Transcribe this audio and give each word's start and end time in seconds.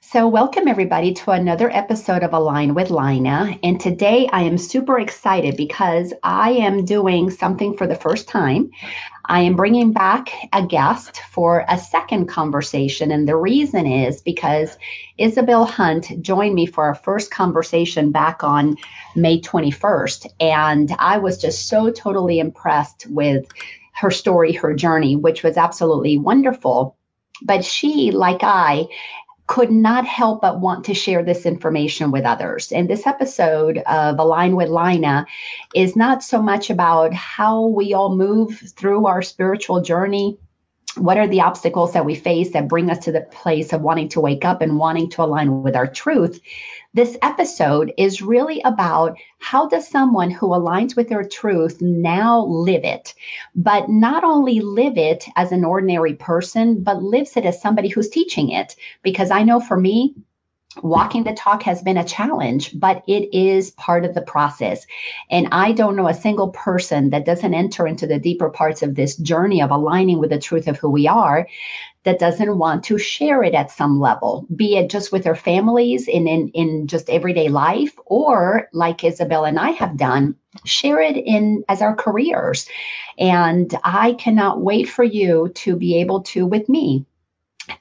So, 0.00 0.26
welcome 0.26 0.68
everybody 0.68 1.12
to 1.12 1.32
another 1.32 1.68
episode 1.70 2.22
of 2.22 2.32
Align 2.32 2.72
with 2.72 2.88
Lina. 2.88 3.58
And 3.62 3.78
today 3.78 4.26
I 4.32 4.40
am 4.42 4.56
super 4.56 4.98
excited 4.98 5.54
because 5.56 6.14
I 6.22 6.52
am 6.52 6.86
doing 6.86 7.30
something 7.30 7.76
for 7.76 7.86
the 7.86 7.94
first 7.94 8.26
time. 8.26 8.70
I 9.26 9.42
am 9.42 9.54
bringing 9.54 9.92
back 9.92 10.30
a 10.54 10.64
guest 10.64 11.20
for 11.30 11.66
a 11.68 11.76
second 11.76 12.26
conversation. 12.26 13.12
And 13.12 13.28
the 13.28 13.36
reason 13.36 13.86
is 13.86 14.22
because 14.22 14.78
Isabel 15.18 15.66
Hunt 15.66 16.22
joined 16.22 16.54
me 16.54 16.64
for 16.64 16.84
our 16.84 16.94
first 16.94 17.30
conversation 17.30 18.10
back 18.10 18.42
on 18.42 18.76
May 19.14 19.42
21st. 19.42 20.26
And 20.40 20.90
I 20.98 21.18
was 21.18 21.36
just 21.36 21.68
so 21.68 21.90
totally 21.90 22.38
impressed 22.38 23.06
with 23.10 23.46
her 23.96 24.10
story, 24.10 24.52
her 24.52 24.72
journey, 24.72 25.16
which 25.16 25.42
was 25.42 25.58
absolutely 25.58 26.16
wonderful. 26.16 26.96
But 27.42 27.64
she, 27.64 28.10
like 28.10 28.42
I, 28.42 28.86
could 29.48 29.72
not 29.72 30.04
help 30.06 30.42
but 30.42 30.60
want 30.60 30.84
to 30.84 30.94
share 30.94 31.24
this 31.24 31.46
information 31.46 32.12
with 32.12 32.24
others. 32.24 32.70
And 32.70 32.88
this 32.88 33.06
episode 33.06 33.78
of 33.78 34.18
Align 34.18 34.54
with 34.54 34.68
Lina 34.68 35.26
is 35.74 35.96
not 35.96 36.22
so 36.22 36.40
much 36.40 36.70
about 36.70 37.14
how 37.14 37.66
we 37.66 37.94
all 37.94 38.14
move 38.14 38.58
through 38.76 39.06
our 39.06 39.22
spiritual 39.22 39.80
journey. 39.80 40.38
What 40.96 41.16
are 41.16 41.26
the 41.26 41.40
obstacles 41.40 41.94
that 41.94 42.04
we 42.04 42.14
face 42.14 42.52
that 42.52 42.68
bring 42.68 42.90
us 42.90 43.04
to 43.04 43.12
the 43.12 43.22
place 43.22 43.72
of 43.72 43.80
wanting 43.80 44.10
to 44.10 44.20
wake 44.20 44.44
up 44.44 44.60
and 44.60 44.78
wanting 44.78 45.08
to 45.10 45.22
align 45.22 45.62
with 45.62 45.74
our 45.74 45.86
truth? 45.86 46.40
This 46.98 47.16
episode 47.22 47.94
is 47.96 48.22
really 48.22 48.60
about 48.64 49.16
how 49.38 49.68
does 49.68 49.86
someone 49.86 50.32
who 50.32 50.48
aligns 50.48 50.96
with 50.96 51.08
their 51.08 51.22
truth 51.22 51.80
now 51.80 52.44
live 52.46 52.82
it, 52.82 53.14
but 53.54 53.88
not 53.88 54.24
only 54.24 54.58
live 54.58 54.98
it 54.98 55.24
as 55.36 55.52
an 55.52 55.64
ordinary 55.64 56.14
person, 56.14 56.82
but 56.82 57.00
lives 57.00 57.36
it 57.36 57.44
as 57.44 57.62
somebody 57.62 57.86
who's 57.86 58.08
teaching 58.08 58.50
it. 58.50 58.74
Because 59.04 59.30
I 59.30 59.44
know 59.44 59.60
for 59.60 59.76
me, 59.76 60.16
walking 60.82 61.22
the 61.22 61.34
talk 61.34 61.62
has 61.62 61.82
been 61.82 61.98
a 61.98 62.04
challenge, 62.04 62.76
but 62.78 63.04
it 63.06 63.32
is 63.32 63.70
part 63.72 64.04
of 64.04 64.14
the 64.14 64.22
process. 64.22 64.84
And 65.30 65.46
I 65.52 65.70
don't 65.70 65.94
know 65.94 66.08
a 66.08 66.14
single 66.14 66.48
person 66.48 67.10
that 67.10 67.24
doesn't 67.24 67.54
enter 67.54 67.86
into 67.86 68.08
the 68.08 68.18
deeper 68.18 68.50
parts 68.50 68.82
of 68.82 68.96
this 68.96 69.16
journey 69.16 69.62
of 69.62 69.70
aligning 69.70 70.18
with 70.18 70.30
the 70.30 70.38
truth 70.40 70.66
of 70.66 70.78
who 70.78 70.90
we 70.90 71.06
are 71.06 71.46
that 72.04 72.18
doesn't 72.18 72.58
want 72.58 72.84
to 72.84 72.96
share 72.96 73.42
it 73.42 73.54
at 73.54 73.70
some 73.70 74.00
level, 74.00 74.46
be 74.54 74.76
it 74.76 74.88
just 74.88 75.12
with 75.12 75.24
their 75.24 75.34
families 75.34 76.08
in, 76.08 76.26
in, 76.28 76.48
in 76.50 76.86
just 76.86 77.10
everyday 77.10 77.48
life, 77.48 77.92
or 78.06 78.68
like 78.72 79.04
Isabel 79.04 79.44
and 79.44 79.58
I 79.58 79.70
have 79.70 79.96
done, 79.96 80.36
share 80.64 81.00
it 81.00 81.16
in 81.16 81.64
as 81.68 81.82
our 81.82 81.94
careers. 81.94 82.68
And 83.18 83.74
I 83.82 84.12
cannot 84.12 84.60
wait 84.60 84.88
for 84.88 85.04
you 85.04 85.50
to 85.56 85.76
be 85.76 86.00
able 86.00 86.22
to, 86.22 86.46
with 86.46 86.68
me, 86.68 87.04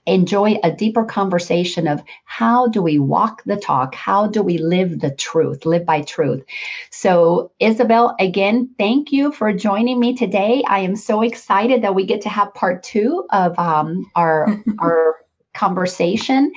enjoy 0.06 0.58
a 0.64 0.72
deeper 0.72 1.04
conversation 1.04 1.88
of 1.88 2.04
how 2.26 2.68
do 2.68 2.82
we 2.82 3.00
walk 3.00 3.44
the 3.46 3.58
talk? 3.58 3.96
How 3.96 4.28
do 4.28 4.42
we 4.42 4.58
live 4.58 5.00
the 5.00 5.12
truth, 5.12 5.66
live 5.66 5.86
by 5.86 6.02
truth? 6.02 6.44
So, 6.92 7.52
Isabel, 7.60 8.16
again, 8.20 8.70
thank 8.78 9.12
you 9.12 9.32
for 9.32 9.52
joining 9.54 10.00
me 10.00 10.16
today. 10.16 10.64
I 10.68 10.80
am 10.80 10.96
so 10.96 11.22
excited 11.22 11.82
that 11.84 11.96
we 11.96 12.06
get 12.06 12.22
to 12.22 12.30
have 12.30 12.54
part 12.54 12.84
two 12.84 13.26
of 13.32 13.58
um, 13.60 14.10
our, 14.16 14.64
our, 14.80 15.16
conversation 15.54 16.52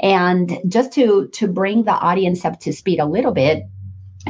and 0.00 0.58
just 0.66 0.90
to 0.90 1.28
to 1.28 1.46
bring 1.46 1.84
the 1.84 1.92
audience 1.92 2.42
up 2.42 2.58
to 2.58 2.72
speed 2.72 2.98
a 2.98 3.04
little 3.04 3.32
bit 3.32 3.64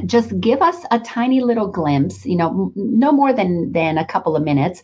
just 0.04 0.38
give 0.40 0.60
us 0.60 0.84
a 0.90 0.98
tiny 1.00 1.40
little 1.40 1.68
glimpse 1.68 2.26
you 2.26 2.36
know 2.36 2.70
no 2.76 3.12
more 3.12 3.32
than 3.32 3.72
than 3.72 3.96
a 3.96 4.04
couple 4.04 4.36
of 4.36 4.42
minutes 4.42 4.82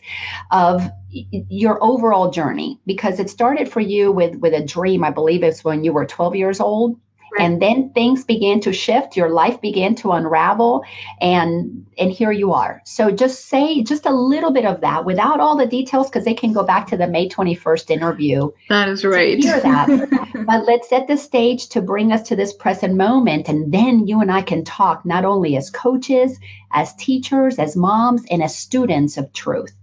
of 0.51 0.89
your 1.11 1.81
overall 1.83 2.31
journey 2.31 2.79
because 2.87 3.19
it 3.19 3.29
started 3.29 3.69
for 3.69 3.79
you 3.79 4.11
with 4.11 4.35
with 4.37 4.53
a 4.53 4.65
dream 4.65 5.03
i 5.03 5.11
believe 5.11 5.43
it's 5.43 5.63
when 5.63 5.83
you 5.83 5.93
were 5.93 6.05
12 6.05 6.35
years 6.35 6.59
old 6.59 6.99
Right. 7.33 7.45
And 7.45 7.61
then 7.61 7.89
things 7.93 8.25
began 8.25 8.59
to 8.61 8.73
shift, 8.73 9.17
your 9.17 9.29
life 9.29 9.59
began 9.59 9.95
to 9.95 10.11
unravel 10.11 10.83
and 11.19 11.85
and 11.97 12.11
here 12.11 12.31
you 12.31 12.53
are. 12.53 12.81
So 12.85 13.09
just 13.09 13.45
say 13.45 13.81
just 13.81 14.05
a 14.05 14.13
little 14.13 14.51
bit 14.51 14.65
of 14.65 14.81
that 14.81 15.05
without 15.05 15.39
all 15.39 15.57
the 15.57 15.65
details 15.65 16.09
because 16.09 16.25
they 16.25 16.33
can 16.35 16.53
go 16.53 16.63
back 16.63 16.87
to 16.87 16.97
the 16.97 17.07
May 17.07 17.27
21st 17.27 17.89
interview. 17.89 18.51
That 18.69 18.89
is 18.89 19.03
right. 19.03 19.39
hear 19.39 19.59
that. 19.59 20.43
but 20.47 20.65
let's 20.65 20.89
set 20.89 21.07
the 21.07 21.17
stage 21.17 21.69
to 21.69 21.81
bring 21.81 22.11
us 22.11 22.21
to 22.27 22.35
this 22.35 22.53
present 22.53 22.95
moment 22.95 23.49
and 23.49 23.73
then 23.73 24.07
you 24.07 24.21
and 24.21 24.31
I 24.31 24.43
can 24.43 24.63
talk 24.63 25.03
not 25.03 25.25
only 25.25 25.57
as 25.57 25.71
coaches, 25.71 26.37
as 26.71 26.93
teachers, 26.95 27.57
as 27.57 27.75
moms 27.75 28.23
and 28.29 28.43
as 28.43 28.55
students 28.55 29.17
of 29.17 29.33
truth. 29.33 29.73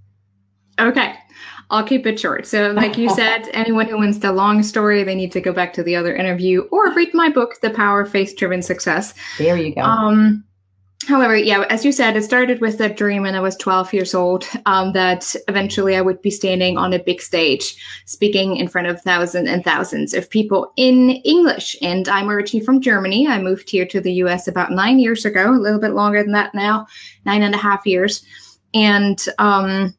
Okay. 0.78 1.15
I'll 1.71 1.85
keep 1.85 2.07
it 2.07 2.19
short. 2.19 2.47
So, 2.47 2.73
like 2.73 2.99
you 2.99 3.09
said, 3.15 3.49
anyone 3.55 3.87
who 3.87 3.97
wants 3.97 4.19
the 4.19 4.33
long 4.33 4.63
story, 4.63 5.05
they 5.05 5.15
need 5.15 5.33
to 5.33 5.41
go 5.41 5.53
back 5.53 5.73
to 5.75 5.83
the 5.83 5.97
other 5.97 6.15
interview 6.15 6.63
or 6.73 6.93
read 6.93 7.15
my 7.15 7.29
book, 7.29 7.61
The 7.61 7.71
Power 7.71 8.03
of 8.03 8.11
Faith 8.11 8.37
Driven 8.37 8.63
Success. 8.63 9.15
There 9.39 9.57
you 9.57 9.75
go. 9.75 9.83
Um, 9.83 10.45
however, 11.07 11.37
yeah, 11.37 11.65
as 11.71 11.85
you 11.85 11.93
said, 11.93 12.17
it 12.17 12.25
started 12.25 12.61
with 12.61 12.81
a 12.81 12.93
dream 12.93 13.23
when 13.23 13.37
I 13.37 13.41
was 13.41 13.57
12 13.57 13.95
years 13.95 14.15
old 14.15 14.47
um, 14.67 14.93
that 14.95 15.35
eventually 15.47 15.97
I 15.97 16.01
would 16.01 16.21
be 16.23 16.31
standing 16.31 16.77
on 16.77 16.93
a 16.93 16.99
big 16.99 17.23
stage, 17.23 17.77
speaking 18.05 18.57
in 18.57 18.67
front 18.67 18.89
of 18.89 19.01
thousands 19.03 19.49
and 19.49 19.65
thousands 19.65 20.13
of 20.13 20.29
people 20.29 20.73
in 20.77 21.11
English. 21.25 21.77
And 21.83 22.09
I'm 22.09 22.29
originally 22.29 22.67
from 22.67 22.81
Germany. 22.81 23.29
I 23.29 23.41
moved 23.41 23.71
here 23.71 23.87
to 23.87 24.01
the 24.01 24.15
US 24.15 24.49
about 24.49 24.73
nine 24.73 24.99
years 24.99 25.25
ago, 25.25 25.51
a 25.51 25.57
little 25.57 25.81
bit 25.81 25.93
longer 25.93 26.23
than 26.23 26.33
that 26.33 26.53
now, 26.53 26.89
nine 27.25 27.43
and 27.43 27.55
a 27.55 27.59
half 27.59 27.87
years. 27.87 28.25
And, 28.75 29.25
um, 29.39 29.95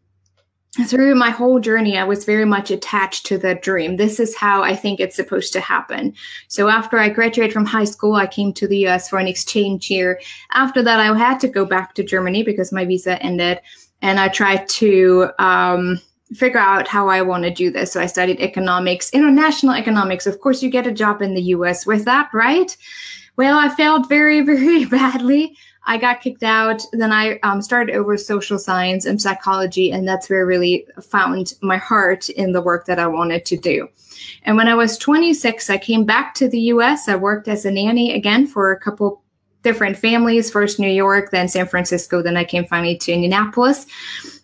through 0.85 1.15
my 1.15 1.29
whole 1.29 1.59
journey, 1.59 1.97
I 1.97 2.05
was 2.05 2.23
very 2.23 2.45
much 2.45 2.71
attached 2.71 3.25
to 3.25 3.37
that 3.39 3.61
dream. 3.61 3.97
This 3.97 4.21
is 4.21 4.35
how 4.35 4.63
I 4.63 4.73
think 4.73 4.99
it's 4.99 5.17
supposed 5.17 5.51
to 5.53 5.59
happen. 5.59 6.13
So 6.47 6.69
after 6.69 6.97
I 6.97 7.09
graduated 7.09 7.53
from 7.53 7.65
high 7.65 7.83
school, 7.83 8.15
I 8.15 8.25
came 8.25 8.53
to 8.53 8.67
the 8.67 8.87
US 8.87 9.09
for 9.09 9.19
an 9.19 9.27
exchange 9.27 9.91
year. 9.91 10.21
After 10.53 10.81
that, 10.81 10.99
I 10.99 11.17
had 11.17 11.41
to 11.41 11.49
go 11.49 11.65
back 11.65 11.93
to 11.95 12.03
Germany 12.03 12.43
because 12.43 12.71
my 12.71 12.85
visa 12.85 13.21
ended. 13.21 13.59
And 14.01 14.17
I 14.19 14.29
tried 14.29 14.67
to 14.69 15.31
um, 15.39 15.99
figure 16.33 16.59
out 16.59 16.87
how 16.87 17.09
I 17.09 17.21
want 17.21 17.43
to 17.43 17.51
do 17.51 17.69
this. 17.69 17.91
So 17.91 17.99
I 17.99 18.05
studied 18.05 18.39
economics, 18.39 19.09
international 19.11 19.73
economics. 19.73 20.25
Of 20.25 20.39
course, 20.39 20.63
you 20.63 20.69
get 20.69 20.87
a 20.87 20.91
job 20.91 21.21
in 21.21 21.33
the 21.33 21.41
US 21.55 21.85
with 21.85 22.05
that, 22.05 22.29
right? 22.33 22.75
Well, 23.35 23.57
I 23.57 23.67
failed 23.75 24.07
very, 24.07 24.39
very 24.45 24.85
badly. 24.85 25.57
I 25.85 25.97
got 25.97 26.21
kicked 26.21 26.43
out. 26.43 26.81
Then 26.93 27.11
I 27.11 27.39
um, 27.39 27.61
started 27.61 27.95
over 27.95 28.15
social 28.17 28.59
science 28.59 29.05
and 29.05 29.21
psychology, 29.21 29.91
and 29.91 30.07
that's 30.07 30.29
where 30.29 30.39
I 30.39 30.43
really 30.43 30.85
found 31.01 31.53
my 31.61 31.77
heart 31.77 32.29
in 32.29 32.51
the 32.51 32.61
work 32.61 32.85
that 32.85 32.99
I 32.99 33.07
wanted 33.07 33.45
to 33.45 33.57
do. 33.57 33.89
And 34.43 34.55
when 34.57 34.67
I 34.67 34.75
was 34.75 34.97
26, 34.97 35.69
I 35.69 35.77
came 35.77 36.05
back 36.05 36.35
to 36.35 36.47
the 36.47 36.59
US. 36.59 37.07
I 37.07 37.15
worked 37.15 37.47
as 37.47 37.65
a 37.65 37.71
nanny 37.71 38.13
again 38.13 38.45
for 38.47 38.71
a 38.71 38.79
couple 38.79 39.21
different 39.63 39.97
families, 39.97 40.51
first 40.51 40.79
New 40.79 40.89
York, 40.89 41.31
then 41.31 41.47
San 41.47 41.67
Francisco, 41.67 42.21
then 42.21 42.37
I 42.37 42.43
came 42.43 42.65
finally 42.65 42.97
to 42.97 43.11
Indianapolis. 43.11 43.85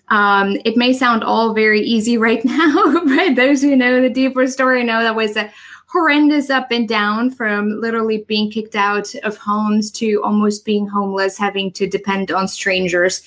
Um, 0.09 0.58
it 0.64 0.78
may 0.78 0.94
sound 0.94 1.24
all 1.24 1.53
very 1.53 1.81
easy 1.81 2.18
right 2.18 2.44
now, 2.46 3.03
but 3.06 3.36
those 3.36 3.62
who 3.62 3.76
know 3.76 4.02
the 4.02 4.09
deeper 4.09 4.47
story 4.47 4.84
know 4.84 5.02
that 5.03 5.16
was 5.16 5.36
a 5.36 5.52
horrendous 5.88 6.50
up 6.50 6.70
and 6.72 6.88
down 6.88 7.31
from 7.31 7.80
literally 7.80 8.25
being 8.28 8.52
kicked 8.52 8.75
out 8.75 9.14
of 9.24 9.38
homes 9.38 9.90
to 9.92 10.22
almost 10.24 10.66
being 10.66 10.86
homeless, 10.88 11.38
having 11.38 11.72
to 11.72 11.88
depend 11.88 12.31
on 12.31 12.48
strangers, 12.48 13.24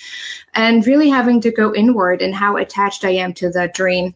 and 0.55 0.87
really 0.87 1.09
having 1.09 1.41
to 1.41 1.51
go 1.51 1.75
inward 1.75 2.21
and 2.21 2.35
how 2.35 2.57
attached 2.57 3.05
I 3.05 3.11
am 3.11 3.33
to 3.35 3.51
that 3.51 3.75
dream. 3.75 4.15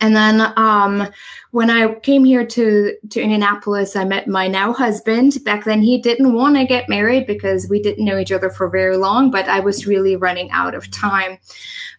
And 0.00 0.14
then 0.14 0.52
um, 0.56 1.08
when 1.52 1.70
I 1.70 1.94
came 1.94 2.24
here 2.24 2.44
to 2.44 2.94
to 3.10 3.20
Indianapolis, 3.20 3.96
I 3.96 4.04
met 4.04 4.28
my 4.28 4.46
now 4.46 4.72
husband. 4.72 5.38
Back 5.44 5.64
then, 5.64 5.80
he 5.80 5.98
didn't 5.98 6.34
want 6.34 6.56
to 6.56 6.66
get 6.66 6.88
married 6.88 7.26
because 7.26 7.68
we 7.68 7.80
didn't 7.80 8.04
know 8.04 8.18
each 8.18 8.32
other 8.32 8.50
for 8.50 8.68
very 8.68 8.96
long. 8.96 9.30
But 9.30 9.48
I 9.48 9.60
was 9.60 9.86
really 9.86 10.16
running 10.16 10.50
out 10.50 10.74
of 10.74 10.90
time. 10.90 11.38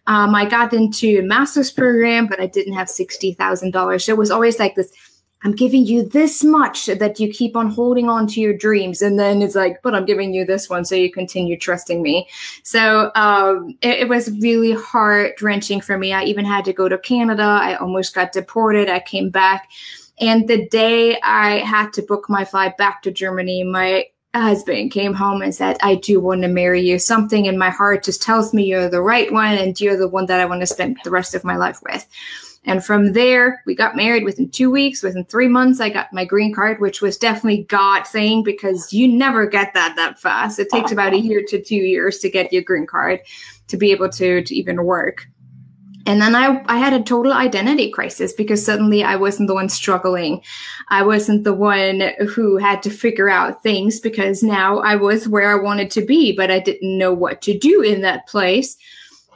Um, 0.06 0.34
I 0.34 0.44
got 0.44 0.72
into 0.72 1.18
a 1.18 1.22
master's 1.22 1.70
program, 1.70 2.26
but 2.26 2.40
I 2.40 2.46
didn't 2.46 2.74
have 2.74 2.88
sixty 2.88 3.32
thousand 3.32 3.72
dollars. 3.72 4.04
So 4.04 4.12
it 4.12 4.18
was 4.18 4.30
always 4.30 4.58
like 4.58 4.76
this 4.76 4.92
I'm 5.44 5.52
giving 5.52 5.86
you 5.86 6.02
this 6.02 6.42
much 6.42 6.86
that 6.86 7.20
you 7.20 7.32
keep 7.32 7.56
on 7.56 7.70
holding 7.70 8.08
on 8.08 8.26
to 8.28 8.40
your 8.40 8.54
dreams. 8.56 9.02
And 9.02 9.18
then 9.18 9.40
it's 9.40 9.54
like, 9.54 9.80
but 9.82 9.94
I'm 9.94 10.04
giving 10.04 10.34
you 10.34 10.44
this 10.44 10.68
one. 10.68 10.84
So 10.84 10.94
you 10.94 11.12
continue 11.12 11.56
trusting 11.56 12.02
me. 12.02 12.28
So 12.64 13.12
um, 13.14 13.76
it, 13.80 14.00
it 14.00 14.08
was 14.08 14.30
really 14.40 14.72
heart 14.72 15.40
wrenching 15.40 15.80
for 15.80 15.96
me. 15.96 16.12
I 16.12 16.24
even 16.24 16.44
had 16.44 16.64
to 16.64 16.72
go 16.72 16.88
to 16.88 16.98
Canada. 16.98 17.42
I 17.42 17.76
almost 17.76 18.14
got 18.14 18.32
deported. 18.32 18.88
I 18.88 19.00
came 19.00 19.30
back. 19.30 19.70
And 20.20 20.48
the 20.48 20.66
day 20.68 21.20
I 21.22 21.58
had 21.58 21.92
to 21.92 22.02
book 22.02 22.28
my 22.28 22.44
flight 22.44 22.76
back 22.76 23.02
to 23.02 23.12
Germany, 23.12 23.62
my 23.62 24.06
husband 24.34 24.90
came 24.90 25.14
home 25.14 25.42
and 25.42 25.54
said, 25.54 25.76
I 25.82 25.94
do 25.94 26.20
want 26.20 26.42
to 26.42 26.48
marry 26.48 26.82
you. 26.82 26.98
Something 26.98 27.46
in 27.46 27.58
my 27.58 27.70
heart 27.70 28.04
just 28.04 28.22
tells 28.22 28.52
me 28.52 28.64
you're 28.64 28.90
the 28.90 29.02
right 29.02 29.32
one 29.32 29.56
and 29.56 29.80
you're 29.80 29.96
the 29.96 30.08
one 30.08 30.26
that 30.26 30.40
I 30.40 30.44
want 30.44 30.60
to 30.60 30.66
spend 30.66 30.98
the 31.04 31.10
rest 31.10 31.34
of 31.34 31.44
my 31.44 31.56
life 31.56 31.80
with. 31.82 32.06
And 32.64 32.84
from 32.84 33.12
there, 33.12 33.62
we 33.66 33.74
got 33.74 33.96
married 33.96 34.24
within 34.24 34.50
two 34.50 34.70
weeks. 34.70 35.02
Within 35.02 35.24
three 35.24 35.48
months, 35.48 35.80
I 35.80 35.88
got 35.88 36.12
my 36.12 36.24
green 36.24 36.52
card, 36.54 36.80
which 36.80 37.00
was 37.00 37.16
definitely 37.16 37.64
God 37.64 38.06
thing 38.06 38.42
because 38.42 38.92
you 38.92 39.08
never 39.08 39.46
get 39.46 39.72
that 39.74 39.96
that 39.96 40.20
fast. 40.20 40.58
It 40.58 40.68
takes 40.68 40.92
about 40.92 41.14
a 41.14 41.18
year 41.18 41.42
to 41.48 41.62
two 41.62 41.76
years 41.76 42.18
to 42.18 42.28
get 42.30 42.52
your 42.52 42.62
green 42.62 42.86
card 42.86 43.20
to 43.68 43.76
be 43.76 43.90
able 43.90 44.10
to, 44.10 44.42
to 44.42 44.54
even 44.54 44.84
work. 44.84 45.26
and 46.06 46.22
then 46.22 46.34
I, 46.34 46.64
I 46.66 46.78
had 46.78 46.94
a 46.94 47.02
total 47.02 47.34
identity 47.34 47.90
crisis 47.90 48.32
because 48.32 48.64
suddenly 48.64 49.04
I 49.04 49.16
wasn't 49.16 49.46
the 49.46 49.54
one 49.54 49.68
struggling. 49.68 50.42
I 50.88 51.02
wasn't 51.02 51.44
the 51.44 51.52
one 51.52 52.12
who 52.26 52.56
had 52.56 52.82
to 52.84 52.90
figure 52.90 53.28
out 53.28 53.62
things 53.62 54.00
because 54.00 54.42
now 54.42 54.78
I 54.78 54.96
was 54.96 55.28
where 55.28 55.52
I 55.52 55.62
wanted 55.62 55.90
to 55.92 56.04
be, 56.04 56.32
but 56.34 56.50
I 56.50 56.60
didn't 56.60 56.96
know 56.96 57.12
what 57.12 57.42
to 57.42 57.58
do 57.58 57.82
in 57.82 58.00
that 58.00 58.26
place. 58.26 58.78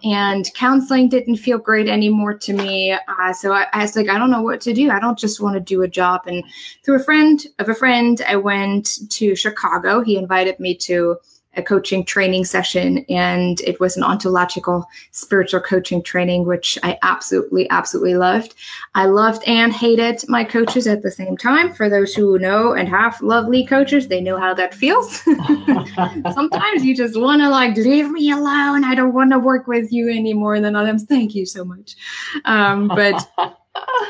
And 0.05 0.53
counseling 0.55 1.09
didn't 1.09 1.37
feel 1.37 1.59
great 1.59 1.89
anymore 1.89 2.35
to 2.35 2.53
me. 2.53 2.93
Uh, 2.93 3.33
so 3.33 3.53
I, 3.53 3.67
I 3.73 3.83
was 3.83 3.95
like, 3.95 4.09
I 4.09 4.19
don't 4.19 4.31
know 4.31 4.43
what 4.43 4.61
to 4.63 4.73
do. 4.73 4.91
I 4.91 4.99
don't 4.99 5.19
just 5.19 5.41
want 5.41 5.55
to 5.55 5.61
do 5.61 5.83
a 5.83 5.89
job. 5.89 6.23
And 6.27 6.43
through 6.83 6.97
a 6.97 7.05
friend 7.05 7.45
of 7.59 7.69
a 7.69 7.75
friend, 7.75 8.21
I 8.27 8.37
went 8.37 9.09
to 9.11 9.37
Chicago. 9.37 10.03
He 10.03 10.17
invited 10.17 10.59
me 10.59 10.75
to 10.79 11.19
a 11.55 11.63
coaching 11.63 12.05
training 12.05 12.45
session 12.45 13.05
and 13.09 13.61
it 13.63 13.79
was 13.81 13.97
an 13.97 14.03
ontological 14.03 14.87
spiritual 15.11 15.61
coaching 15.61 16.03
training 16.03 16.47
which 16.47 16.79
i 16.83 16.99
absolutely 17.03 17.69
absolutely 17.71 18.15
loved. 18.15 18.55
I 18.95 19.07
loved 19.07 19.43
and 19.47 19.73
hated 19.73 20.23
my 20.29 20.45
coaches 20.45 20.87
at 20.87 21.03
the 21.03 21.11
same 21.11 21.37
time. 21.37 21.73
For 21.73 21.89
those 21.89 22.15
who 22.15 22.39
know 22.39 22.73
and 22.73 22.89
have 22.89 23.21
lovely 23.23 23.67
coaches 23.67 24.09
they 24.09 24.21
know 24.21 24.39
how 24.39 24.55
that 24.55 24.75
feels. 24.75 25.17
Sometimes 26.35 26.85
you 26.85 26.95
just 26.95 27.19
want 27.19 27.43
to 27.43 27.49
like 27.49 27.77
leave 27.77 28.11
me 28.11 28.31
alone. 28.31 28.85
I 28.85 28.95
don't 28.95 29.15
want 29.15 29.33
to 29.33 29.39
work 29.39 29.67
with 29.67 29.93
you 29.93 30.11
anymore 30.11 30.61
than 30.61 30.77
others. 30.77 31.05
Thank 31.05 31.35
you 31.35 31.47
so 31.47 31.65
much. 31.65 31.97
Um, 32.45 32.89
but 32.89 33.29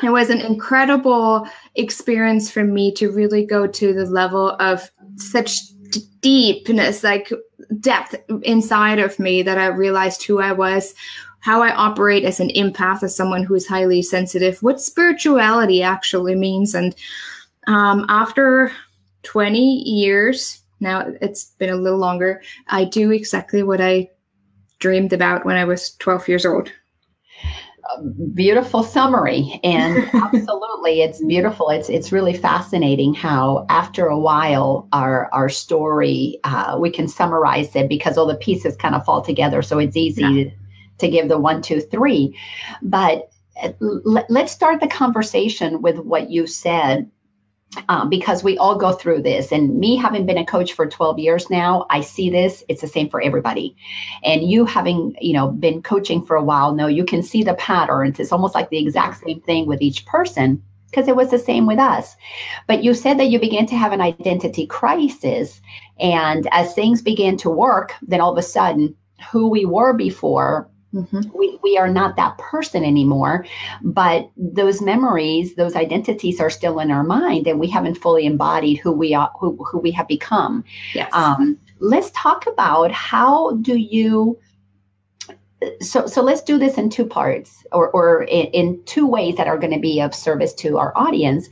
it 0.03 0.11
was 0.11 0.31
an 0.31 0.41
incredible 0.41 1.47
experience 1.77 2.51
for 2.51 2.65
me 2.65 2.93
to 2.95 3.11
really 3.11 3.45
go 3.45 3.67
to 3.67 3.95
the 3.95 4.07
level 4.07 4.57
of 4.61 4.91
such 5.17 5.59
deepness, 6.21 7.03
like 7.03 7.31
depth 7.81 8.15
inside 8.43 8.99
of 8.99 9.19
me 9.19 9.43
that 9.43 9.59
I 9.59 9.67
realized 9.67 10.23
who 10.23 10.41
I 10.41 10.53
was, 10.53 10.95
how 11.41 11.63
I 11.63 11.75
operate 11.75 12.25
as 12.25 12.41
an 12.41 12.51
empath, 12.51 13.03
as 13.03 13.17
someone 13.17 13.43
who 13.43 13.55
is 13.55 13.67
highly 13.67 14.03
sensitive, 14.03 14.63
what 14.63 14.81
spirituality 14.81 15.83
actually 15.83 16.35
means. 16.35 16.75
And 16.75 16.95
um, 17.67 18.07
after 18.09 18.73
20 19.25 19.59
years, 19.59 20.61
now 20.81 21.13
it's 21.21 21.45
been 21.59 21.71
a 21.71 21.77
little 21.77 21.99
longer, 21.99 22.43
I 22.69 22.85
do 22.85 23.11
exactly 23.11 23.63
what 23.63 23.81
I 23.81 24.11
dreamed 24.79 25.13
about 25.13 25.45
when 25.45 25.57
I 25.57 25.65
was 25.65 25.95
12 25.97 26.29
years 26.29 26.47
old 26.47 26.73
beautiful 28.35 28.83
summary. 28.83 29.61
And 29.63 30.09
absolutely 30.15 31.03
it's 31.03 31.25
beautiful. 31.25 31.69
It's 31.69 31.89
it's 31.89 32.13
really 32.13 32.35
fascinating 32.35 33.15
how 33.15 33.67
after 33.69 34.07
a 34.07 34.19
while 34.19 34.89
our 34.93 35.29
our 35.33 35.49
story 35.49 36.39
uh, 36.45 36.77
we 36.81 36.91
can 36.91 37.09
summarize 37.09 37.75
it 37.75 37.89
because 37.89 38.17
all 38.19 38.27
the 38.27 38.37
pieces 38.37 38.77
kind 38.77 38.95
of 38.95 39.05
fall 39.05 39.23
together. 39.23 39.63
So 39.63 39.79
it's 39.79 39.97
easy 39.97 40.23
yeah. 40.23 40.51
to, 40.99 41.09
give 41.09 41.29
the 41.29 41.39
one 41.39 41.63
two 41.63 41.81
three. 41.81 42.37
But 42.83 43.31
uh, 43.63 43.73
let's 43.83 44.53
start 44.53 44.81
the 44.81 44.89
conversation 44.89 45.83
with 45.83 45.99
what 45.99 46.31
you 46.31 46.47
said 46.47 47.11
um, 47.89 48.09
because 48.09 48.45
we 48.45 48.59
all 48.59 48.77
go 48.77 48.93
through 48.93 49.23
this. 49.23 49.53
And 49.53 49.79
me 49.79 49.97
having 49.97 50.27
been 50.27 50.39
a 50.39 50.45
coach 50.45 50.73
for 50.73 50.87
12 50.87 51.19
years 51.19 51.51
now, 51.51 51.87
I 51.91 52.01
see 52.01 52.31
this. 52.31 52.63
It's 52.69 52.81
the 52.81 52.89
same 52.89 53.09
for 53.09 53.21
everybody. 53.21 53.77
And 54.23 54.49
you 54.49 54.65
having, 54.65 55.17
you 55.21 55.33
know, 55.33 55.49
been 55.49 55.83
coaching 55.83 56.25
for 56.25 56.37
a 56.37 56.43
while, 56.43 56.75
no, 56.75 56.87
you 56.87 57.05
can 57.05 57.23
see 57.23 57.43
the 57.43 57.55
patterns. 57.55 58.21
It's 58.21 58.33
almost 58.33 58.55
like 58.55 58.71
the 58.71 58.79
exact 58.79 59.23
same 59.25 59.41
thing 59.41 59.67
with 59.67 59.83
each 59.83 60.05
person 60.07 60.63
because 60.91 61.09
it 61.09 61.17
was 61.17 61.31
the 61.31 61.39
same 61.39 61.67
with 61.67 61.79
us. 61.79 62.17
But 62.67 62.85
you 62.85 62.93
said 62.93 63.19
that 63.19 63.31
you 63.31 63.41
began 63.41 63.67
to 63.67 63.77
have 63.77 63.93
an 63.93 64.03
identity 64.03 64.67
crisis. 64.67 65.61
And 65.99 66.47
as 66.53 66.75
things 66.75 67.01
began 67.01 67.37
to 67.39 67.51
work, 67.51 67.95
then 68.03 68.21
all 68.21 68.33
of 68.33 68.39
a 68.39 68.43
sudden, 68.43 68.95
who 69.31 69.49
we 69.49 69.65
were 69.65 69.95
before 69.95 70.69
Mm-hmm. 70.95 71.21
We, 71.35 71.59
we 71.63 71.79
are 71.79 71.89
not 71.89 72.17
that 72.17 72.37
person 72.37 72.85
anymore, 72.85 73.47
but 73.81 74.31
those 74.37 74.83
memories, 74.83 75.55
those 75.55 75.75
identities 75.75 76.39
are 76.39 76.51
still 76.51 76.79
in 76.81 76.91
our 76.91 77.03
mind, 77.03 77.47
and 77.47 77.59
we 77.59 77.71
haven't 77.71 77.95
fully 77.95 78.27
embodied 78.27 78.79
who 78.79 78.93
we 78.93 79.15
are, 79.15 79.31
who, 79.41 79.57
who 79.65 79.79
we 79.79 79.91
have 79.93 80.07
become. 80.07 80.65
Yes. 80.95 81.09
Um, 81.15 81.59
let's 81.79 82.11
talk 82.11 82.47
about 82.47 82.93
how 82.93 83.53
do 83.63 83.77
you. 83.77 84.39
So, 85.81 86.07
so 86.07 86.23
let's 86.23 86.43
do 86.43 86.59
this 86.59 86.77
in 86.77 86.91
two 86.91 87.07
parts, 87.07 87.65
or, 87.73 87.89
or 87.91 88.25
in, 88.25 88.47
in 88.49 88.85
two 88.85 89.07
ways 89.07 89.37
that 89.37 89.47
are 89.47 89.57
going 89.57 89.73
to 89.73 89.81
be 89.81 90.01
of 90.01 90.15
service 90.15 90.53
to 90.55 90.77
our 90.77 90.93
audience. 90.95 91.49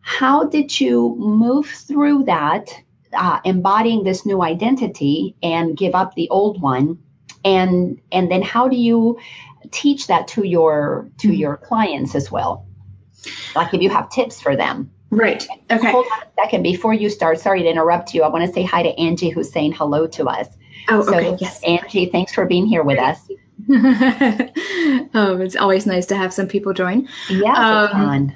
How 0.00 0.44
did 0.44 0.80
you 0.80 1.14
move 1.18 1.66
through 1.66 2.24
that, 2.24 2.70
uh, 3.12 3.40
embodying 3.44 4.02
this 4.02 4.26
new 4.26 4.42
identity, 4.42 5.36
and 5.42 5.76
give 5.76 5.94
up 5.94 6.14
the 6.14 6.28
old 6.30 6.60
one? 6.60 6.98
And 7.44 8.00
and 8.12 8.30
then 8.30 8.42
how 8.42 8.68
do 8.68 8.76
you 8.76 9.18
teach 9.70 10.06
that 10.06 10.28
to 10.28 10.44
your 10.44 11.08
to 11.18 11.28
mm-hmm. 11.28 11.36
your 11.36 11.56
clients 11.58 12.14
as 12.14 12.30
well? 12.30 12.66
Like 13.54 13.72
if 13.72 13.80
you 13.80 13.90
have 13.90 14.10
tips 14.10 14.40
for 14.40 14.56
them. 14.56 14.90
Right. 15.10 15.46
Okay. 15.70 15.90
Hold 15.92 16.06
on 16.12 16.22
a 16.22 16.42
second 16.42 16.62
before 16.62 16.92
you 16.92 17.08
start. 17.08 17.38
Sorry 17.38 17.62
to 17.62 17.68
interrupt 17.68 18.14
you. 18.14 18.22
I 18.22 18.28
want 18.28 18.44
to 18.46 18.52
say 18.52 18.62
hi 18.62 18.82
to 18.82 18.98
angie 18.98 19.30
who's 19.30 19.50
saying 19.52 19.72
hello 19.72 20.06
to 20.08 20.26
us. 20.26 20.48
Oh 20.88 21.02
so, 21.02 21.14
okay. 21.14 21.36
Yes. 21.40 21.62
Angie 21.62 22.06
thanks 22.06 22.34
for 22.34 22.46
being 22.46 22.66
here 22.66 22.82
with 22.82 22.98
us. 22.98 23.20
Oh 25.14 25.38
it's 25.40 25.56
always 25.56 25.86
nice 25.86 26.06
to 26.06 26.16
have 26.16 26.34
some 26.34 26.48
people 26.48 26.72
join. 26.72 27.08
Yeah 27.30 27.90
um, 27.92 28.34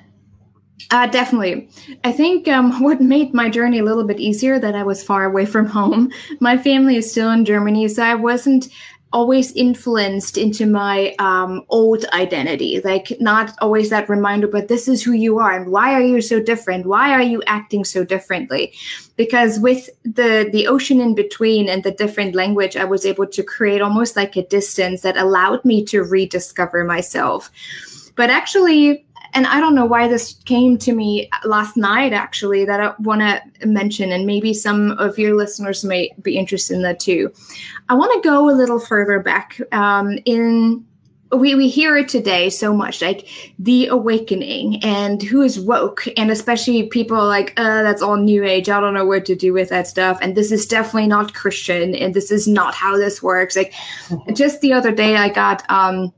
uh, 0.91 1.07
definitely. 1.07 1.69
I 2.05 2.13
think 2.13 2.49
um, 2.49 2.83
what 2.83 3.01
made 3.01 3.35
my 3.35 3.49
journey 3.49 3.79
a 3.79 3.85
little 3.85 4.05
bit 4.05 4.21
easier 4.21 4.59
that 4.59 4.75
I 4.75 4.83
was 4.83 5.03
far 5.03 5.25
away 5.25 5.45
from 5.45 5.67
home. 5.67 6.11
My 6.41 6.57
family 6.57 6.97
is 6.97 7.11
still 7.11 7.31
in 7.31 7.45
Germany, 7.45 7.89
so 7.89 8.03
I 8.03 8.15
wasn't 8.15 8.69
always 9.13 9.53
influenced 9.53 10.37
into 10.37 10.67
my 10.67 11.15
um, 11.19 11.65
old 11.69 12.05
identity. 12.13 12.81
Like 12.85 13.13
not 13.21 13.55
always 13.61 13.91
that 13.91 14.09
reminder 14.09 14.47
but 14.47 14.69
this 14.69 14.89
is 14.89 15.03
who 15.03 15.13
you 15.13 15.39
are 15.39 15.53
and 15.53 15.71
why 15.73 15.95
are 15.95 16.03
you 16.03 16.21
so 16.21 16.41
different? 16.41 16.87
Why 16.87 17.13
are 17.13 17.23
you 17.23 17.43
acting 17.47 17.85
so 17.85 18.05
differently? 18.05 18.73
Because 19.17 19.59
with 19.59 19.89
the 20.05 20.49
the 20.53 20.67
ocean 20.67 21.01
in 21.01 21.15
between 21.15 21.69
and 21.69 21.83
the 21.83 21.91
different 21.91 22.35
language 22.35 22.77
i 22.77 22.85
was 22.85 23.05
able 23.05 23.27
to 23.27 23.43
create 23.43 23.81
almost 23.81 24.17
like 24.17 24.37
a 24.37 24.47
distance 24.47 25.03
that 25.03 25.17
allowed 25.17 25.65
me 25.65 25.85
to 25.87 26.03
rediscover 26.03 26.85
myself. 26.85 27.51
But 28.17 28.31
actually 28.31 29.07
and 29.39 29.47
I 29.47 29.61
don't 29.61 29.77
know 29.77 29.87
why 29.87 30.09
this 30.09 30.35
came 30.47 30.77
to 30.79 30.93
me 30.93 31.31
last 31.45 31.77
night, 31.77 32.13
actually, 32.13 32.65
that 32.65 32.81
I 32.81 32.93
want 32.99 33.21
to 33.21 33.67
mention, 33.69 34.11
and 34.11 34.27
maybe 34.27 34.53
some 34.53 34.91
of 34.99 35.17
your 35.17 35.37
listeners 35.37 35.85
may 35.85 36.13
be 36.23 36.37
interested 36.37 36.75
in 36.75 36.83
that 36.83 36.99
too. 36.99 37.33
I 37.89 37.95
want 37.95 38.13
to 38.21 38.29
go 38.29 38.51
a 38.51 38.53
little 38.53 38.81
further 38.81 39.21
back 39.21 39.61
um, 39.71 40.19
in. 40.25 40.85
We, 41.31 41.55
we 41.55 41.69
hear 41.69 41.97
it 41.99 42.09
today 42.09 42.49
so 42.49 42.73
much 42.73 43.03
like 43.03 43.29
the 43.59 43.89
awakening 43.89 44.83
and 44.83 45.23
who 45.23 45.43
is 45.43 45.61
woke 45.61 46.09
and 46.17 46.31
especially 46.31 46.89
people 46.89 47.23
like 47.23 47.53
uh, 47.59 47.83
that's 47.83 48.01
all 48.01 48.17
new 48.17 48.45
age 48.45 48.71
i 48.71 48.81
don't 48.81 48.95
know 48.95 49.05
what 49.05 49.27
to 49.27 49.37
do 49.37 49.53
with 49.53 49.69
that 49.69 49.87
stuff 49.87 50.19
and 50.23 50.35
this 50.35 50.51
is 50.51 50.65
definitely 50.67 51.07
not 51.07 51.35
christian 51.35 51.95
and 51.95 52.15
this 52.15 52.31
is 52.31 52.49
not 52.49 52.75
how 52.75 52.97
this 52.97 53.23
works 53.23 53.57
like 53.57 53.75
just 54.33 54.63
the 54.63 54.73
other 54.73 54.91
day 54.91 55.17
i 55.17 55.29
got 55.29 55.71
um 55.71 56.15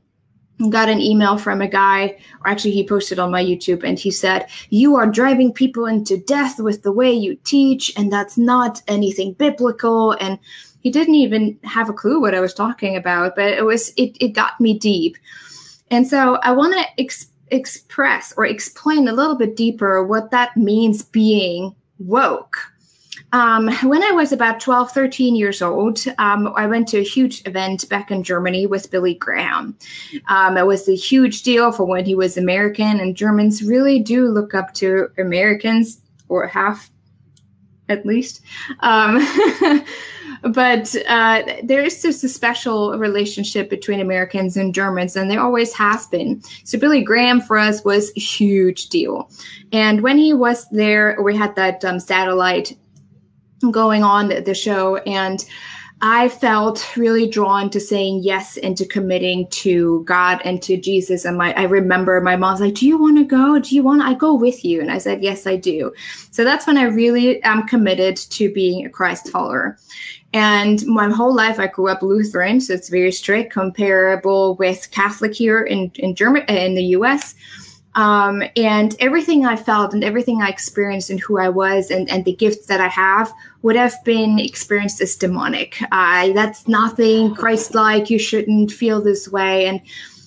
got 0.69 0.89
an 0.89 1.01
email 1.01 1.37
from 1.37 1.61
a 1.61 1.67
guy, 1.67 2.17
or 2.43 2.51
actually, 2.51 2.71
he 2.71 2.87
posted 2.87 3.19
on 3.19 3.31
my 3.31 3.43
YouTube, 3.43 3.83
and 3.83 3.97
he 3.97 4.11
said, 4.11 4.47
You 4.69 4.95
are 4.95 5.07
driving 5.07 5.51
people 5.51 5.85
into 5.85 6.17
death 6.17 6.59
with 6.59 6.83
the 6.83 6.91
way 6.91 7.11
you 7.11 7.35
teach, 7.43 7.91
and 7.97 8.11
that's 8.11 8.37
not 8.37 8.81
anything 8.87 9.33
biblical. 9.33 10.11
And 10.13 10.37
he 10.81 10.91
didn't 10.91 11.15
even 11.15 11.57
have 11.63 11.89
a 11.89 11.93
clue 11.93 12.19
what 12.19 12.35
I 12.35 12.39
was 12.39 12.53
talking 12.53 12.95
about, 12.95 13.35
but 13.35 13.53
it 13.53 13.65
was, 13.65 13.89
it, 13.97 14.17
it 14.19 14.29
got 14.29 14.59
me 14.59 14.77
deep. 14.77 15.17
And 15.89 16.07
so 16.07 16.35
I 16.37 16.51
want 16.51 16.73
to 16.73 17.01
ex- 17.01 17.27
express 17.49 18.33
or 18.37 18.45
explain 18.45 19.07
a 19.07 19.13
little 19.13 19.35
bit 19.35 19.55
deeper 19.55 20.03
what 20.03 20.31
that 20.31 20.55
means 20.57 21.03
being 21.03 21.75
woke 21.99 22.70
um, 23.33 23.69
when 23.83 24.03
I 24.03 24.11
was 24.11 24.31
about 24.31 24.59
12, 24.59 24.91
13 24.91 25.35
years 25.35 25.61
old, 25.61 26.03
um, 26.17 26.53
I 26.55 26.67
went 26.67 26.87
to 26.89 26.99
a 26.99 27.03
huge 27.03 27.45
event 27.47 27.87
back 27.87 28.11
in 28.11 28.23
Germany 28.23 28.67
with 28.67 28.91
Billy 28.91 29.13
Graham. 29.13 29.77
Um, 30.27 30.57
it 30.57 30.65
was 30.65 30.89
a 30.89 30.95
huge 30.95 31.43
deal 31.43 31.71
for 31.71 31.85
when 31.85 32.05
he 32.05 32.15
was 32.15 32.37
American, 32.37 32.99
and 32.99 33.15
Germans 33.15 33.63
really 33.63 33.99
do 33.99 34.27
look 34.27 34.53
up 34.53 34.73
to 34.75 35.09
Americans, 35.17 36.01
or 36.27 36.47
half 36.47 36.91
at 37.91 38.05
least. 38.05 38.41
Um, 38.79 39.19
but 40.43 40.95
uh, 41.07 41.43
there 41.63 41.83
is 41.83 42.01
just 42.01 42.23
a 42.23 42.29
special 42.29 42.97
relationship 42.97 43.69
between 43.69 43.99
Americans 43.99 44.57
and 44.57 44.73
Germans, 44.73 45.15
and 45.15 45.29
there 45.29 45.41
always 45.41 45.73
has 45.73 46.07
been. 46.07 46.41
So 46.63 46.79
Billy 46.79 47.03
Graham 47.03 47.41
for 47.41 47.57
us 47.57 47.83
was 47.83 48.11
a 48.15 48.19
huge 48.19 48.89
deal. 48.89 49.29
And 49.71 50.01
when 50.01 50.17
he 50.17 50.33
was 50.33 50.67
there, 50.69 51.17
we 51.21 51.35
had 51.35 51.55
that 51.55 51.83
um, 51.85 51.99
satellite 51.99 52.77
going 53.69 54.03
on 54.03 54.29
the 54.29 54.55
show 54.55 54.97
and 54.97 55.45
I 56.03 56.29
felt 56.29 56.97
really 56.97 57.29
drawn 57.29 57.69
to 57.69 57.79
saying 57.79 58.21
yes 58.23 58.57
and 58.57 58.75
to 58.77 58.87
committing 58.87 59.47
to 59.49 60.03
God 60.05 60.41
and 60.43 60.59
to 60.63 60.75
Jesus. 60.75 61.25
And 61.25 61.37
my, 61.37 61.53
I 61.53 61.63
remember 61.63 62.19
my 62.21 62.35
mom's 62.35 62.59
like, 62.59 62.73
"Do 62.73 62.87
you 62.87 62.97
want 62.97 63.17
to 63.17 63.23
go? 63.23 63.59
Do 63.59 63.75
you 63.75 63.83
want? 63.83 64.01
I 64.01 64.15
go 64.15 64.33
with 64.33 64.65
you?" 64.65 64.81
And 64.81 64.91
I 64.91 64.97
said, 64.97 65.21
"Yes, 65.21 65.45
I 65.45 65.57
do." 65.57 65.93
So 66.31 66.43
that's 66.43 66.65
when 66.65 66.77
I 66.77 66.85
really 66.85 67.41
am 67.43 67.67
committed 67.67 68.17
to 68.17 68.51
being 68.51 68.83
a 68.83 68.89
Christ 68.89 69.29
follower. 69.29 69.77
And 70.33 70.83
my 70.87 71.07
whole 71.09 71.35
life, 71.35 71.59
I 71.59 71.67
grew 71.67 71.89
up 71.89 72.01
Lutheran, 72.01 72.61
so 72.61 72.73
it's 72.73 72.89
very 72.89 73.11
strict, 73.11 73.53
comparable 73.53 74.55
with 74.55 74.89
Catholic 74.89 75.35
here 75.35 75.61
in 75.61 75.91
in 75.95 76.15
Germany, 76.15 76.45
in 76.47 76.73
the 76.73 76.85
U.S. 76.97 77.35
Um, 77.95 78.41
and 78.55 78.95
everything 78.99 79.45
I 79.45 79.57
felt 79.57 79.93
and 79.93 80.03
everything 80.03 80.41
I 80.41 80.47
experienced 80.47 81.09
and 81.09 81.19
who 81.19 81.39
I 81.39 81.49
was 81.49 81.91
and, 81.91 82.09
and 82.09 82.23
the 82.23 82.33
gifts 82.33 82.67
that 82.67 82.79
I 82.79 82.87
have 82.87 83.33
would 83.63 83.75
have 83.75 83.95
been 84.05 84.39
experienced 84.39 85.01
as 85.01 85.15
demonic. 85.15 85.77
Uh, 85.91 86.31
that's 86.31 86.67
nothing 86.67 87.35
Christ 87.35 87.75
like. 87.75 88.09
You 88.09 88.17
shouldn't 88.17 88.71
feel 88.71 89.01
this 89.01 89.27
way. 89.27 89.65
And 89.65 89.81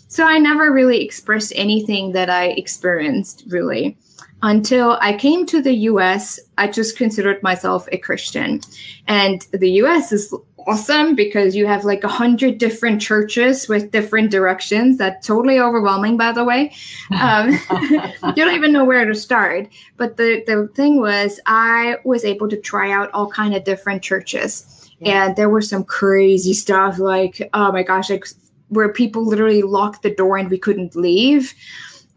so 0.09 0.25
I 0.25 0.39
never 0.39 0.73
really 0.73 1.03
expressed 1.03 1.53
anything 1.57 2.13
that 2.13 2.29
I 2.29 2.49
experienced, 2.49 3.45
really. 3.49 3.97
Until 4.43 4.99
I 5.01 5.17
came 5.17 5.47
to 5.47 5.63
the 5.63 5.75
US, 5.91 6.39
I 6.59 6.69
just 6.69 6.99
considered 6.99 7.43
myself 7.43 7.89
a 7.91 7.99
Christian. 7.99 8.61
And 9.09 9.41
the 9.53 9.71
US 9.83 10.13
is 10.13 10.35
awesome 10.67 11.15
because 11.15 11.55
you 11.55 11.67
have 11.67 11.85
like 11.85 12.05
a 12.05 12.09
hundred 12.09 12.59
different 12.59 13.01
churches 13.01 13.69
with 13.69 13.91
different 13.91 14.31
directions. 14.31 14.99
That's 14.99 15.27
totally 15.27 15.59
overwhelming, 15.59 16.17
by 16.17 16.33
the 16.33 16.45
way. 16.45 16.73
Um, 17.21 17.51
you 17.71 18.35
don't 18.35 18.55
even 18.55 18.73
know 18.73 18.85
where 18.85 19.05
to 19.05 19.15
start. 19.15 19.69
But 19.97 20.17
the, 20.17 20.43
the 20.47 20.69
thing 20.75 21.01
was, 21.01 21.39
I 21.47 21.97
was 22.05 22.25
able 22.25 22.49
to 22.49 22.57
try 22.57 22.91
out 22.91 23.11
all 23.13 23.31
kind 23.31 23.55
of 23.55 23.65
different 23.65 24.03
churches. 24.03 24.91
Yeah. 24.99 25.27
And 25.27 25.37
there 25.37 25.49
was 25.49 25.69
some 25.69 25.85
crazy 25.85 26.55
stuff 26.55 26.99
like, 26.99 27.49
oh 27.55 27.73
my 27.73 27.83
gosh, 27.83 28.11
like, 28.11 28.27
where 28.69 28.89
people 28.93 29.25
literally 29.25 29.63
locked 29.63 30.03
the 30.03 30.15
door 30.15 30.37
and 30.37 30.51
we 30.51 30.59
couldn't 30.59 30.97
leave. 30.97 31.55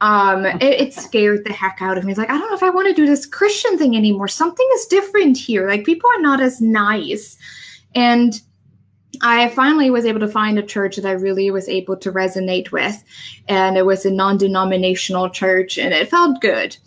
Um, 0.01 0.45
it, 0.61 0.63
it 0.63 0.93
scared 0.93 1.43
the 1.45 1.53
heck 1.53 1.77
out 1.81 1.97
of 1.97 2.03
me. 2.03 2.11
It's 2.11 2.19
like, 2.19 2.29
I 2.29 2.37
don't 2.37 2.49
know 2.49 2.55
if 2.55 2.63
I 2.63 2.69
want 2.69 2.87
to 2.87 2.93
do 2.93 3.05
this 3.05 3.25
Christian 3.25 3.77
thing 3.77 3.95
anymore. 3.95 4.27
Something 4.27 4.67
is 4.75 4.85
different 4.87 5.37
here. 5.37 5.67
Like 5.67 5.85
people 5.85 6.09
are 6.15 6.21
not 6.21 6.41
as 6.41 6.61
nice 6.61 7.37
and 7.95 8.39
I 9.21 9.49
finally 9.49 9.89
was 9.89 10.05
able 10.05 10.19
to 10.19 10.27
find 10.27 10.59
a 10.59 10.63
church 10.63 10.95
that 10.95 11.05
I 11.05 11.13
really 11.13 11.49
was 11.49 11.67
able 11.67 11.97
to 11.97 12.11
resonate 12.11 12.71
with. 12.71 13.03
And 13.47 13.77
it 13.77 13.85
was 13.85 14.05
a 14.05 14.11
non 14.11 14.37
denominational 14.37 15.29
church, 15.29 15.77
and 15.77 15.93
it 15.93 16.09
felt 16.09 16.41
good, 16.41 16.77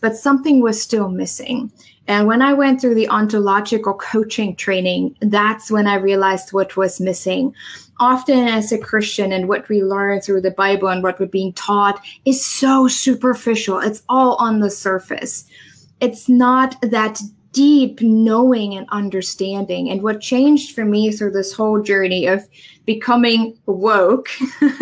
but 0.00 0.16
something 0.16 0.60
was 0.60 0.80
still 0.80 1.08
missing. 1.08 1.72
And 2.06 2.26
when 2.26 2.40
I 2.40 2.54
went 2.54 2.80
through 2.80 2.94
the 2.94 3.08
ontological 3.10 3.92
coaching 3.92 4.56
training, 4.56 5.14
that's 5.20 5.70
when 5.70 5.86
I 5.86 5.96
realized 5.96 6.54
what 6.54 6.74
was 6.76 7.00
missing. 7.00 7.54
Often, 8.00 8.48
as 8.48 8.72
a 8.72 8.78
Christian, 8.78 9.32
and 9.32 9.48
what 9.48 9.68
we 9.68 9.82
learn 9.82 10.20
through 10.20 10.40
the 10.40 10.50
Bible 10.52 10.88
and 10.88 11.02
what 11.02 11.20
we're 11.20 11.26
being 11.26 11.52
taught 11.52 12.02
is 12.24 12.44
so 12.44 12.88
superficial. 12.88 13.78
It's 13.78 14.02
all 14.08 14.36
on 14.36 14.60
the 14.60 14.70
surface. 14.70 15.44
It's 16.00 16.28
not 16.28 16.76
that 16.80 17.20
deep 17.58 18.00
knowing 18.00 18.76
and 18.76 18.86
understanding. 18.90 19.90
And 19.90 20.00
what 20.00 20.20
changed 20.20 20.76
for 20.76 20.84
me 20.84 21.10
through 21.10 21.32
this 21.32 21.52
whole 21.52 21.82
journey 21.82 22.24
of 22.28 22.48
becoming 22.86 23.58
woke, 23.66 24.28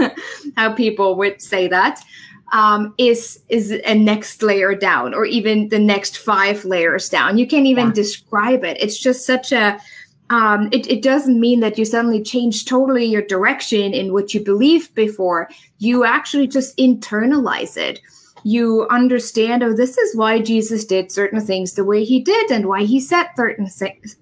how 0.59 0.75
people 0.75 1.17
would 1.17 1.41
say 1.41 1.69
that, 1.69 2.05
um, 2.53 2.93
is 2.99 3.41
is 3.49 3.71
a 3.71 3.95
next 3.95 4.43
layer 4.43 4.75
down, 4.75 5.15
or 5.15 5.25
even 5.25 5.71
the 5.71 5.79
next 5.79 6.19
five 6.19 6.67
layers 6.67 7.09
down. 7.09 7.39
You 7.39 7.47
can't 7.47 7.65
even 7.65 7.87
yeah. 7.87 7.93
describe 7.95 8.63
it. 8.63 8.77
It's 8.79 8.99
just 8.99 9.25
such 9.25 9.53
a 9.53 9.81
um, 10.29 10.69
it, 10.71 10.87
it 10.87 11.03
doesn't 11.03 11.41
mean 11.41 11.61
that 11.61 11.79
you 11.79 11.87
suddenly 11.87 12.23
change 12.23 12.67
totally 12.67 13.07
your 13.07 13.23
direction 13.23 13.95
in 13.95 14.13
what 14.13 14.35
you 14.35 14.41
believed 14.45 14.95
before. 14.95 15.49
You 15.79 16.05
actually 16.05 16.47
just 16.47 16.77
internalize 16.77 17.79
it 17.79 18.01
you 18.47 18.87
understand, 18.91 19.65
oh, 19.65 19.73
this 19.73 19.99
is 19.99 20.15
why 20.15 20.41
Jesus 20.41 20.85
did 20.85 21.11
certain 21.11 21.41
things 21.41 21.73
the 21.73 21.85
way 21.85 22.05
he 22.05 22.21
did 22.21 22.49
and 22.53 22.67
why 22.67 22.85
he 22.85 23.01
said 23.01 23.27
certain, 23.35 23.69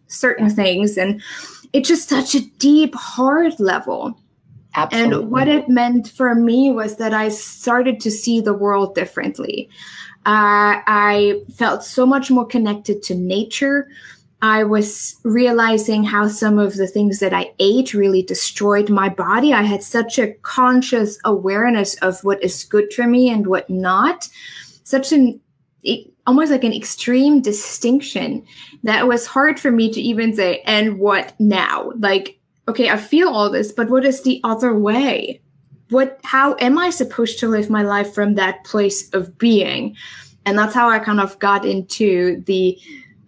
certain 0.07 0.49
things. 0.49 0.97
And 0.97 1.21
it's 1.75 1.88
just 1.88 2.09
such 2.09 2.35
a 2.35 2.40
deep, 2.59 2.95
hard 2.95 3.61
level. 3.61 4.19
Absolutely. 4.76 5.25
And 5.25 5.31
what 5.31 5.47
it 5.49 5.69
meant 5.69 6.09
for 6.09 6.35
me 6.35 6.71
was 6.71 6.97
that 6.97 7.12
I 7.12 7.28
started 7.28 8.00
to 8.00 8.11
see 8.11 8.40
the 8.40 8.54
world 8.54 8.95
differently. 8.95 9.69
Uh, 10.25 10.81
I 10.87 11.43
felt 11.52 11.85
so 11.85 12.07
much 12.07 12.31
more 12.31 12.47
connected 12.47 13.02
to 13.02 13.14
nature. 13.14 13.88
I 14.45 14.63
was 14.63 15.17
realizing 15.23 16.05
how 16.05 16.29
some 16.29 16.59
of 16.59 16.77
the 16.77 16.87
things 16.87 17.19
that 17.21 17.33
I 17.33 17.55
ate 17.59 17.95
really 17.95 18.23
destroyed 18.23 18.91
my 18.91 19.09
body. 19.09 19.55
I 19.55 19.63
had 19.63 19.83
such 19.83 20.19
a 20.19 20.35
conscious 20.43 21.19
awareness 21.25 21.95
of 22.03 22.23
what 22.25 22.45
is 22.45 22.63
good 22.65 22.93
for 22.93 23.07
me 23.07 23.31
and 23.31 23.47
what 23.47 23.71
not. 23.71 24.29
Such 24.83 25.13
an 25.13 25.41
almost 26.27 26.51
like 26.51 26.63
an 26.63 26.75
extreme 26.75 27.41
distinction 27.41 28.45
that 28.83 29.09
was 29.09 29.27
hard 29.27 29.59
for 29.59 29.71
me 29.71 29.91
to 29.91 30.01
even 30.03 30.35
say, 30.35 30.61
and 30.67 30.99
what 30.99 31.33
now? 31.39 31.93
Like, 31.99 32.39
okay, 32.69 32.91
I 32.91 32.99
feel 32.99 33.31
all 33.31 33.49
this, 33.49 33.73
but 33.73 33.89
what 33.89 34.05
is 34.05 34.25
the 34.25 34.43
other 34.45 34.75
way? 34.75 35.41
What, 35.89 36.21
how 36.23 36.55
am 36.61 36.77
I 36.77 36.91
supposed 36.91 37.39
to 37.39 37.49
live 37.49 37.71
my 37.71 37.83
life 37.83 38.13
from 38.13 38.35
that 38.35 38.63
place 38.65 39.09
of 39.15 39.39
being? 39.39 39.97
And 40.45 40.59
that's 40.59 40.75
how 40.75 40.91
I 40.91 40.99
kind 40.99 41.21
of 41.21 41.39
got 41.39 41.65
into 41.65 42.43
the 42.43 42.79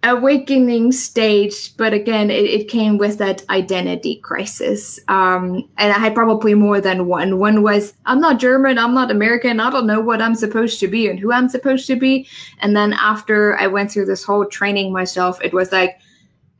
awakening 0.03 0.91
stage 0.91 1.75
but 1.75 1.91
again 1.91 2.29
it, 2.29 2.45
it, 2.45 2.69
came 2.69 2.97
with 2.97 3.17
that 3.17 3.43
identity 3.49 4.17
crisis. 4.17 4.99
Um, 5.07 5.67
and 5.77 5.91
i 5.91 5.97
had 5.97 6.13
probably 6.13 6.53
more 6.53 6.79
than 6.79 7.07
one. 7.07 7.39
One 7.39 7.63
was 7.63 7.93
i'm 8.05 8.19
not 8.19 8.39
german 8.39 8.77
i'm 8.77 8.93
not 8.93 9.09
american 9.09 9.59
i 9.59 9.69
don't 9.71 9.87
know 9.87 9.99
what 9.99 10.21
i'm 10.21 10.35
supposed 10.35 10.79
to 10.81 10.87
be 10.87 11.07
and 11.07 11.19
who 11.19 11.31
i'm 11.31 11.49
supposed 11.49 11.87
to 11.87 11.95
be. 11.95 12.27
And 12.59 12.75
then 12.75 12.93
after 12.93 13.57
i 13.57 13.65
went 13.67 13.91
through 13.91 14.05
this 14.05 14.23
whole 14.23 14.45
training 14.45 14.93
myself 14.93 15.41
it 15.43 15.53
was 15.53 15.71
like 15.71 15.99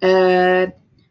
uh, 0.02 0.68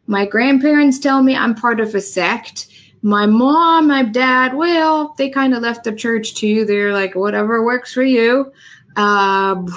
my 0.07 0.25
grandparents 0.25 0.99
tell 0.99 1.23
me 1.23 1.35
i'm 1.35 1.55
part 1.55 1.79
of 1.79 1.95
a 1.95 2.01
sect. 2.01 2.67
My 3.03 3.25
mom 3.25 3.87
my 3.87 4.03
dad 4.03 4.53
well 4.53 5.15
they 5.17 5.29
kind 5.29 5.53
of 5.53 5.61
left 5.61 5.85
the 5.85 5.93
church 5.93 6.35
too 6.35 6.65
they're 6.65 6.91
like 6.91 7.15
whatever 7.15 7.63
works 7.63 7.93
for 7.93 8.03
you. 8.03 8.51
Um, 8.97 9.67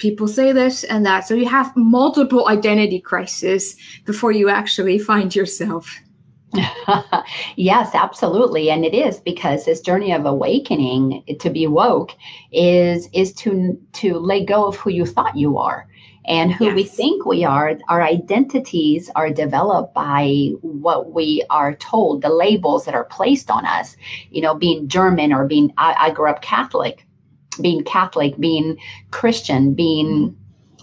people 0.00 0.26
say 0.26 0.50
this 0.50 0.82
and 0.82 1.04
that. 1.04 1.28
So 1.28 1.34
you 1.34 1.46
have 1.46 1.76
multiple 1.76 2.48
identity 2.48 3.00
crises 3.00 3.76
before 4.06 4.32
you 4.32 4.48
actually 4.48 4.98
find 4.98 5.36
yourself. 5.36 5.94
yes, 7.56 7.90
absolutely. 7.94 8.70
And 8.70 8.84
it 8.84 8.94
is 8.94 9.20
because 9.20 9.64
this 9.64 9.80
journey 9.80 10.12
of 10.12 10.24
awakening 10.24 11.22
to 11.38 11.50
be 11.50 11.66
woke 11.66 12.12
is 12.50 13.08
is 13.12 13.32
to 13.34 13.78
to 13.92 14.14
let 14.14 14.46
go 14.46 14.66
of 14.66 14.76
who 14.76 14.90
you 14.90 15.06
thought 15.06 15.36
you 15.36 15.58
are 15.58 15.86
and 16.24 16.50
who 16.52 16.64
yes. 16.66 16.74
we 16.74 16.82
think 16.82 17.24
we 17.24 17.44
are. 17.44 17.78
Our 17.88 18.02
identities 18.02 19.10
are 19.14 19.30
developed 19.30 19.94
by 19.94 20.52
what 20.62 21.12
we 21.12 21.44
are 21.50 21.74
told, 21.76 22.22
the 22.22 22.30
labels 22.30 22.84
that 22.86 22.94
are 22.94 23.04
placed 23.04 23.50
on 23.50 23.64
us. 23.64 23.96
You 24.30 24.40
know, 24.40 24.54
being 24.54 24.88
German 24.88 25.32
or 25.32 25.46
being 25.46 25.72
I, 25.76 25.94
I 25.98 26.10
grew 26.10 26.30
up 26.30 26.42
Catholic 26.42 27.06
being 27.60 27.84
Catholic, 27.84 28.38
being 28.38 28.76
Christian, 29.10 29.74
being 29.74 30.36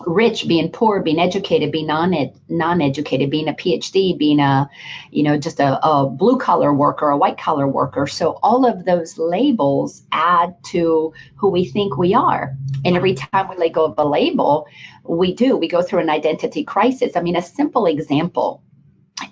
rich, 0.05 0.47
being 0.47 0.71
poor, 0.71 1.01
being 1.01 1.19
educated, 1.19 1.71
being 1.71 1.87
non 1.87 2.13
non 2.49 2.81
educated, 2.81 3.29
being 3.29 3.47
a 3.47 3.53
PhD, 3.53 4.17
being 4.17 4.39
a 4.39 4.69
you 5.11 5.23
know 5.23 5.37
just 5.37 5.59
a, 5.59 5.83
a 5.85 6.09
blue 6.09 6.37
collar 6.37 6.73
worker, 6.73 7.09
a 7.09 7.17
white 7.17 7.37
collar 7.37 7.67
worker. 7.67 8.07
So 8.07 8.39
all 8.43 8.65
of 8.65 8.85
those 8.85 9.17
labels 9.17 10.03
add 10.11 10.55
to 10.65 11.13
who 11.35 11.49
we 11.49 11.65
think 11.65 11.97
we 11.97 12.13
are. 12.13 12.55
And 12.85 12.95
every 12.95 13.15
time 13.15 13.49
we 13.49 13.57
let 13.57 13.73
go 13.73 13.85
of 13.85 13.95
a 13.97 14.05
label, 14.05 14.67
we 15.03 15.33
do. 15.33 15.57
We 15.57 15.67
go 15.67 15.81
through 15.81 15.99
an 15.99 16.09
identity 16.09 16.63
crisis. 16.63 17.15
I 17.15 17.21
mean, 17.21 17.35
a 17.35 17.41
simple 17.41 17.85
example 17.85 18.61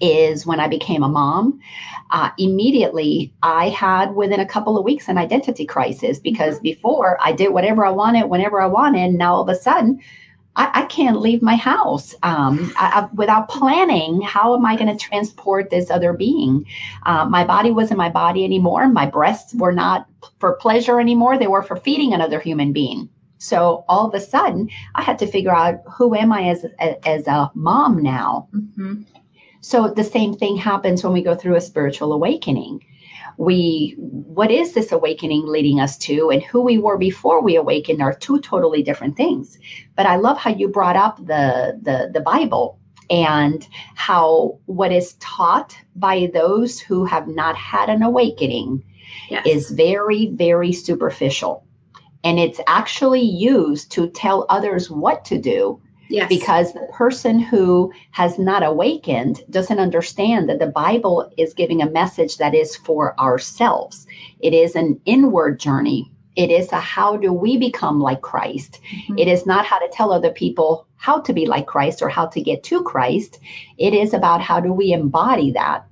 is 0.01 0.45
when 0.45 0.59
I 0.59 0.67
became 0.67 1.03
a 1.03 1.09
mom. 1.09 1.59
Uh, 2.11 2.29
immediately, 2.37 3.33
I 3.43 3.69
had 3.69 4.15
within 4.15 4.39
a 4.39 4.45
couple 4.45 4.77
of 4.77 4.85
weeks 4.85 5.07
an 5.07 5.17
identity 5.17 5.65
crisis 5.65 6.19
because 6.19 6.59
before 6.59 7.17
I 7.23 7.31
did 7.31 7.49
whatever 7.49 7.85
I 7.85 7.91
wanted, 7.91 8.25
whenever 8.25 8.61
I 8.61 8.67
wanted. 8.67 9.13
Now 9.13 9.35
all 9.35 9.41
of 9.41 9.49
a 9.49 9.55
sudden, 9.55 9.99
I, 10.55 10.71
I 10.73 10.85
can't 10.85 11.19
leave 11.19 11.41
my 11.41 11.55
house 11.55 12.15
um, 12.23 12.71
I, 12.77 13.01
I, 13.01 13.09
without 13.13 13.49
planning. 13.49 14.21
How 14.21 14.55
am 14.55 14.65
I 14.65 14.75
going 14.75 14.95
to 14.95 15.03
transport 15.03 15.69
this 15.69 15.89
other 15.89 16.13
being? 16.13 16.65
Uh, 17.05 17.25
my 17.25 17.43
body 17.43 17.71
wasn't 17.71 17.97
my 17.97 18.09
body 18.09 18.43
anymore. 18.43 18.87
My 18.87 19.05
breasts 19.05 19.53
were 19.53 19.73
not 19.73 20.07
for 20.39 20.53
pleasure 20.53 20.99
anymore. 20.99 21.37
They 21.37 21.47
were 21.47 21.63
for 21.63 21.75
feeding 21.75 22.13
another 22.13 22.39
human 22.39 22.71
being. 22.71 23.09
So 23.37 23.83
all 23.89 24.07
of 24.07 24.13
a 24.13 24.19
sudden, 24.19 24.69
I 24.95 25.01
had 25.01 25.19
to 25.19 25.27
figure 25.27 25.53
out 25.53 25.81
who 25.91 26.15
am 26.15 26.31
I 26.31 26.49
as 26.49 26.65
as 27.05 27.27
a 27.27 27.51
mom 27.53 28.01
now. 28.01 28.47
Mm-hmm. 28.55 29.03
So 29.65 29.87
the 29.87 30.03
same 30.03 30.35
thing 30.35 30.57
happens 30.57 31.03
when 31.03 31.11
we 31.11 31.23
go 31.23 31.33
through 31.33 31.55
a 31.55 31.61
spiritual 31.61 32.13
awakening. 32.13 32.85
We, 33.37 33.95
what 33.97 34.51
is 34.51 34.73
this 34.73 34.91
awakening 34.91 35.47
leading 35.47 35.79
us 35.79 35.97
to, 36.05 36.29
and 36.29 36.43
who 36.43 36.61
we 36.61 36.77
were 36.77 36.99
before 36.99 37.41
we 37.41 37.55
awakened 37.55 37.99
are 37.99 38.13
two 38.13 38.39
totally 38.41 38.83
different 38.83 39.17
things. 39.17 39.57
But 39.95 40.05
I 40.05 40.17
love 40.17 40.37
how 40.37 40.51
you 40.51 40.67
brought 40.67 40.95
up 40.95 41.17
the 41.17 41.79
the, 41.81 42.11
the 42.13 42.21
Bible 42.21 42.77
and 43.09 43.67
how 43.95 44.59
what 44.67 44.91
is 44.91 45.15
taught 45.15 45.75
by 45.95 46.29
those 46.31 46.79
who 46.79 47.03
have 47.03 47.27
not 47.27 47.55
had 47.55 47.89
an 47.89 48.03
awakening 48.03 48.83
yes. 49.31 49.47
is 49.47 49.71
very, 49.71 50.27
very 50.27 50.73
superficial. 50.73 51.65
And 52.23 52.37
it's 52.37 52.61
actually 52.67 53.21
used 53.23 53.91
to 53.93 54.09
tell 54.11 54.45
others 54.47 54.91
what 54.91 55.25
to 55.25 55.39
do 55.39 55.81
Yes. 56.09 56.29
Because 56.29 56.73
the 56.73 56.87
person 56.91 57.39
who 57.39 57.91
has 58.11 58.37
not 58.37 58.63
awakened 58.63 59.41
doesn't 59.49 59.79
understand 59.79 60.49
that 60.49 60.59
the 60.59 60.67
Bible 60.67 61.31
is 61.37 61.53
giving 61.53 61.81
a 61.81 61.89
message 61.89 62.37
that 62.37 62.53
is 62.53 62.75
for 62.75 63.19
ourselves. 63.19 64.05
It 64.39 64.53
is 64.53 64.75
an 64.75 64.99
inward 65.05 65.59
journey. 65.59 66.11
It 66.35 66.51
is 66.51 66.71
a 66.71 66.79
how 66.79 67.17
do 67.17 67.31
we 67.31 67.57
become 67.57 67.99
like 67.99 68.21
Christ. 68.21 68.79
Mm-hmm. 68.91 69.19
It 69.19 69.27
is 69.27 69.45
not 69.45 69.65
how 69.65 69.79
to 69.79 69.89
tell 69.91 70.11
other 70.11 70.31
people 70.31 70.85
how 70.97 71.21
to 71.21 71.33
be 71.33 71.45
like 71.45 71.65
Christ 71.65 72.01
or 72.01 72.09
how 72.09 72.25
to 72.27 72.41
get 72.41 72.63
to 72.63 72.83
Christ. 72.83 73.39
It 73.77 73.93
is 73.93 74.13
about 74.13 74.41
how 74.41 74.59
do 74.59 74.73
we 74.73 74.91
embody 74.91 75.51
that 75.51 75.85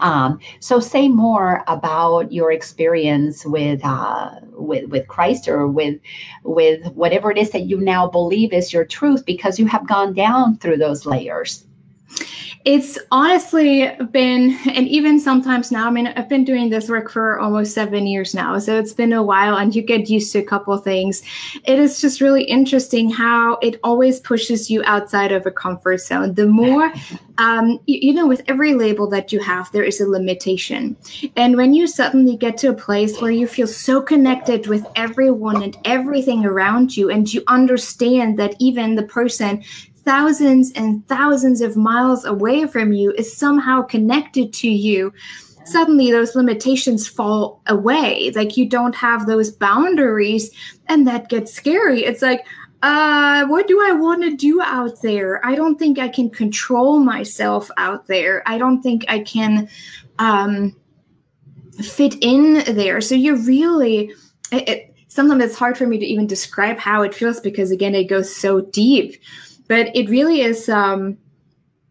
um, 0.00 0.40
so 0.60 0.80
say 0.80 1.08
more 1.08 1.62
about 1.68 2.32
your 2.32 2.50
experience 2.50 3.44
with 3.46 3.80
uh, 3.84 4.32
with 4.52 4.88
with 4.90 5.06
Christ 5.06 5.48
or 5.48 5.66
with 5.68 6.00
with 6.42 6.86
whatever 6.92 7.30
it 7.30 7.38
is 7.38 7.50
that 7.50 7.62
you 7.62 7.80
now 7.80 8.08
believe 8.08 8.52
is 8.52 8.72
your 8.72 8.84
truth 8.84 9.24
because 9.24 9.58
you 9.58 9.66
have 9.66 9.86
gone 9.86 10.12
down 10.12 10.58
through 10.58 10.78
those 10.78 11.06
layers. 11.06 11.64
It's 12.66 12.98
honestly 13.12 13.88
been, 14.10 14.58
and 14.74 14.88
even 14.88 15.20
sometimes 15.20 15.70
now, 15.70 15.86
I 15.86 15.90
mean, 15.90 16.08
I've 16.08 16.28
been 16.28 16.42
doing 16.42 16.68
this 16.68 16.88
work 16.88 17.08
for 17.08 17.38
almost 17.38 17.72
seven 17.72 18.08
years 18.08 18.34
now. 18.34 18.58
So 18.58 18.76
it's 18.76 18.92
been 18.92 19.12
a 19.12 19.22
while 19.22 19.56
and 19.56 19.72
you 19.72 19.82
get 19.82 20.10
used 20.10 20.32
to 20.32 20.40
a 20.40 20.44
couple 20.44 20.76
things. 20.78 21.22
It 21.62 21.78
is 21.78 22.00
just 22.00 22.20
really 22.20 22.42
interesting 22.42 23.08
how 23.08 23.58
it 23.62 23.78
always 23.84 24.18
pushes 24.18 24.68
you 24.68 24.82
outside 24.84 25.30
of 25.30 25.46
a 25.46 25.52
comfort 25.52 26.00
zone. 26.00 26.34
The 26.34 26.48
more, 26.48 26.92
um, 27.38 27.78
you, 27.86 28.08
you 28.08 28.12
know, 28.12 28.26
with 28.26 28.42
every 28.48 28.74
label 28.74 29.08
that 29.10 29.32
you 29.32 29.38
have, 29.38 29.70
there 29.70 29.84
is 29.84 30.00
a 30.00 30.08
limitation. 30.08 30.96
And 31.36 31.56
when 31.56 31.72
you 31.72 31.86
suddenly 31.86 32.36
get 32.36 32.56
to 32.58 32.70
a 32.70 32.74
place 32.74 33.20
where 33.20 33.30
you 33.30 33.46
feel 33.46 33.68
so 33.68 34.02
connected 34.02 34.66
with 34.66 34.84
everyone 34.96 35.62
and 35.62 35.78
everything 35.84 36.44
around 36.44 36.96
you, 36.96 37.10
and 37.10 37.32
you 37.32 37.44
understand 37.46 38.40
that 38.40 38.56
even 38.58 38.96
the 38.96 39.04
person 39.04 39.62
thousands 40.06 40.70
and 40.72 41.06
thousands 41.08 41.60
of 41.60 41.76
miles 41.76 42.24
away 42.24 42.66
from 42.66 42.92
you 42.92 43.12
is 43.18 43.36
somehow 43.36 43.82
connected 43.82 44.52
to 44.54 44.68
you. 44.68 45.12
Suddenly 45.64 46.12
those 46.12 46.36
limitations 46.36 47.08
fall 47.08 47.60
away. 47.66 48.30
Like 48.36 48.56
you 48.56 48.68
don't 48.68 48.94
have 48.94 49.26
those 49.26 49.50
boundaries 49.50 50.50
and 50.86 51.06
that 51.08 51.28
gets 51.28 51.52
scary. 51.52 52.04
It's 52.04 52.22
like 52.22 52.46
uh 52.82 53.46
what 53.46 53.66
do 53.66 53.80
i 53.82 53.90
want 53.90 54.22
to 54.22 54.36
do 54.36 54.60
out 54.62 55.02
there? 55.02 55.44
I 55.44 55.54
don't 55.54 55.78
think 55.78 55.98
i 55.98 56.08
can 56.08 56.30
control 56.30 57.00
myself 57.00 57.70
out 57.76 58.06
there. 58.06 58.42
I 58.46 58.58
don't 58.58 58.82
think 58.82 59.04
i 59.08 59.18
can 59.18 59.68
um 60.20 60.76
fit 61.82 62.14
in 62.20 62.62
there. 62.76 63.00
So 63.00 63.14
you're 63.14 63.42
really 63.42 64.12
it, 64.52 64.68
it, 64.68 64.94
sometimes 65.08 65.42
it's 65.42 65.58
hard 65.58 65.76
for 65.76 65.86
me 65.86 65.98
to 65.98 66.06
even 66.06 66.28
describe 66.28 66.78
how 66.78 67.02
it 67.02 67.14
feels 67.14 67.40
because 67.40 67.72
again 67.72 67.94
it 67.94 68.04
goes 68.04 68.32
so 68.32 68.60
deep 68.60 69.16
but 69.68 69.94
it 69.94 70.08
really 70.08 70.40
is 70.40 70.68
um 70.68 71.16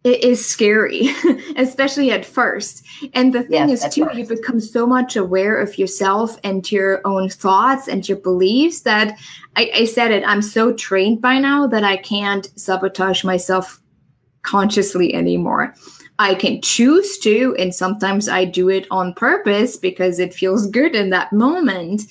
it 0.04 0.24
is 0.24 0.46
scary 0.46 1.10
especially 1.56 2.12
at 2.12 2.24
first. 2.24 2.86
And 3.14 3.34
the 3.34 3.42
thing 3.42 3.70
yes, 3.70 3.84
is 3.84 3.94
too 3.94 4.08
you 4.14 4.26
become 4.26 4.60
so 4.60 4.86
much 4.86 5.16
aware 5.16 5.60
of 5.60 5.80
yourself 5.80 6.38
and 6.44 6.72
your 6.72 7.02
own 7.06 7.28
thoughts 7.30 7.88
and 7.88 8.08
your 8.08 8.20
beliefs 8.20 8.82
that 8.82 9.18
I, 9.56 9.72
I 9.74 9.86
said 9.86 10.12
it 10.12 10.24
i'm 10.28 10.44
so 10.44 10.74
trained 10.74 11.22
by 11.22 11.40
now 11.40 11.66
that 11.68 11.84
i 11.84 11.98
can't 11.98 12.48
sabotage 12.56 13.24
myself 13.24 13.82
consciously 14.46 15.14
anymore. 15.14 15.76
I 16.18 16.36
can 16.36 16.62
choose 16.62 17.18
to, 17.20 17.56
and 17.60 17.76
sometimes 17.76 18.30
I 18.30 18.46
do 18.46 18.70
it 18.70 18.88
on 18.90 19.14
purpose 19.14 19.76
because 19.76 20.18
it 20.18 20.34
feels 20.34 20.68
good 20.68 20.96
in 20.96 21.10
that 21.10 21.34
moment. 21.34 22.04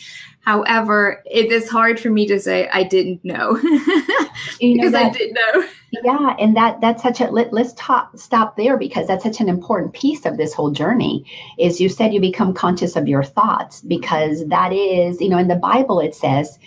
However, 0.44 1.22
it 1.24 1.50
is 1.50 1.70
hard 1.70 1.98
for 1.98 2.10
me 2.10 2.26
to 2.26 2.38
say 2.38 2.68
I 2.68 2.82
didn't 2.82 3.24
know 3.24 3.54
because 4.60 4.92
that, 4.92 5.06
I 5.06 5.10
didn't 5.10 5.34
know. 5.34 5.66
Yeah, 6.04 6.36
and 6.38 6.54
that 6.56 6.82
that's 6.82 7.02
such 7.02 7.20
a 7.22 7.30
let, 7.30 7.52
let's 7.52 7.72
talk 7.74 8.10
stop 8.18 8.56
there 8.56 8.76
because 8.76 9.06
that's 9.06 9.24
such 9.24 9.40
an 9.40 9.48
important 9.48 9.94
piece 9.94 10.26
of 10.26 10.36
this 10.36 10.52
whole 10.52 10.70
journey. 10.70 11.24
Is 11.58 11.80
you 11.80 11.88
said 11.88 12.12
you 12.12 12.20
become 12.20 12.52
conscious 12.52 12.94
of 12.94 13.08
your 13.08 13.24
thoughts 13.24 13.80
because 13.80 14.46
that 14.48 14.72
is 14.72 15.18
you 15.20 15.30
know 15.30 15.38
in 15.38 15.48
the 15.48 15.56
Bible 15.56 15.98
it 15.98 16.14
says, 16.14 16.58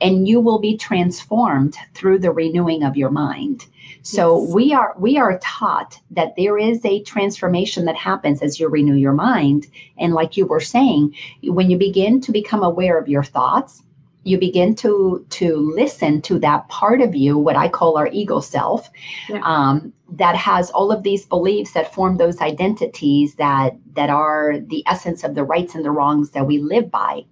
and 0.00 0.28
you 0.28 0.40
will 0.40 0.60
be 0.60 0.76
transformed 0.76 1.76
through 1.94 2.20
the 2.20 2.30
renewing 2.30 2.84
of 2.84 2.96
your 2.96 3.10
mind. 3.10 3.66
So 4.06 4.40
yes. 4.40 4.54
we 4.54 4.72
are 4.72 4.94
we 4.96 5.18
are 5.18 5.40
taught 5.40 5.98
that 6.12 6.36
there 6.36 6.56
is 6.56 6.84
a 6.84 7.02
transformation 7.02 7.86
that 7.86 7.96
happens 7.96 8.40
as 8.40 8.60
you 8.60 8.68
renew 8.68 8.94
your 8.94 9.12
mind. 9.12 9.66
And 9.98 10.14
like 10.14 10.36
you 10.36 10.46
were 10.46 10.60
saying, 10.60 11.16
when 11.42 11.70
you 11.70 11.76
begin 11.76 12.20
to 12.20 12.30
become 12.30 12.62
aware 12.62 12.98
of 13.00 13.08
your 13.08 13.24
thoughts, 13.24 13.82
you 14.22 14.38
begin 14.38 14.76
to 14.76 15.26
to 15.30 15.56
listen 15.74 16.22
to 16.22 16.38
that 16.38 16.68
part 16.68 17.00
of 17.00 17.14
you 17.14 17.38
what 17.38 17.54
i 17.54 17.68
call 17.68 17.96
our 17.96 18.08
ego 18.08 18.40
self 18.40 18.90
yeah. 19.28 19.40
um, 19.44 19.92
that 20.10 20.34
has 20.34 20.68
all 20.70 20.90
of 20.90 21.04
these 21.04 21.24
beliefs 21.26 21.72
that 21.74 21.94
form 21.94 22.16
those 22.16 22.40
identities 22.40 23.36
that 23.36 23.76
that 23.94 24.10
are 24.10 24.58
the 24.58 24.82
essence 24.88 25.22
of 25.22 25.36
the 25.36 25.44
rights 25.44 25.76
and 25.76 25.84
the 25.84 25.92
wrongs 25.92 26.30
that 26.30 26.44
we 26.44 26.58
live 26.58 26.90
by 26.90 27.24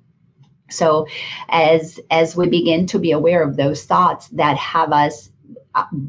so 0.71 1.05
as 1.49 1.99
as 2.13 2.37
we 2.37 2.49
begin 2.49 2.87
to 2.87 3.01
be 3.01 3.11
aware 3.11 3.43
of 3.43 3.57
those 3.57 3.85
thoughts 3.85 4.29
that 4.29 4.57
have 4.57 4.93
us 4.93 5.31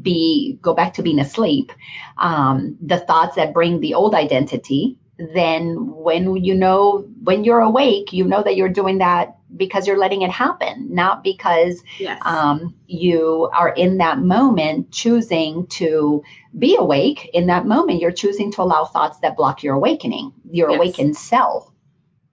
be 0.02 0.58
go 0.62 0.74
back 0.74 0.94
to 0.94 1.02
being 1.02 1.18
asleep 1.18 1.72
um, 2.18 2.76
the 2.80 2.98
thoughts 2.98 3.36
that 3.36 3.54
bring 3.54 3.80
the 3.80 3.94
old 3.94 4.14
identity 4.14 4.96
then 5.18 5.74
when 5.94 6.36
you 6.36 6.54
know 6.54 7.06
when 7.22 7.44
you're 7.44 7.60
awake 7.60 8.12
you 8.12 8.24
know 8.24 8.42
that 8.42 8.56
you're 8.56 8.68
doing 8.68 8.98
that 8.98 9.36
because 9.56 9.86
you're 9.86 9.98
letting 9.98 10.22
it 10.22 10.30
happen 10.30 10.86
not 10.92 11.24
because 11.24 11.82
yes. 11.98 12.20
um, 12.24 12.74
you 12.86 13.48
are 13.54 13.70
in 13.70 13.96
that 13.98 14.18
moment 14.18 14.90
choosing 14.90 15.66
to 15.68 16.22
be 16.58 16.76
awake 16.76 17.30
in 17.32 17.46
that 17.46 17.66
moment 17.66 18.00
you're 18.00 18.12
choosing 18.12 18.52
to 18.52 18.60
allow 18.60 18.84
thoughts 18.84 19.18
that 19.20 19.36
block 19.36 19.62
your 19.62 19.74
awakening 19.74 20.32
your 20.50 20.70
yes. 20.70 20.76
awakened 20.76 21.16
self 21.16 21.70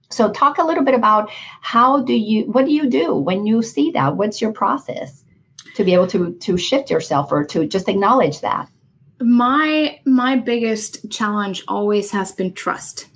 so 0.10 0.32
talk 0.32 0.58
a 0.58 0.64
little 0.64 0.84
bit 0.84 0.94
about 0.94 1.32
how 1.62 2.02
do 2.02 2.14
you 2.14 2.44
what 2.52 2.66
do 2.66 2.72
you 2.72 2.90
do 2.90 3.16
when 3.16 3.46
you 3.46 3.62
see 3.62 3.92
that 3.92 4.18
what's 4.18 4.42
your 4.42 4.52
process 4.52 5.23
to 5.76 5.84
be 5.84 5.94
able 5.94 6.08
to 6.08 6.34
to 6.34 6.58
shift 6.58 6.90
yourself 6.90 7.32
or 7.32 7.44
to 7.46 7.68
just 7.68 7.90
acknowledge 7.90 8.42
that? 8.42 8.70
My 9.20 10.00
my 10.06 10.36
biggest 10.36 11.10
challenge 11.10 11.64
always 11.68 12.12
has 12.12 12.32
been 12.32 12.54
trust. 12.54 13.08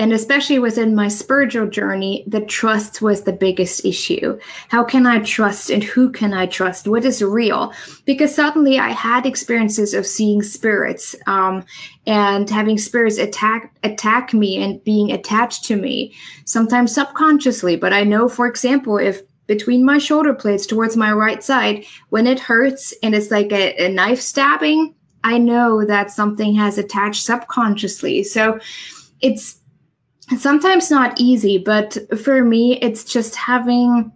And 0.00 0.12
especially 0.12 0.60
within 0.60 0.94
my 0.94 1.08
spiritual 1.08 1.66
journey 1.68 2.22
the 2.28 2.40
trust 2.42 3.02
was 3.02 3.22
the 3.22 3.32
biggest 3.32 3.84
issue. 3.84 4.38
How 4.68 4.84
can 4.84 5.06
i 5.06 5.18
trust 5.20 5.70
and 5.70 5.82
who 5.82 6.10
can 6.10 6.32
i 6.32 6.46
trust? 6.46 6.86
What 6.86 7.04
is 7.04 7.20
real? 7.20 7.72
Because 8.04 8.34
suddenly 8.34 8.78
i 8.78 8.90
had 8.90 9.26
experiences 9.26 9.94
of 9.94 10.06
seeing 10.06 10.42
spirits 10.42 11.16
um, 11.26 11.64
and 12.06 12.48
having 12.48 12.78
spirits 12.78 13.18
attack 13.18 13.74
attack 13.82 14.32
me 14.32 14.62
and 14.62 14.82
being 14.84 15.10
attached 15.10 15.64
to 15.64 15.76
me 15.76 16.14
sometimes 16.44 16.94
subconsciously. 16.94 17.74
But 17.74 17.92
i 17.92 18.04
know 18.04 18.28
for 18.28 18.46
example 18.46 18.98
if 18.98 19.22
between 19.48 19.84
my 19.84 19.98
shoulder 19.98 20.32
blades 20.32 20.66
towards 20.66 20.96
my 20.96 21.12
right 21.12 21.42
side. 21.42 21.84
When 22.10 22.28
it 22.28 22.38
hurts 22.38 22.94
and 23.02 23.14
it's 23.14 23.32
like 23.32 23.50
a, 23.50 23.74
a 23.86 23.88
knife 23.88 24.20
stabbing, 24.20 24.94
I 25.24 25.38
know 25.38 25.84
that 25.84 26.12
something 26.12 26.54
has 26.54 26.78
attached 26.78 27.24
subconsciously. 27.24 28.22
So 28.22 28.60
it's 29.20 29.58
sometimes 30.38 30.90
not 30.90 31.18
easy, 31.18 31.58
but 31.58 31.98
for 32.20 32.44
me, 32.44 32.78
it's 32.80 33.02
just 33.02 33.34
having 33.34 34.12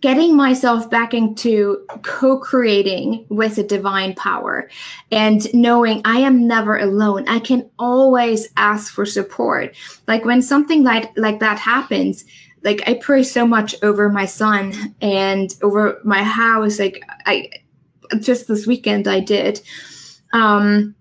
getting 0.00 0.36
myself 0.36 0.90
back 0.90 1.14
into 1.14 1.86
co-creating 2.02 3.24
with 3.28 3.56
a 3.58 3.62
divine 3.62 4.12
power 4.14 4.68
and 5.12 5.52
knowing 5.54 6.02
I 6.04 6.18
am 6.18 6.48
never 6.48 6.76
alone. 6.76 7.28
I 7.28 7.38
can 7.38 7.70
always 7.78 8.48
ask 8.56 8.92
for 8.92 9.06
support. 9.06 9.76
Like 10.08 10.24
when 10.24 10.42
something 10.42 10.82
like 10.82 11.16
like 11.16 11.38
that 11.38 11.58
happens, 11.58 12.24
like 12.64 12.82
I 12.86 12.94
pray 12.94 13.22
so 13.22 13.46
much 13.46 13.74
over 13.82 14.08
my 14.08 14.26
son 14.26 14.94
and 15.00 15.54
over 15.62 16.00
my 16.04 16.22
house. 16.22 16.78
Like 16.78 17.02
I 17.26 17.50
just 18.20 18.48
this 18.48 18.66
weekend 18.66 19.08
I 19.08 19.20
did. 19.20 19.60
Um, 20.32 20.94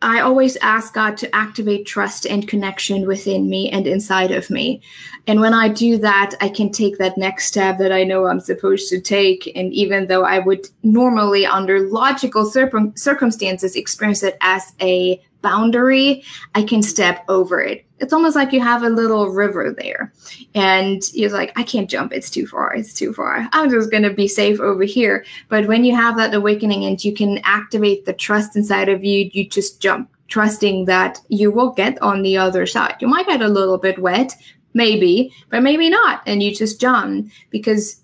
I 0.00 0.20
always 0.20 0.56
ask 0.58 0.94
God 0.94 1.16
to 1.18 1.34
activate 1.34 1.84
trust 1.84 2.24
and 2.24 2.46
connection 2.46 3.06
within 3.06 3.50
me 3.50 3.68
and 3.70 3.84
inside 3.86 4.30
of 4.30 4.48
me. 4.48 4.80
And 5.26 5.40
when 5.40 5.52
I 5.52 5.68
do 5.68 5.98
that, 5.98 6.36
I 6.40 6.48
can 6.48 6.70
take 6.70 6.98
that 6.98 7.18
next 7.18 7.46
step 7.46 7.78
that 7.78 7.90
I 7.90 8.04
know 8.04 8.26
I'm 8.26 8.38
supposed 8.38 8.88
to 8.90 9.00
take. 9.00 9.50
And 9.56 9.72
even 9.72 10.06
though 10.06 10.24
I 10.24 10.38
would 10.38 10.68
normally, 10.84 11.44
under 11.44 11.88
logical 11.88 12.44
circum- 12.44 12.96
circumstances, 12.96 13.74
experience 13.74 14.22
it 14.22 14.36
as 14.40 14.72
a 14.80 15.20
boundary, 15.42 16.24
I 16.54 16.62
can 16.62 16.82
step 16.82 17.24
over 17.28 17.60
it. 17.60 17.84
It's 18.00 18.12
almost 18.12 18.36
like 18.36 18.52
you 18.52 18.60
have 18.60 18.84
a 18.84 18.90
little 18.90 19.30
river 19.30 19.74
there, 19.76 20.12
and 20.54 21.02
you're 21.12 21.30
like, 21.30 21.52
I 21.58 21.64
can't 21.64 21.90
jump. 21.90 22.12
It's 22.12 22.30
too 22.30 22.46
far. 22.46 22.74
It's 22.74 22.94
too 22.94 23.12
far. 23.12 23.48
I'm 23.52 23.70
just 23.70 23.90
going 23.90 24.04
to 24.04 24.12
be 24.12 24.28
safe 24.28 24.60
over 24.60 24.84
here. 24.84 25.24
But 25.48 25.66
when 25.66 25.84
you 25.84 25.96
have 25.96 26.16
that 26.16 26.34
awakening 26.34 26.84
and 26.84 27.02
you 27.04 27.12
can 27.12 27.38
activate 27.44 28.04
the 28.04 28.12
trust 28.12 28.56
inside 28.56 28.88
of 28.88 29.04
you, 29.04 29.30
you 29.32 29.48
just 29.48 29.80
jump, 29.80 30.10
trusting 30.28 30.84
that 30.84 31.20
you 31.28 31.50
will 31.50 31.70
get 31.70 32.00
on 32.00 32.22
the 32.22 32.36
other 32.36 32.66
side. 32.66 32.94
You 33.00 33.08
might 33.08 33.26
get 33.26 33.42
a 33.42 33.48
little 33.48 33.78
bit 33.78 33.98
wet, 33.98 34.32
maybe, 34.74 35.32
but 35.50 35.62
maybe 35.62 35.90
not. 35.90 36.22
And 36.24 36.40
you 36.40 36.54
just 36.54 36.80
jump 36.80 37.32
because 37.50 38.00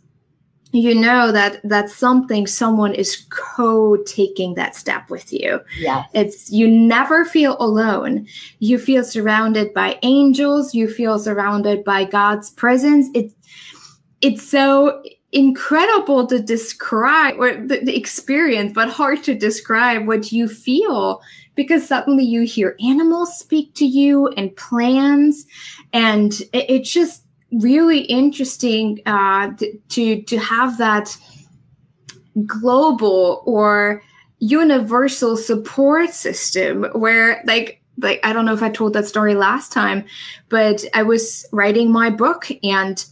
you 0.74 0.94
know 0.94 1.30
that 1.32 1.60
that's 1.64 1.94
something 1.94 2.46
someone 2.46 2.92
is 2.92 3.24
co-taking 3.30 4.54
that 4.54 4.74
step 4.74 5.08
with 5.08 5.32
you. 5.32 5.60
Yeah 5.78 6.04
it's 6.12 6.50
you 6.50 6.68
never 6.68 7.24
feel 7.24 7.56
alone. 7.60 8.26
You 8.58 8.78
feel 8.78 9.04
surrounded 9.04 9.72
by 9.72 9.98
angels. 10.02 10.74
You 10.74 10.88
feel 10.88 11.18
surrounded 11.18 11.84
by 11.84 12.04
god's 12.04 12.50
presence. 12.50 13.08
It's 13.14 13.34
it's 14.20 14.42
so 14.42 15.02
incredible 15.32 16.26
to 16.28 16.40
describe 16.40 17.34
or 17.38 17.54
the, 17.54 17.80
the 17.80 17.96
experience 17.96 18.72
but 18.72 18.88
hard 18.88 19.22
to 19.24 19.34
describe 19.34 20.06
what 20.06 20.30
you 20.30 20.46
feel 20.46 21.20
because 21.56 21.86
suddenly 21.86 22.24
you 22.24 22.42
hear 22.42 22.76
animals 22.80 23.36
speak 23.36 23.74
to 23.74 23.84
you 23.84 24.28
and 24.36 24.54
plans 24.56 25.44
and 25.92 26.34
it, 26.52 26.66
it's 26.70 26.90
just 26.92 27.23
really 27.60 28.00
interesting 28.00 29.00
uh, 29.06 29.52
to 29.90 30.22
to 30.22 30.38
have 30.38 30.78
that 30.78 31.16
global 32.46 33.42
or 33.46 34.02
universal 34.38 35.36
support 35.36 36.10
system 36.10 36.84
where 36.92 37.42
like 37.46 37.80
like 37.98 38.20
I 38.24 38.32
don't 38.32 38.44
know 38.44 38.54
if 38.54 38.62
I 38.62 38.70
told 38.70 38.92
that 38.94 39.06
story 39.06 39.34
last 39.34 39.72
time, 39.72 40.04
but 40.48 40.84
I 40.94 41.02
was 41.02 41.46
writing 41.52 41.90
my 41.90 42.10
book 42.10 42.48
and 42.62 43.04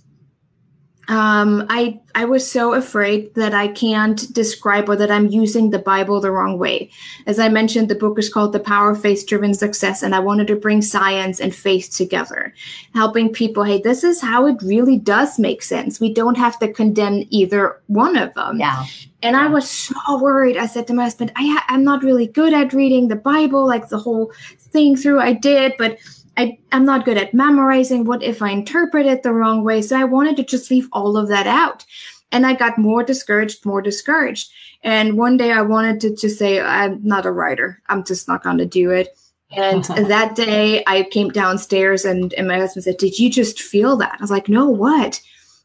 um, 1.08 1.66
I 1.68 2.00
I 2.14 2.24
was 2.24 2.48
so 2.48 2.74
afraid 2.74 3.34
that 3.34 3.54
I 3.54 3.68
can't 3.68 4.32
describe 4.32 4.88
or 4.88 4.96
that 4.96 5.10
I'm 5.10 5.26
using 5.26 5.70
the 5.70 5.78
Bible 5.78 6.20
the 6.20 6.30
wrong 6.30 6.58
way. 6.58 6.90
As 7.26 7.38
I 7.38 7.48
mentioned, 7.48 7.88
the 7.88 7.96
book 7.96 8.18
is 8.18 8.32
called 8.32 8.52
The 8.52 8.60
Power 8.60 8.90
of 8.92 9.00
Faith 9.00 9.26
Driven 9.26 9.52
Success, 9.54 10.02
and 10.02 10.14
I 10.14 10.20
wanted 10.20 10.46
to 10.48 10.56
bring 10.56 10.80
science 10.80 11.40
and 11.40 11.54
faith 11.54 11.90
together, 11.90 12.54
helping 12.94 13.32
people. 13.32 13.64
Hey, 13.64 13.80
this 13.80 14.04
is 14.04 14.20
how 14.20 14.46
it 14.46 14.62
really 14.62 14.96
does 14.96 15.38
make 15.38 15.62
sense. 15.62 15.98
We 16.00 16.12
don't 16.12 16.36
have 16.36 16.58
to 16.60 16.72
condemn 16.72 17.24
either 17.30 17.80
one 17.88 18.16
of 18.16 18.32
them. 18.34 18.60
Yeah. 18.60 18.84
And 19.22 19.36
I 19.36 19.46
was 19.48 19.68
so 19.68 19.94
worried. 20.18 20.56
I 20.56 20.66
said 20.66 20.86
to 20.88 20.94
my 20.94 21.04
husband, 21.04 21.32
I 21.36 21.42
ha- 21.42 21.64
I'm 21.68 21.84
not 21.84 22.02
really 22.02 22.26
good 22.26 22.52
at 22.52 22.72
reading 22.72 23.08
the 23.08 23.16
Bible, 23.16 23.66
like 23.66 23.88
the 23.88 23.98
whole 23.98 24.32
thing 24.58 24.96
through. 24.96 25.20
I 25.20 25.32
did, 25.32 25.74
but 25.78 25.98
I, 26.36 26.58
I'm 26.72 26.84
not 26.84 27.04
good 27.04 27.18
at 27.18 27.34
memorizing. 27.34 28.04
What 28.04 28.22
if 28.22 28.42
I 28.42 28.50
interpret 28.50 29.06
it 29.06 29.22
the 29.22 29.32
wrong 29.32 29.64
way? 29.64 29.82
So 29.82 29.98
I 29.98 30.04
wanted 30.04 30.36
to 30.38 30.44
just 30.44 30.70
leave 30.70 30.88
all 30.92 31.16
of 31.16 31.28
that 31.28 31.46
out. 31.46 31.84
And 32.30 32.46
I 32.46 32.54
got 32.54 32.78
more 32.78 33.02
discouraged, 33.02 33.66
more 33.66 33.82
discouraged. 33.82 34.50
And 34.82 35.18
one 35.18 35.36
day 35.36 35.52
I 35.52 35.62
wanted 35.62 36.00
to 36.00 36.16
just 36.16 36.38
say, 36.38 36.60
I'm 36.60 37.00
not 37.04 37.26
a 37.26 37.30
writer. 37.30 37.80
I'm 37.88 38.04
just 38.04 38.26
not 38.26 38.42
going 38.42 38.58
to 38.58 38.66
do 38.66 38.90
it. 38.90 39.16
And 39.50 39.84
that 40.08 40.34
day 40.34 40.82
I 40.86 41.04
came 41.04 41.28
downstairs 41.28 42.04
and, 42.04 42.32
and 42.34 42.48
my 42.48 42.58
husband 42.58 42.84
said, 42.84 42.96
Did 42.96 43.18
you 43.18 43.30
just 43.30 43.60
feel 43.60 43.96
that? 43.98 44.16
I 44.18 44.22
was 44.22 44.30
like, 44.30 44.48
No, 44.48 44.68
what? 44.68 45.20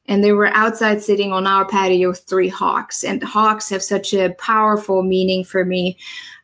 And 0.09 0.23
they 0.23 0.31
were 0.31 0.47
outside 0.47 1.01
sitting 1.01 1.33
on 1.33 1.47
our 1.47 1.65
patio 1.65 2.13
three 2.13 2.47
hawks. 2.47 3.03
And 3.03 3.21
hawks 3.23 3.69
have 3.69 3.83
such 3.83 4.13
a 4.13 4.33
powerful 4.35 5.03
meaning 5.03 5.43
for 5.43 5.65
me. 5.65 5.97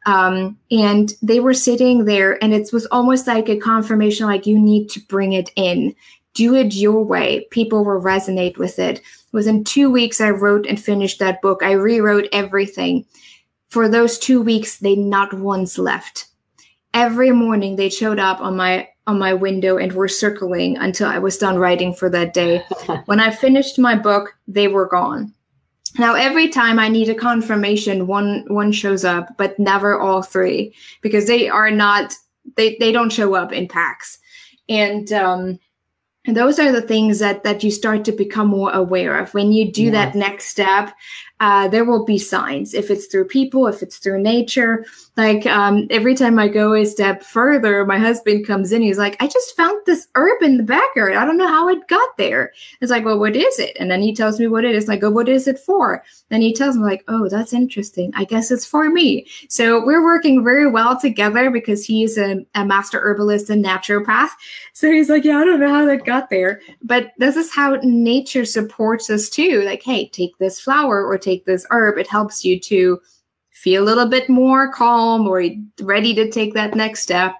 Um, 0.05 0.57
and 0.69 1.13
they 1.21 1.39
were 1.39 1.53
sitting 1.53 2.05
there, 2.05 2.43
and 2.43 2.53
it 2.53 2.71
was 2.73 2.85
almost 2.87 3.27
like 3.27 3.49
a 3.49 3.59
confirmation 3.59 4.25
like, 4.25 4.45
you 4.45 4.59
need 4.59 4.89
to 4.89 4.99
bring 5.01 5.33
it 5.33 5.49
in, 5.55 5.95
do 6.33 6.55
it 6.55 6.73
your 6.73 7.03
way. 7.03 7.47
People 7.51 7.85
will 7.85 8.01
resonate 8.01 8.57
with 8.57 8.79
it. 8.79 9.01
Within 9.31 9.63
two 9.63 9.89
weeks, 9.89 10.19
I 10.19 10.29
wrote 10.29 10.65
and 10.65 10.81
finished 10.81 11.19
that 11.19 11.41
book. 11.41 11.63
I 11.63 11.71
rewrote 11.71 12.27
everything. 12.31 13.05
For 13.69 13.87
those 13.89 14.19
two 14.19 14.41
weeks, 14.41 14.77
they 14.77 14.95
not 14.95 15.33
once 15.33 15.77
left. 15.77 16.27
Every 16.93 17.31
morning, 17.31 17.75
they 17.75 17.89
showed 17.89 18.19
up 18.19 18.39
on 18.39 18.55
my 18.55 18.89
on 19.05 19.19
my 19.19 19.33
window 19.33 19.77
and 19.77 19.91
were 19.91 20.07
circling 20.07 20.77
until 20.77 21.09
I 21.09 21.17
was 21.17 21.37
done 21.37 21.57
writing 21.57 21.93
for 21.93 22.09
that 22.09 22.33
day. 22.33 22.63
when 23.05 23.19
I 23.19 23.31
finished 23.31 23.77
my 23.77 23.95
book, 23.95 24.33
they 24.47 24.67
were 24.67 24.87
gone. 24.87 25.33
Now 25.97 26.15
every 26.15 26.49
time 26.49 26.79
I 26.79 26.89
need 26.89 27.09
a 27.09 27.15
confirmation, 27.15 28.07
one 28.07 28.45
one 28.47 28.71
shows 28.71 29.05
up, 29.05 29.37
but 29.37 29.57
never 29.59 29.99
all 29.99 30.21
three 30.21 30.73
because 31.01 31.27
they 31.27 31.49
are 31.49 31.71
not 31.71 32.15
they 32.57 32.77
they 32.79 32.91
don't 32.91 33.11
show 33.11 33.35
up 33.35 33.51
in 33.51 33.67
packs, 33.67 34.17
and 34.67 35.11
um, 35.13 35.59
those 36.25 36.57
are 36.57 36.71
the 36.71 36.81
things 36.81 37.19
that 37.19 37.43
that 37.43 37.63
you 37.63 37.71
start 37.71 38.05
to 38.05 38.11
become 38.11 38.47
more 38.47 38.71
aware 38.71 39.19
of. 39.19 39.33
When 39.33 39.51
you 39.51 39.71
do 39.71 39.91
that 39.91 40.15
next 40.15 40.45
step 40.45 40.93
uh, 41.39 41.67
there 41.67 41.83
will 41.83 42.05
be 42.05 42.17
signs 42.17 42.73
if 42.73 42.89
it's 42.89 43.07
through 43.07 43.25
people 43.25 43.67
if 43.67 43.81
it's 43.81 43.97
through 43.97 44.21
nature. 44.21 44.85
Like 45.17 45.45
um, 45.45 45.87
every 45.89 46.15
time 46.15 46.39
i 46.39 46.47
go 46.47 46.73
a 46.73 46.85
step 46.85 47.21
further 47.21 47.85
my 47.85 47.99
husband 47.99 48.47
comes 48.47 48.71
in 48.71 48.81
he's 48.81 48.97
like 48.97 49.15
i 49.21 49.27
just 49.27 49.55
found 49.55 49.79
this 49.85 50.07
herb 50.15 50.41
in 50.41 50.57
the 50.57 50.63
backyard. 50.63 51.15
I 51.15 51.25
don't 51.25 51.37
know 51.37 51.47
how 51.47 51.67
it 51.69 51.87
got 51.87 52.17
there. 52.17 52.53
It's 52.81 52.91
like 52.91 53.05
well 53.05 53.19
what 53.19 53.35
is 53.35 53.59
it? 53.59 53.75
And 53.79 53.91
then 53.91 54.01
he 54.01 54.15
tells 54.15 54.39
me 54.39 54.47
what 54.47 54.65
it 54.65 54.75
is. 54.75 54.85
And 54.85 54.93
i 54.93 54.97
go 54.97 55.11
what 55.11 55.29
is 55.29 55.47
it 55.47 55.59
for? 55.59 56.03
Then 56.29 56.41
he 56.41 56.53
tells 56.53 56.77
me 56.77 56.83
like 56.83 57.03
oh 57.07 57.27
that's 57.27 57.53
interesting. 57.53 58.11
I 58.15 58.23
guess 58.23 58.49
it's 58.49 58.65
for 58.65 58.89
me. 58.89 59.27
So 59.49 59.85
we're 59.85 60.03
working 60.03 60.43
very 60.43 60.69
well 60.69 60.99
together 60.99 61.51
because 61.51 61.85
he's 61.85 62.17
a, 62.17 62.45
a 62.55 62.65
master 62.65 62.99
herbalist 62.99 63.49
and 63.49 63.63
naturopath. 63.63 64.29
So 64.73 64.89
he's 64.89 65.09
like 65.09 65.25
yeah 65.25 65.39
i 65.39 65.45
don't 65.45 65.59
know 65.59 65.73
how 65.73 65.85
that 65.85 66.05
got 66.05 66.29
there. 66.29 66.61
But 66.81 67.11
this 67.17 67.35
is 67.35 67.53
how 67.53 67.77
nature 67.83 68.45
supports 68.45 69.09
us 69.09 69.29
too. 69.29 69.61
Like 69.63 69.83
hey 69.83 70.07
take 70.09 70.37
this 70.37 70.59
flower 70.59 71.05
or 71.05 71.17
take 71.23 71.45
this 71.45 71.65
herb, 71.71 71.97
it 71.97 72.07
helps 72.07 72.43
you 72.43 72.59
to 72.59 73.01
feel 73.51 73.83
a 73.83 73.85
little 73.85 74.07
bit 74.07 74.29
more 74.29 74.71
calm 74.71 75.27
or 75.27 75.43
ready 75.81 76.13
to 76.15 76.29
take 76.29 76.53
that 76.53 76.75
next 76.75 77.01
step. 77.01 77.35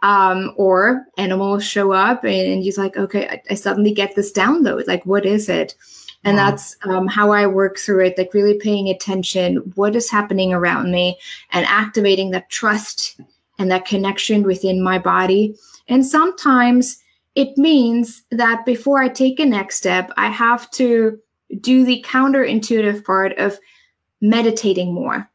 Um, 0.00 0.54
or 0.56 1.06
animals 1.16 1.64
show 1.64 1.90
up 1.90 2.22
and 2.22 2.62
he's 2.62 2.78
like, 2.78 2.96
okay, 2.96 3.26
I, 3.28 3.42
I, 3.50 3.54
suddenly 3.54 3.92
get 3.92 4.14
this 4.14 4.32
download. 4.32 4.86
Like, 4.86 5.04
what 5.04 5.26
is 5.26 5.48
it? 5.48 5.74
And 6.22 6.36
wow. 6.36 6.50
that's 6.50 6.76
um, 6.84 7.08
how 7.08 7.32
I 7.32 7.48
work 7.48 7.78
through 7.78 8.04
it, 8.04 8.18
like 8.18 8.32
really 8.32 8.58
paying 8.58 8.88
attention, 8.88 9.56
what 9.74 9.96
is 9.96 10.08
happening 10.08 10.52
around 10.52 10.92
me 10.92 11.18
and 11.50 11.66
activating 11.66 12.30
that 12.30 12.48
trust 12.48 13.20
and 13.58 13.70
that 13.72 13.86
connection 13.86 14.44
within 14.44 14.82
my 14.82 14.98
body. 14.98 15.56
And 15.88 16.06
sometimes 16.06 17.02
it 17.34 17.56
means 17.56 18.22
that 18.30 18.64
before 18.66 19.02
I 19.02 19.08
take 19.08 19.40
a 19.40 19.46
next 19.46 19.76
step, 19.76 20.10
I 20.16 20.28
have 20.28 20.70
to 20.72 21.18
do 21.60 21.84
the 21.84 22.04
counterintuitive 22.06 23.04
part 23.04 23.36
of 23.38 23.58
meditating 24.20 24.92
more 24.92 25.28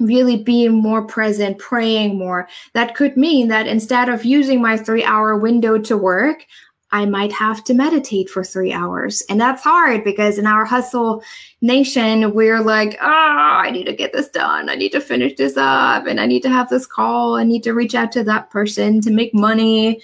really 0.00 0.42
being 0.42 0.72
more 0.72 1.06
present, 1.06 1.58
praying 1.58 2.18
more. 2.18 2.48
That 2.74 2.94
could 2.94 3.16
mean 3.16 3.48
that 3.48 3.66
instead 3.66 4.08
of 4.08 4.24
using 4.24 4.60
my 4.60 4.76
three 4.76 5.04
hour 5.04 5.36
window 5.36 5.78
to 5.78 5.96
work, 5.96 6.44
I 6.92 7.04
might 7.04 7.32
have 7.32 7.64
to 7.64 7.74
meditate 7.74 8.30
for 8.30 8.44
three 8.44 8.72
hours. 8.72 9.22
And 9.28 9.40
that's 9.40 9.62
hard 9.62 10.04
because 10.04 10.38
in 10.38 10.46
our 10.46 10.64
hustle 10.64 11.22
nation, 11.60 12.32
we're 12.32 12.60
like, 12.60 12.96
oh, 13.02 13.06
I 13.06 13.70
need 13.70 13.84
to 13.84 13.92
get 13.92 14.12
this 14.12 14.28
done. 14.28 14.68
I 14.68 14.76
need 14.76 14.92
to 14.92 15.00
finish 15.00 15.34
this 15.36 15.56
up 15.56 16.06
and 16.06 16.20
I 16.20 16.26
need 16.26 16.42
to 16.42 16.48
have 16.48 16.68
this 16.68 16.86
call. 16.86 17.34
I 17.34 17.42
need 17.42 17.64
to 17.64 17.74
reach 17.74 17.94
out 17.94 18.12
to 18.12 18.24
that 18.24 18.50
person 18.50 19.00
to 19.00 19.10
make 19.10 19.34
money. 19.34 20.00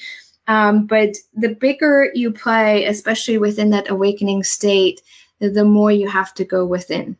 Um, 0.49 0.87
but 0.87 1.17
the 1.35 1.51
bigger 1.55 2.11
you 2.15 2.33
play, 2.33 2.85
especially 2.85 3.39
within 3.39 3.71
that 3.71 3.91
awakening 3.91 4.43
state, 4.43 5.01
the 5.39 5.65
more 5.65 5.91
you 5.91 6.09
have 6.09 6.35
to 6.35 6.45
go 6.45 6.65
within. 6.67 7.17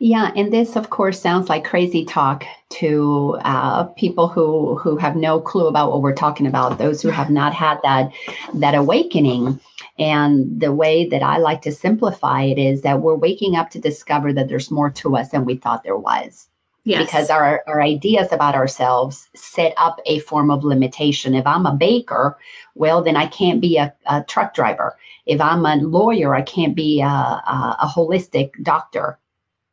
Yeah, 0.00 0.32
and 0.36 0.52
this, 0.52 0.76
of 0.76 0.90
course, 0.90 1.20
sounds 1.20 1.48
like 1.48 1.64
crazy 1.64 2.04
talk 2.04 2.44
to 2.70 3.38
uh, 3.44 3.84
people 3.84 4.28
who 4.28 4.76
who 4.76 4.96
have 4.96 5.16
no 5.16 5.40
clue 5.40 5.66
about 5.66 5.90
what 5.90 6.02
we're 6.02 6.14
talking 6.14 6.46
about. 6.46 6.78
Those 6.78 7.00
who 7.00 7.08
have 7.08 7.30
not 7.30 7.54
had 7.54 7.78
that 7.82 8.12
that 8.54 8.74
awakening. 8.74 9.60
And 9.98 10.60
the 10.60 10.72
way 10.72 11.08
that 11.08 11.22
I 11.22 11.38
like 11.38 11.62
to 11.62 11.72
simplify 11.72 12.42
it 12.42 12.58
is 12.58 12.82
that 12.82 13.00
we're 13.00 13.14
waking 13.14 13.56
up 13.56 13.70
to 13.70 13.78
discover 13.78 14.32
that 14.32 14.48
there's 14.48 14.70
more 14.70 14.90
to 14.90 15.16
us 15.16 15.30
than 15.30 15.44
we 15.44 15.56
thought 15.56 15.84
there 15.84 15.96
was. 15.96 16.48
Yes. 16.84 17.04
Because 17.04 17.30
our, 17.30 17.62
our 17.68 17.80
ideas 17.80 18.32
about 18.32 18.56
ourselves 18.56 19.28
set 19.36 19.72
up 19.76 20.00
a 20.04 20.18
form 20.20 20.50
of 20.50 20.64
limitation. 20.64 21.34
If 21.34 21.46
I'm 21.46 21.64
a 21.64 21.74
baker, 21.74 22.36
well, 22.74 23.02
then 23.02 23.16
I 23.16 23.26
can't 23.26 23.60
be 23.60 23.76
a, 23.76 23.94
a 24.06 24.24
truck 24.24 24.52
driver. 24.52 24.96
If 25.26 25.40
I'm 25.40 25.64
a 25.64 25.76
lawyer, 25.76 26.34
I 26.34 26.42
can't 26.42 26.74
be 26.74 27.00
a, 27.00 27.06
a, 27.06 27.76
a 27.82 27.86
holistic 27.86 28.50
doctor. 28.64 29.18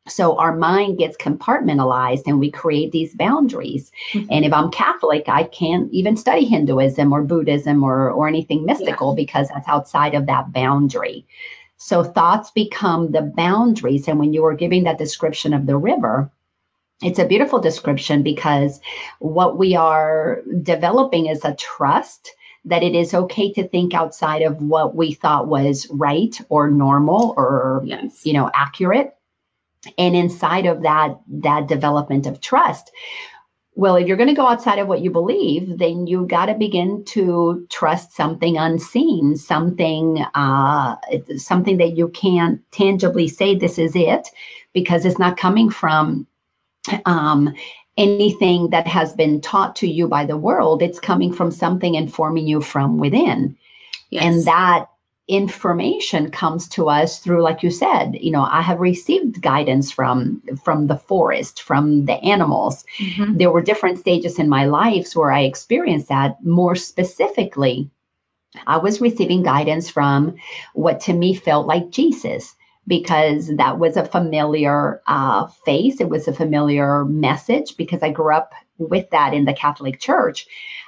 So 0.06 0.38
our 0.38 0.56
mind 0.56 0.98
gets 0.98 1.16
compartmentalized 1.16 2.22
and 2.26 2.38
we 2.38 2.50
create 2.50 2.92
these 2.92 3.14
boundaries. 3.14 3.90
Mm-hmm. 4.12 4.28
And 4.30 4.44
if 4.44 4.52
I'm 4.52 4.70
Catholic, 4.70 5.28
I 5.28 5.44
can't 5.44 5.90
even 5.92 6.16
study 6.16 6.44
Hinduism 6.44 7.12
or 7.12 7.22
Buddhism 7.22 7.82
or, 7.82 8.10
or 8.10 8.28
anything 8.28 8.64
mystical 8.64 9.12
yeah. 9.12 9.22
because 9.24 9.48
that's 9.48 9.68
outside 9.68 10.14
of 10.14 10.26
that 10.26 10.52
boundary. 10.52 11.26
So 11.76 12.04
thoughts 12.04 12.50
become 12.50 13.12
the 13.12 13.22
boundaries. 13.22 14.06
And 14.06 14.18
when 14.18 14.32
you 14.32 14.42
were 14.42 14.54
giving 14.54 14.84
that 14.84 14.98
description 14.98 15.54
of 15.54 15.66
the 15.66 15.76
river, 15.76 16.30
it's 17.02 17.18
a 17.18 17.26
beautiful 17.26 17.58
description 17.58 18.22
because 18.22 18.80
what 19.20 19.58
we 19.58 19.74
are 19.74 20.42
developing 20.62 21.26
is 21.26 21.44
a 21.44 21.54
trust 21.54 22.34
that 22.64 22.82
it 22.82 22.94
is 22.94 23.14
okay 23.14 23.52
to 23.52 23.66
think 23.68 23.94
outside 23.94 24.42
of 24.42 24.60
what 24.60 24.94
we 24.94 25.12
thought 25.14 25.48
was 25.48 25.86
right 25.90 26.38
or 26.50 26.70
normal 26.70 27.34
or 27.36 27.82
yes. 27.84 28.26
you 28.26 28.32
know 28.32 28.50
accurate 28.54 29.14
and 29.96 30.14
inside 30.14 30.66
of 30.66 30.82
that 30.82 31.18
that 31.26 31.66
development 31.66 32.26
of 32.26 32.40
trust 32.40 32.90
well, 33.76 33.96
if 33.96 34.06
you're 34.06 34.16
going 34.16 34.28
to 34.28 34.34
go 34.34 34.46
outside 34.46 34.78
of 34.78 34.88
what 34.88 35.00
you 35.00 35.10
believe, 35.10 35.78
then 35.78 36.06
you 36.06 36.26
got 36.26 36.46
to 36.46 36.54
begin 36.54 37.04
to 37.06 37.66
trust 37.70 38.14
something 38.14 38.58
unseen, 38.58 39.36
something, 39.36 40.22
uh, 40.34 40.96
something 41.36 41.78
that 41.78 41.96
you 41.96 42.08
can't 42.08 42.60
tangibly 42.72 43.28
say 43.28 43.54
this 43.54 43.78
is 43.78 43.92
it, 43.94 44.28
because 44.74 45.06
it's 45.06 45.18
not 45.18 45.38
coming 45.38 45.70
from 45.70 46.26
um, 47.04 47.54
anything 47.96 48.70
that 48.70 48.86
has 48.86 49.12
been 49.12 49.40
taught 49.40 49.76
to 49.76 49.88
you 49.88 50.08
by 50.08 50.24
the 50.24 50.36
world. 50.36 50.82
It's 50.82 51.00
coming 51.00 51.32
from 51.32 51.50
something 51.50 51.94
informing 51.94 52.46
you 52.46 52.60
from 52.60 52.98
within, 52.98 53.56
yes. 54.10 54.24
and 54.24 54.44
that 54.44 54.86
information 55.30 56.28
comes 56.28 56.66
to 56.66 56.88
us 56.88 57.20
through 57.20 57.40
like 57.40 57.62
you 57.62 57.70
said 57.70 58.16
you 58.20 58.32
know 58.32 58.42
i 58.50 58.60
have 58.60 58.80
received 58.80 59.40
guidance 59.40 59.88
from 59.88 60.42
from 60.64 60.88
the 60.88 60.96
forest 60.96 61.62
from 61.62 62.04
the 62.06 62.14
animals 62.24 62.84
mm-hmm. 62.98 63.36
there 63.36 63.52
were 63.52 63.62
different 63.62 63.96
stages 63.96 64.40
in 64.40 64.48
my 64.48 64.64
life 64.64 65.12
where 65.14 65.30
i 65.30 65.42
experienced 65.42 66.08
that 66.08 66.44
more 66.44 66.74
specifically 66.74 67.88
i 68.66 68.76
was 68.76 69.00
receiving 69.00 69.40
guidance 69.40 69.88
from 69.88 70.34
what 70.74 70.98
to 70.98 71.12
me 71.12 71.32
felt 71.32 71.64
like 71.64 71.90
jesus 71.90 72.56
because 72.90 73.56
that 73.56 73.78
was 73.78 73.96
a 73.96 74.04
familiar 74.04 75.00
uh, 75.06 75.46
face 75.64 76.00
it 76.00 76.10
was 76.10 76.28
a 76.28 76.34
familiar 76.34 77.06
message 77.06 77.76
because 77.78 78.02
i 78.02 78.10
grew 78.10 78.34
up 78.34 78.52
with 78.78 79.08
that 79.10 79.32
in 79.32 79.46
the 79.46 79.54
catholic 79.54 79.98
church 80.00 80.46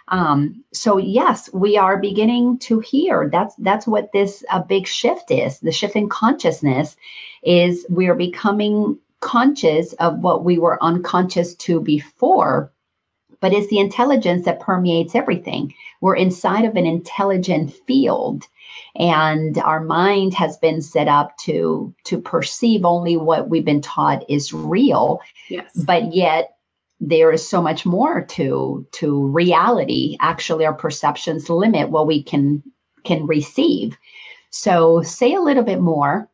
um, 0.08 0.64
so 0.72 0.98
yes, 0.98 1.48
we 1.52 1.76
are 1.76 1.96
beginning 1.96 2.58
to 2.60 2.80
hear. 2.80 3.28
That's 3.32 3.54
that's 3.56 3.86
what 3.86 4.12
this 4.12 4.44
a 4.50 4.62
big 4.62 4.86
shift 4.86 5.30
is. 5.30 5.60
The 5.60 5.72
shift 5.72 5.96
in 5.96 6.08
consciousness 6.08 6.96
is 7.42 7.86
we 7.88 8.08
are 8.08 8.14
becoming 8.14 8.98
conscious 9.20 9.92
of 9.94 10.18
what 10.18 10.44
we 10.44 10.58
were 10.58 10.82
unconscious 10.82 11.54
to 11.54 11.80
before. 11.80 12.71
But 13.42 13.52
it's 13.52 13.68
the 13.68 13.80
intelligence 13.80 14.46
that 14.46 14.60
permeates 14.60 15.14
everything. 15.14 15.74
We're 16.00 16.16
inside 16.16 16.64
of 16.64 16.76
an 16.76 16.86
intelligent 16.86 17.74
field 17.86 18.48
and 18.96 19.58
our 19.58 19.80
mind 19.80 20.34
has 20.34 20.56
been 20.58 20.82
set 20.82 21.08
up 21.08 21.36
to 21.38 21.94
to 22.04 22.20
perceive 22.20 22.84
only 22.84 23.16
what 23.16 23.48
we've 23.48 23.64
been 23.64 23.80
taught 23.80 24.28
is 24.28 24.52
real. 24.52 25.20
Yes. 25.48 25.70
but 25.84 26.14
yet 26.14 26.56
there 27.00 27.32
is 27.32 27.46
so 27.46 27.60
much 27.60 27.84
more 27.84 28.22
to 28.22 28.86
to 28.92 29.26
reality. 29.28 30.16
Actually 30.20 30.64
our 30.64 30.74
perceptions 30.74 31.50
limit 31.50 31.90
what 31.90 32.06
we 32.06 32.22
can 32.22 32.62
can 33.04 33.26
receive. 33.26 33.96
So 34.50 35.02
say 35.02 35.34
a 35.34 35.40
little 35.40 35.64
bit 35.64 35.80
more 35.80 36.28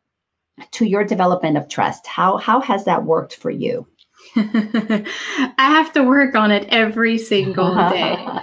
to 0.73 0.85
your 0.85 1.05
development 1.05 1.57
of 1.57 1.69
trust. 1.69 2.07
How 2.07 2.37
how 2.37 2.61
has 2.61 2.85
that 2.85 3.05
worked 3.05 3.37
for 3.37 3.51
you 3.51 3.87
i 4.37 5.53
have 5.59 5.93
to 5.93 6.03
work 6.03 6.35
on 6.35 6.51
it 6.51 6.67
every 6.71 7.19
single 7.19 7.75
day. 7.75 8.17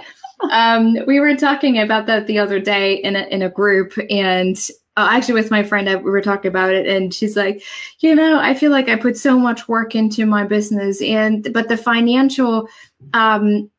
Um, 0.52 0.98
we 1.06 1.18
were 1.18 1.34
talking 1.34 1.78
about 1.78 2.06
that 2.06 2.26
the 2.26 2.38
other 2.38 2.60
day 2.60 2.96
in 2.96 3.16
a, 3.16 3.22
in 3.22 3.40
a 3.40 3.48
group 3.48 3.94
and 4.10 4.54
uh, 4.96 5.08
actually 5.10 5.34
with 5.34 5.50
my 5.50 5.62
friend 5.62 5.88
I, 5.88 5.96
we 5.96 6.10
were 6.10 6.20
talking 6.20 6.50
about 6.50 6.74
it 6.74 6.86
and 6.86 7.12
she's 7.12 7.36
like 7.36 7.62
you 8.00 8.14
know 8.14 8.38
i 8.38 8.52
feel 8.52 8.70
like 8.70 8.90
i 8.90 8.96
put 8.96 9.16
so 9.16 9.38
much 9.38 9.66
work 9.66 9.94
into 9.94 10.26
my 10.26 10.44
business 10.44 11.00
and 11.00 11.48
but 11.54 11.68
the 11.68 11.76
financial 11.78 12.68
um 13.14 13.70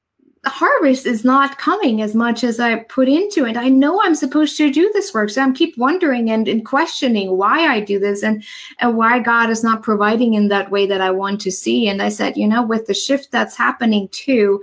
harvest 0.49 1.05
is 1.05 1.23
not 1.23 1.57
coming 1.57 2.01
as 2.01 2.15
much 2.15 2.43
as 2.43 2.60
i 2.60 2.75
put 2.75 3.07
into 3.07 3.45
it. 3.45 3.57
I 3.57 3.69
know 3.69 4.01
i'm 4.03 4.15
supposed 4.15 4.57
to 4.57 4.71
do 4.71 4.89
this 4.93 5.13
work 5.13 5.29
so 5.29 5.41
i'm 5.41 5.53
keep 5.53 5.77
wondering 5.77 6.29
and, 6.29 6.47
and 6.47 6.65
questioning 6.65 7.38
why 7.38 7.67
i 7.67 7.79
do 7.79 7.99
this 7.99 8.23
and 8.23 8.43
and 8.79 8.97
why 8.97 9.19
god 9.19 9.49
is 9.49 9.63
not 9.63 9.83
providing 9.83 10.33
in 10.33 10.47
that 10.49 10.71
way 10.71 10.86
that 10.88 11.01
i 11.01 11.12
want 11.12 11.41
to 11.41 11.51
see. 11.51 11.88
And 11.88 12.01
i 12.01 12.10
said 12.10 12.38
you 12.38 12.47
know 12.47 12.63
with 12.63 12.88
the 12.88 12.93
shift 12.93 13.31
that's 13.31 13.55
happening 13.55 14.10
too 14.12 14.62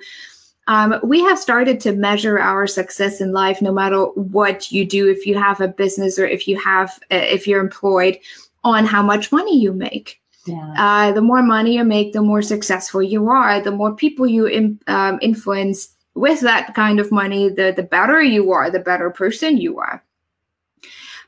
um, 0.66 0.98
we 1.02 1.20
have 1.20 1.38
started 1.38 1.78
to 1.80 1.92
measure 1.92 2.38
our 2.38 2.66
success 2.66 3.20
in 3.20 3.32
life 3.32 3.60
no 3.60 3.72
matter 3.72 4.04
what 4.14 4.72
you 4.72 4.86
do 4.86 5.10
if 5.10 5.26
you 5.26 5.36
have 5.38 5.60
a 5.60 5.68
business 5.68 6.18
or 6.18 6.26
if 6.26 6.48
you 6.48 6.58
have 6.58 6.98
uh, 7.10 7.16
if 7.16 7.46
you're 7.46 7.60
employed 7.60 8.18
on 8.62 8.86
how 8.86 9.02
much 9.02 9.30
money 9.30 9.58
you 9.58 9.72
make 9.72 10.22
yeah. 10.46 10.74
Uh, 10.76 11.12
the 11.12 11.22
more 11.22 11.42
money 11.42 11.76
you 11.76 11.84
make 11.84 12.12
the 12.12 12.22
more 12.22 12.42
successful 12.42 13.02
you 13.02 13.28
are. 13.28 13.60
The 13.60 13.70
more 13.70 13.94
people 13.94 14.26
you 14.26 14.46
in, 14.46 14.78
um, 14.86 15.18
influence 15.22 15.94
with 16.14 16.40
that 16.40 16.74
kind 16.74 17.00
of 17.00 17.10
money 17.10 17.48
the 17.48 17.72
the 17.74 17.82
better 17.82 18.22
you 18.22 18.52
are 18.52 18.70
the 18.70 18.78
better 18.78 19.10
person 19.10 19.58
you 19.58 19.78
are. 19.78 20.02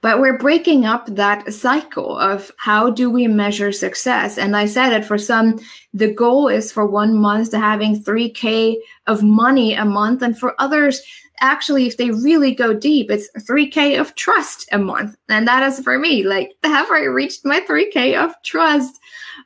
But 0.02 0.20
we're 0.20 0.38
breaking 0.38 0.84
up 0.84 1.06
that 1.06 1.52
cycle 1.52 2.18
of 2.18 2.52
how 2.58 2.90
do 2.90 3.10
we 3.10 3.26
measure 3.26 3.72
success? 3.72 4.38
And 4.38 4.56
i 4.56 4.66
said 4.66 4.92
it 4.92 5.04
for 5.04 5.18
some 5.18 5.58
the 5.94 6.12
goal 6.12 6.48
is 6.48 6.70
for 6.70 6.86
one 6.86 7.16
month 7.16 7.50
to 7.50 7.58
having 7.58 8.02
3k 8.02 8.76
of 9.06 9.22
money 9.22 9.74
a 9.74 9.84
month. 9.84 10.22
And 10.22 10.38
for 10.38 10.54
others 10.60 11.00
actually 11.40 11.86
if 11.86 11.98
they 11.98 12.10
really 12.10 12.54
go 12.54 12.72
deep 12.72 13.10
it's 13.10 13.28
3k 13.40 14.00
of 14.00 14.14
trust 14.14 14.68
a 14.72 14.78
month. 14.78 15.16
And 15.28 15.48
that 15.48 15.62
is 15.64 15.80
for 15.80 15.98
me. 15.98 16.22
Like 16.22 16.52
have 16.62 16.90
i 16.90 17.04
reached 17.04 17.44
my 17.44 17.60
3k 17.60 18.22
of 18.22 18.34
trust 18.44 19.00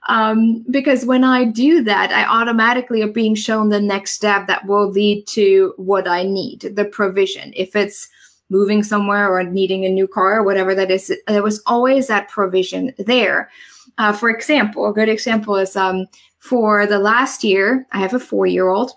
um, 0.09 0.65
because 0.71 1.05
when 1.05 1.25
i 1.25 1.45
do 1.45 1.83
that 1.83 2.11
i 2.11 2.25
automatically 2.25 3.03
are 3.03 3.09
being 3.09 3.35
shown 3.35 3.69
the 3.69 3.81
next 3.81 4.13
step 4.13 4.47
that 4.47 4.65
will 4.67 4.91
lead 4.91 5.27
to 5.27 5.75
what 5.77 6.09
i 6.09 6.23
need 6.23 6.61
the 6.75 6.85
provision 6.85 7.53
if 7.55 7.77
it's 7.77 8.09
moving 8.51 8.83
somewhere 8.83 9.33
or 9.33 9.43
needing 9.43 9.85
a 9.85 9.89
new 9.89 10.07
car 10.07 10.41
or 10.41 10.43
whatever 10.43 10.75
that 10.75 10.91
is, 10.91 11.13
there 11.27 11.43
was 11.43 11.63
always 11.67 12.09
that 12.09 12.29
provision 12.29 12.93
there. 12.99 13.49
Uh, 13.97 14.13
for 14.13 14.29
example, 14.29 14.89
a 14.89 14.93
good 14.93 15.09
example 15.09 15.57
is 15.57 15.77
um, 15.77 16.07
for 16.39 16.87
the 16.87 16.99
last 16.99 17.43
year, 17.45 17.87
I 17.93 18.01
have 18.01 18.13
a 18.13 18.21
four 18.21 18.47
year 18.47 18.69
old. 18.69 18.91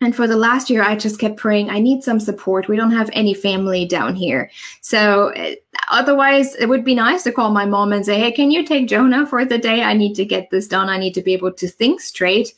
And 0.00 0.14
for 0.14 0.26
the 0.26 0.36
last 0.36 0.68
year, 0.68 0.82
I 0.82 0.96
just 0.96 1.18
kept 1.18 1.36
praying, 1.36 1.70
I 1.70 1.78
need 1.78 2.02
some 2.02 2.20
support. 2.20 2.68
We 2.68 2.76
don't 2.76 2.90
have 2.90 3.10
any 3.12 3.32
family 3.32 3.86
down 3.86 4.14
here. 4.14 4.50
So, 4.80 5.32
uh, 5.34 5.54
otherwise, 5.88 6.54
it 6.56 6.68
would 6.68 6.84
be 6.84 6.94
nice 6.94 7.22
to 7.24 7.32
call 7.32 7.50
my 7.50 7.64
mom 7.64 7.92
and 7.92 8.04
say, 8.04 8.18
Hey, 8.18 8.32
can 8.32 8.50
you 8.50 8.64
take 8.64 8.88
Jonah 8.88 9.26
for 9.26 9.44
the 9.44 9.56
day? 9.56 9.82
I 9.82 9.94
need 9.94 10.14
to 10.14 10.24
get 10.24 10.50
this 10.50 10.66
done. 10.66 10.88
I 10.88 10.98
need 10.98 11.14
to 11.14 11.22
be 11.22 11.32
able 11.32 11.52
to 11.52 11.68
think 11.68 12.00
straight 12.00 12.54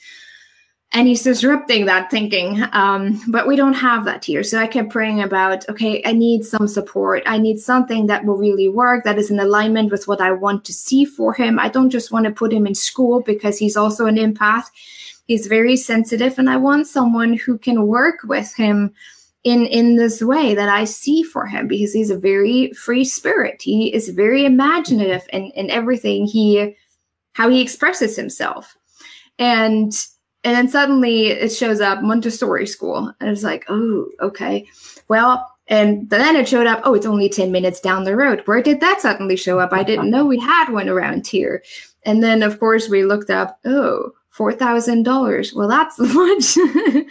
and 0.92 1.09
he's 1.09 1.22
disrupting 1.22 1.85
that 1.87 2.11
thinking 2.11 2.62
um, 2.72 3.20
but 3.29 3.46
we 3.46 3.57
don't 3.57 3.75
have 3.75 4.05
that 4.05 4.25
here 4.25 4.42
so 4.42 4.59
i 4.59 4.66
kept 4.66 4.90
praying 4.90 5.20
about 5.20 5.68
okay 5.68 6.03
i 6.05 6.12
need 6.12 6.44
some 6.44 6.68
support 6.68 7.22
i 7.27 7.38
need 7.38 7.59
something 7.59 8.07
that 8.07 8.25
will 8.25 8.37
really 8.37 8.68
work 8.68 9.05
that 9.05 9.18
is 9.18 9.31
in 9.31 9.38
alignment 9.40 9.90
with 9.90 10.07
what 10.09 10.20
i 10.20 10.31
want 10.31 10.64
to 10.64 10.72
see 10.72 11.05
for 11.05 11.33
him 11.35 11.59
i 11.59 11.68
don't 11.68 11.90
just 11.90 12.12
want 12.12 12.25
to 12.25 12.33
put 12.33 12.53
him 12.53 12.66
in 12.66 12.75
school 12.75 13.20
because 13.20 13.59
he's 13.59 13.77
also 13.77 14.07
an 14.07 14.16
empath 14.16 14.70
he's 15.27 15.47
very 15.47 15.77
sensitive 15.77 16.39
and 16.39 16.49
i 16.49 16.57
want 16.57 16.87
someone 16.87 17.35
who 17.35 17.59
can 17.59 17.87
work 17.87 18.17
with 18.25 18.55
him 18.55 18.93
in 19.45 19.67
in 19.67 19.97
this 19.97 20.23
way 20.23 20.55
that 20.55 20.69
i 20.69 20.85
see 20.85 21.23
for 21.23 21.47
him 21.47 21.69
because 21.69 21.93
he's 21.93 22.11
a 22.11 22.19
very 22.19 22.73
free 22.73 23.05
spirit 23.05 23.61
he 23.62 23.93
is 23.95 24.09
very 24.11 24.45
imaginative 24.45 25.27
in 25.33 25.51
in 25.53 25.71
everything 25.71 26.27
he 26.27 26.75
how 27.33 27.49
he 27.49 27.61
expresses 27.61 28.17
himself 28.17 28.77
and 29.39 30.07
and 30.47 30.55
then 30.55 30.69
suddenly 30.69 31.27
it 31.27 31.49
shows 31.49 31.81
up 31.81 32.03
Montessori 32.03 32.69
school. 32.69 33.12
And 33.21 33.29
it's 33.29 33.43
like, 33.43 33.65
oh, 33.69 34.07
okay. 34.21 34.65
Well, 35.09 35.45
and 35.67 36.09
then 36.09 36.37
it 36.37 36.49
showed 36.49 36.69
up, 36.69 36.83
oh, 36.85 36.95
it's 36.95 37.05
only 37.05 37.29
10 37.29 37.51
minutes 37.51 37.81
down 37.81 38.05
the 38.05 38.15
road. 38.15 38.43
Where 38.45 38.62
did 38.62 38.79
that 38.79 39.01
suddenly 39.01 39.35
show 39.35 39.59
up? 39.59 39.73
I 39.73 39.83
didn't 39.83 40.09
know 40.09 40.25
we 40.25 40.39
had 40.39 40.71
one 40.71 40.89
around 40.89 41.27
here. 41.27 41.65
And 42.05 42.23
then, 42.23 42.45
of 42.45 42.61
course, 42.61 42.89
we 42.89 43.05
looked 43.05 43.29
up, 43.29 43.59
oh, 43.65 44.12
$4,000. 44.37 45.55
Well, 45.55 45.68
that's 45.68 45.99
much. 45.99 47.07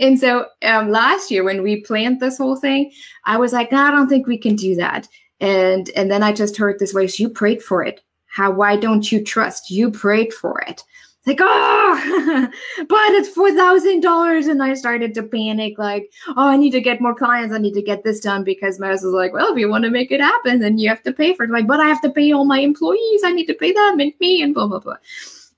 and 0.00 0.18
so 0.18 0.46
um, 0.62 0.90
last 0.90 1.30
year 1.30 1.44
when 1.44 1.62
we 1.62 1.80
planned 1.82 2.20
this 2.20 2.38
whole 2.38 2.56
thing, 2.56 2.92
I 3.24 3.36
was 3.36 3.52
like, 3.52 3.72
I 3.72 3.90
don't 3.90 4.08
think 4.08 4.26
we 4.26 4.38
can 4.38 4.56
do 4.56 4.74
that. 4.76 5.08
And 5.40 5.90
and 5.96 6.10
then 6.10 6.22
I 6.22 6.32
just 6.32 6.56
heard 6.56 6.78
this 6.78 6.92
voice, 6.92 7.18
you 7.18 7.28
prayed 7.28 7.62
for 7.62 7.82
it. 7.82 8.02
How 8.26 8.50
why 8.50 8.76
don't 8.76 9.10
you 9.10 9.24
trust? 9.24 9.70
You 9.70 9.90
prayed 9.90 10.34
for 10.34 10.60
it 10.60 10.82
like, 11.26 11.38
oh, 11.42 12.48
but 12.88 13.10
it's 13.12 13.28
four 13.28 13.52
thousand 13.54 14.00
dollars, 14.00 14.46
and 14.46 14.62
I 14.62 14.74
started 14.74 15.14
to 15.14 15.22
panic. 15.22 15.78
Like, 15.78 16.10
oh, 16.28 16.48
I 16.48 16.56
need 16.56 16.70
to 16.70 16.80
get 16.80 17.00
more 17.00 17.14
clients. 17.14 17.54
I 17.54 17.58
need 17.58 17.74
to 17.74 17.82
get 17.82 18.04
this 18.04 18.20
done 18.20 18.42
because 18.42 18.80
my 18.80 18.88
husband's 18.88 19.14
like, 19.14 19.32
well, 19.32 19.52
if 19.52 19.58
you 19.58 19.68
want 19.68 19.84
to 19.84 19.90
make 19.90 20.10
it 20.10 20.20
happen, 20.20 20.60
then 20.60 20.78
you 20.78 20.88
have 20.88 21.02
to 21.02 21.12
pay 21.12 21.34
for 21.34 21.44
it. 21.44 21.50
Like, 21.50 21.66
but 21.66 21.80
I 21.80 21.88
have 21.88 22.00
to 22.02 22.10
pay 22.10 22.32
all 22.32 22.46
my 22.46 22.60
employees. 22.60 23.22
I 23.22 23.32
need 23.32 23.46
to 23.46 23.54
pay 23.54 23.72
them 23.72 24.00
and 24.00 24.12
me 24.18 24.42
and 24.42 24.54
blah 24.54 24.66
blah 24.66 24.78
blah. 24.78 24.96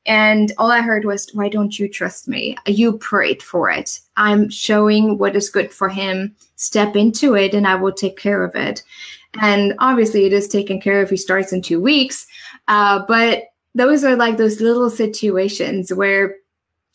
And 0.07 0.53
all 0.59 0.71
I 0.71 0.81
heard 0.81 1.05
was, 1.05 1.31
why 1.33 1.49
don't 1.49 1.79
you 1.79 1.89
trust 1.89 2.27
me? 2.27 2.57
You 2.67 2.99
prayed 2.99 3.43
for 3.43 3.71
it. 3.71 4.01
I'm 4.17 4.49
showing 4.51 5.19
what 5.19 5.37
is 5.37 5.49
good 5.49 5.73
for 5.73 5.89
him. 5.89 6.35
Step 6.57 6.97
into 6.97 7.35
it, 7.35 7.55
and 7.55 7.67
I 7.67 7.77
will 7.77 7.93
take 7.93 8.17
care 8.17 8.43
of 8.43 8.55
it. 8.55 8.83
And 9.41 9.75
obviously, 9.79 10.27
it 10.27 10.33
is 10.33 10.49
taken 10.49 10.81
care 10.81 11.01
of. 11.01 11.11
He 11.11 11.17
starts 11.17 11.53
in 11.53 11.63
two 11.63 11.81
weeks, 11.81 12.27
uh, 12.69 13.05
but 13.07 13.45
those 13.75 14.05
are 14.05 14.17
like 14.17 14.37
those 14.37 14.61
little 14.61 14.91
situations 14.91 15.93
where 15.93 16.37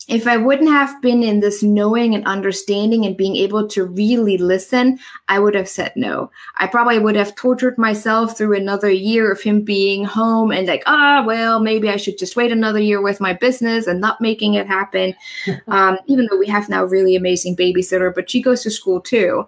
if 0.08 0.26
I 0.26 0.38
wouldn't 0.38 0.70
have 0.70 1.00
been 1.02 1.22
in 1.22 1.40
this 1.40 1.62
knowing 1.62 2.14
and 2.14 2.26
understanding 2.26 3.04
and 3.04 3.14
being 3.14 3.36
able 3.36 3.68
to 3.68 3.84
really 3.84 4.38
listen, 4.38 4.98
I 5.28 5.38
would 5.38 5.54
have 5.54 5.68
said 5.68 5.92
no. 5.96 6.30
I 6.56 6.66
probably 6.66 6.98
would 6.98 7.14
have 7.14 7.34
tortured 7.34 7.76
myself 7.76 8.36
through 8.36 8.56
another 8.56 8.90
year 8.90 9.30
of 9.30 9.42
him 9.42 9.60
being 9.62 10.04
home 10.04 10.50
and 10.50 10.66
like, 10.66 10.82
ah, 10.86 11.22
well, 11.26 11.60
maybe 11.60 11.90
I 11.90 11.96
should 11.96 12.16
just 12.16 12.36
wait 12.36 12.50
another 12.50 12.80
year 12.80 13.02
with 13.02 13.20
my 13.20 13.34
business 13.34 13.86
and 13.86 14.00
not 14.00 14.20
making 14.22 14.54
it 14.54 14.66
happen. 14.66 15.14
um, 15.68 15.98
even 16.06 16.26
though 16.30 16.38
we 16.38 16.46
have 16.46 16.70
now 16.70 16.84
really 16.84 17.14
amazing 17.14 17.54
babysitter, 17.54 18.14
but 18.14 18.30
she 18.30 18.40
goes 18.40 18.62
to 18.62 18.70
school 18.70 19.02
too. 19.02 19.46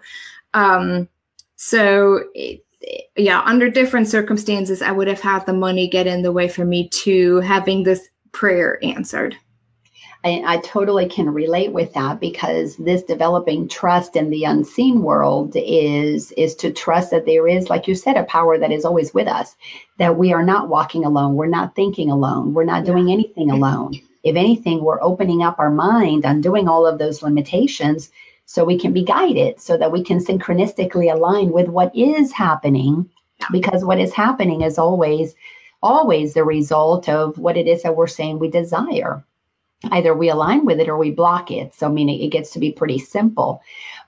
Um, 0.52 1.08
so 1.56 2.24
it, 2.34 2.64
yeah, 3.16 3.40
under 3.46 3.70
different 3.70 4.08
circumstances, 4.08 4.82
I 4.82 4.92
would 4.92 5.08
have 5.08 5.20
had 5.20 5.46
the 5.46 5.52
money 5.54 5.88
get 5.88 6.06
in 6.06 6.20
the 6.22 6.32
way 6.32 6.48
for 6.48 6.66
me 6.66 6.88
to 6.88 7.40
having 7.40 7.82
this 7.82 8.08
prayer 8.32 8.78
answered. 8.82 9.36
I, 10.22 10.42
I, 10.44 10.56
totally 10.58 11.08
can 11.08 11.30
relate 11.30 11.72
with 11.72 11.94
that 11.94 12.20
because 12.20 12.76
this 12.76 13.02
developing 13.02 13.68
trust 13.68 14.16
in 14.16 14.28
the 14.28 14.44
unseen 14.44 15.02
world 15.02 15.52
is 15.56 16.30
is 16.32 16.54
to 16.56 16.72
trust 16.72 17.10
that 17.10 17.24
there 17.24 17.48
is, 17.48 17.70
like 17.70 17.88
you 17.88 17.94
said, 17.94 18.18
a 18.18 18.24
power 18.24 18.58
that 18.58 18.70
is 18.70 18.84
always 18.84 19.14
with 19.14 19.26
us. 19.26 19.56
That 19.96 20.18
we 20.18 20.34
are 20.34 20.42
not 20.42 20.68
walking 20.68 21.06
alone, 21.06 21.36
we're 21.36 21.46
not 21.46 21.74
thinking 21.74 22.10
alone, 22.10 22.52
we're 22.52 22.64
not 22.64 22.84
doing 22.84 23.10
anything 23.10 23.50
alone. 23.50 23.94
If 24.22 24.36
anything, 24.36 24.84
we're 24.84 25.02
opening 25.02 25.42
up 25.42 25.58
our 25.58 25.70
mind, 25.70 26.26
undoing 26.26 26.68
all 26.68 26.86
of 26.86 26.98
those 26.98 27.22
limitations, 27.22 28.10
so 28.44 28.62
we 28.62 28.78
can 28.78 28.92
be 28.92 29.04
guided, 29.04 29.58
so 29.58 29.78
that 29.78 29.92
we 29.92 30.04
can 30.04 30.18
synchronistically 30.18 31.10
align 31.10 31.50
with 31.50 31.68
what 31.68 31.96
is 31.96 32.30
happening, 32.30 33.08
because 33.50 33.86
what 33.86 33.98
is 33.98 34.12
happening 34.12 34.60
is 34.60 34.76
always 34.76 35.34
always 35.82 36.34
the 36.34 36.44
result 36.44 37.08
of 37.08 37.38
what 37.38 37.56
it 37.56 37.66
is 37.66 37.82
that 37.82 37.96
we're 37.96 38.06
saying 38.06 38.38
we 38.38 38.50
desire 38.50 39.24
either 39.84 40.14
we 40.14 40.28
align 40.28 40.64
with 40.64 40.80
it 40.80 40.88
or 40.88 40.96
we 40.96 41.10
block 41.10 41.50
it. 41.50 41.74
So, 41.74 41.88
I 41.88 41.90
meaning 41.90 42.20
it 42.20 42.28
gets 42.28 42.50
to 42.52 42.58
be 42.58 42.72
pretty 42.72 42.98
simple. 42.98 43.62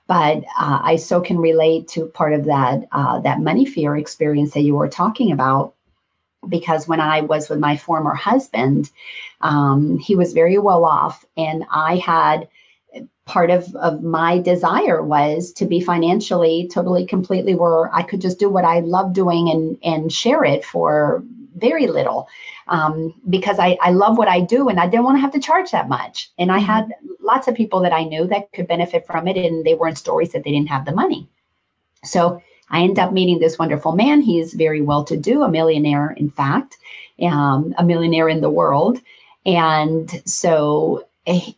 But 0.07 0.43
uh, 0.59 0.79
I 0.83 0.97
so 0.97 1.21
can 1.21 1.37
relate 1.37 1.87
to 1.89 2.07
part 2.07 2.33
of 2.33 2.45
that 2.45 2.87
uh, 2.91 3.19
that 3.21 3.41
money 3.41 3.65
fear 3.65 3.95
experience 3.95 4.53
that 4.53 4.61
you 4.61 4.75
were 4.75 4.89
talking 4.89 5.31
about, 5.31 5.73
because 6.47 6.87
when 6.87 6.99
I 6.99 7.21
was 7.21 7.49
with 7.49 7.59
my 7.59 7.77
former 7.77 8.13
husband, 8.13 8.91
um, 9.41 9.97
he 9.97 10.15
was 10.15 10.33
very 10.33 10.57
well 10.57 10.83
off, 10.83 11.25
and 11.37 11.63
I 11.71 11.95
had 11.97 12.49
part 13.25 13.49
of, 13.49 13.73
of 13.75 14.03
my 14.03 14.39
desire 14.39 15.01
was 15.01 15.53
to 15.53 15.65
be 15.65 15.79
financially 15.79 16.69
totally 16.71 17.05
completely 17.05 17.55
where 17.55 17.93
I 17.95 18.03
could 18.03 18.19
just 18.19 18.39
do 18.39 18.49
what 18.49 18.65
I 18.65 18.81
love 18.81 19.13
doing 19.13 19.49
and 19.49 19.77
and 19.83 20.11
share 20.11 20.43
it 20.43 20.65
for 20.65 21.23
very 21.55 21.87
little 21.87 22.27
um, 22.67 23.13
because 23.29 23.59
I, 23.59 23.77
I 23.81 23.91
love 23.91 24.17
what 24.17 24.27
I 24.27 24.39
do 24.39 24.69
and 24.69 24.79
I 24.79 24.87
didn't 24.87 25.03
want 25.05 25.17
to 25.17 25.21
have 25.21 25.33
to 25.33 25.39
charge 25.39 25.71
that 25.71 25.89
much. 25.89 26.31
And 26.37 26.51
I 26.51 26.59
had 26.59 26.85
mm-hmm. 26.85 27.25
lots 27.25 27.47
of 27.47 27.55
people 27.55 27.81
that 27.81 27.93
I 27.93 28.03
knew 28.03 28.27
that 28.27 28.51
could 28.53 28.67
benefit 28.67 29.05
from 29.05 29.27
it, 29.27 29.37
and 29.37 29.65
they 29.65 29.75
were 29.75 29.87
in 29.87 29.95
stories 29.95 30.31
that 30.31 30.43
they 30.43 30.51
didn't 30.51 30.69
have 30.69 30.85
the 30.85 30.95
money. 30.95 31.27
So 32.03 32.41
I 32.69 32.81
end 32.81 32.99
up 32.99 33.13
meeting 33.13 33.39
this 33.39 33.59
wonderful 33.59 33.93
man. 33.93 34.21
He 34.21 34.39
is 34.39 34.53
very 34.53 34.81
well 34.81 35.03
to 35.05 35.17
do, 35.17 35.43
a 35.43 35.49
millionaire, 35.49 36.11
in 36.11 36.29
fact, 36.29 36.77
um, 37.21 37.73
a 37.77 37.83
millionaire 37.83 38.29
in 38.29 38.41
the 38.41 38.49
world. 38.49 38.99
And 39.45 40.21
so 40.25 41.05
eh, 41.27 41.51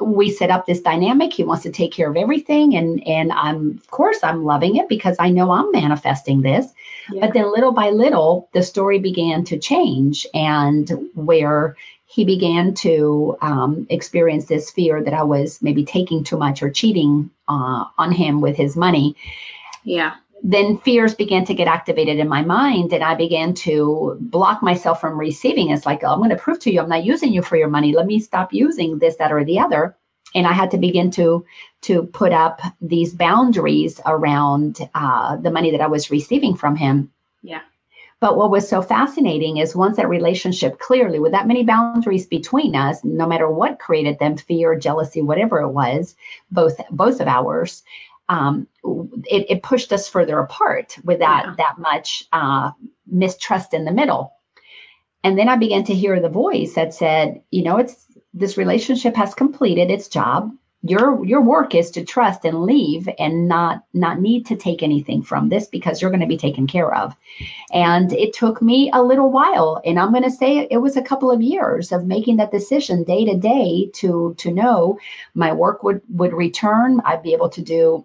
we 0.00 0.30
set 0.30 0.50
up 0.50 0.66
this 0.66 0.80
dynamic. 0.80 1.32
He 1.32 1.44
wants 1.44 1.62
to 1.64 1.70
take 1.70 1.92
care 1.92 2.10
of 2.10 2.16
everything. 2.16 2.76
And, 2.76 3.06
and 3.06 3.32
I'm, 3.32 3.72
of 3.72 3.90
course, 3.90 4.18
I'm 4.22 4.44
loving 4.44 4.76
it 4.76 4.88
because 4.88 5.16
I 5.18 5.30
know 5.30 5.50
I'm 5.50 5.70
manifesting 5.72 6.42
this. 6.42 6.66
Yeah. 7.12 7.20
But 7.20 7.34
then 7.34 7.52
little 7.52 7.72
by 7.72 7.90
little, 7.90 8.48
the 8.52 8.62
story 8.62 8.98
began 8.98 9.44
to 9.44 9.58
change 9.58 10.26
and 10.34 11.10
where 11.14 11.76
he 12.06 12.24
began 12.24 12.74
to 12.74 13.36
um, 13.42 13.86
experience 13.90 14.46
this 14.46 14.70
fear 14.70 15.02
that 15.04 15.12
I 15.12 15.22
was 15.22 15.60
maybe 15.60 15.84
taking 15.84 16.24
too 16.24 16.38
much 16.38 16.62
or 16.62 16.70
cheating 16.70 17.30
uh, 17.48 17.84
on 17.98 18.12
him 18.12 18.40
with 18.40 18.56
his 18.56 18.76
money. 18.76 19.14
Yeah. 19.84 20.14
Then 20.42 20.78
fears 20.78 21.14
began 21.14 21.44
to 21.46 21.54
get 21.54 21.68
activated 21.68 22.18
in 22.18 22.28
my 22.28 22.42
mind, 22.42 22.92
and 22.92 23.02
I 23.02 23.14
began 23.14 23.54
to 23.54 24.16
block 24.20 24.62
myself 24.62 25.00
from 25.00 25.18
receiving. 25.18 25.70
It's 25.70 25.86
like, 25.86 26.04
oh, 26.04 26.12
I'm 26.12 26.18
going 26.18 26.30
to 26.30 26.36
prove 26.36 26.60
to 26.60 26.72
you 26.72 26.80
I'm 26.80 26.88
not 26.88 27.04
using 27.04 27.32
you 27.32 27.42
for 27.42 27.56
your 27.56 27.68
money. 27.68 27.92
Let 27.92 28.06
me 28.06 28.20
stop 28.20 28.52
using 28.52 28.98
this, 28.98 29.16
that, 29.16 29.32
or 29.32 29.44
the 29.44 29.58
other 29.58 29.96
and 30.34 30.46
I 30.46 30.52
had 30.52 30.70
to 30.72 30.78
begin 30.78 31.10
to 31.12 31.44
to 31.82 32.02
put 32.02 32.32
up 32.32 32.60
these 32.80 33.14
boundaries 33.14 34.00
around 34.04 34.78
uh, 34.94 35.36
the 35.36 35.50
money 35.50 35.70
that 35.70 35.80
I 35.80 35.86
was 35.86 36.10
receiving 36.10 36.54
from 36.54 36.76
him. 36.76 37.10
Yeah. 37.42 37.60
But 38.20 38.36
what 38.36 38.50
was 38.50 38.68
so 38.68 38.82
fascinating 38.82 39.58
is 39.58 39.76
once 39.76 39.96
that 39.96 40.08
relationship 40.08 40.80
clearly, 40.80 41.20
with 41.20 41.30
that 41.32 41.46
many 41.46 41.62
boundaries 41.62 42.26
between 42.26 42.74
us, 42.74 43.04
no 43.04 43.28
matter 43.28 43.48
what 43.48 43.78
created 43.78 44.18
them, 44.18 44.36
fear, 44.36 44.76
jealousy, 44.76 45.22
whatever 45.22 45.60
it 45.60 45.68
was, 45.68 46.16
both 46.50 46.80
both 46.90 47.20
of 47.20 47.28
ours, 47.28 47.84
um, 48.28 48.66
it, 49.24 49.46
it, 49.48 49.62
pushed 49.62 49.92
us 49.92 50.08
further 50.08 50.38
apart 50.38 50.96
with 51.04 51.20
that 51.20 51.44
yeah. 51.46 51.54
that 51.56 51.78
much 51.78 52.24
uh, 52.32 52.70
mistrust 53.06 53.74
in 53.74 53.84
the 53.84 53.92
middle. 53.92 54.32
And 55.24 55.38
then 55.38 55.48
I 55.48 55.56
began 55.56 55.84
to 55.84 55.94
hear 55.94 56.20
the 56.20 56.28
voice 56.28 56.74
that 56.74 56.94
said, 56.94 57.42
you 57.50 57.62
know, 57.62 57.78
it's 57.78 58.06
this 58.34 58.56
relationship 58.56 59.16
has 59.16 59.34
completed 59.34 59.90
its 59.90 60.08
job 60.08 60.52
your 60.82 61.24
your 61.24 61.42
work 61.42 61.74
is 61.74 61.90
to 61.90 62.04
trust 62.04 62.44
and 62.44 62.62
leave 62.62 63.08
and 63.18 63.48
not 63.48 63.82
not 63.94 64.20
need 64.20 64.46
to 64.46 64.54
take 64.54 64.80
anything 64.80 65.22
from 65.22 65.48
this 65.48 65.66
because 65.66 66.00
you're 66.00 66.10
going 66.10 66.20
to 66.20 66.26
be 66.26 66.36
taken 66.36 66.68
care 66.68 66.94
of 66.94 67.16
and 67.72 68.12
it 68.12 68.32
took 68.32 68.62
me 68.62 68.88
a 68.94 69.02
little 69.02 69.30
while 69.30 69.82
and 69.84 69.98
i'm 69.98 70.12
going 70.12 70.22
to 70.22 70.30
say 70.30 70.68
it 70.70 70.76
was 70.76 70.96
a 70.96 71.02
couple 71.02 71.32
of 71.32 71.42
years 71.42 71.90
of 71.90 72.06
making 72.06 72.36
that 72.36 72.52
decision 72.52 73.02
day 73.02 73.24
to 73.24 73.36
day 73.36 73.90
to 73.92 74.34
to 74.38 74.52
know 74.52 74.96
my 75.34 75.52
work 75.52 75.82
would 75.82 76.00
would 76.10 76.32
return 76.32 77.00
i'd 77.06 77.24
be 77.24 77.32
able 77.32 77.48
to 77.48 77.60
do 77.60 78.04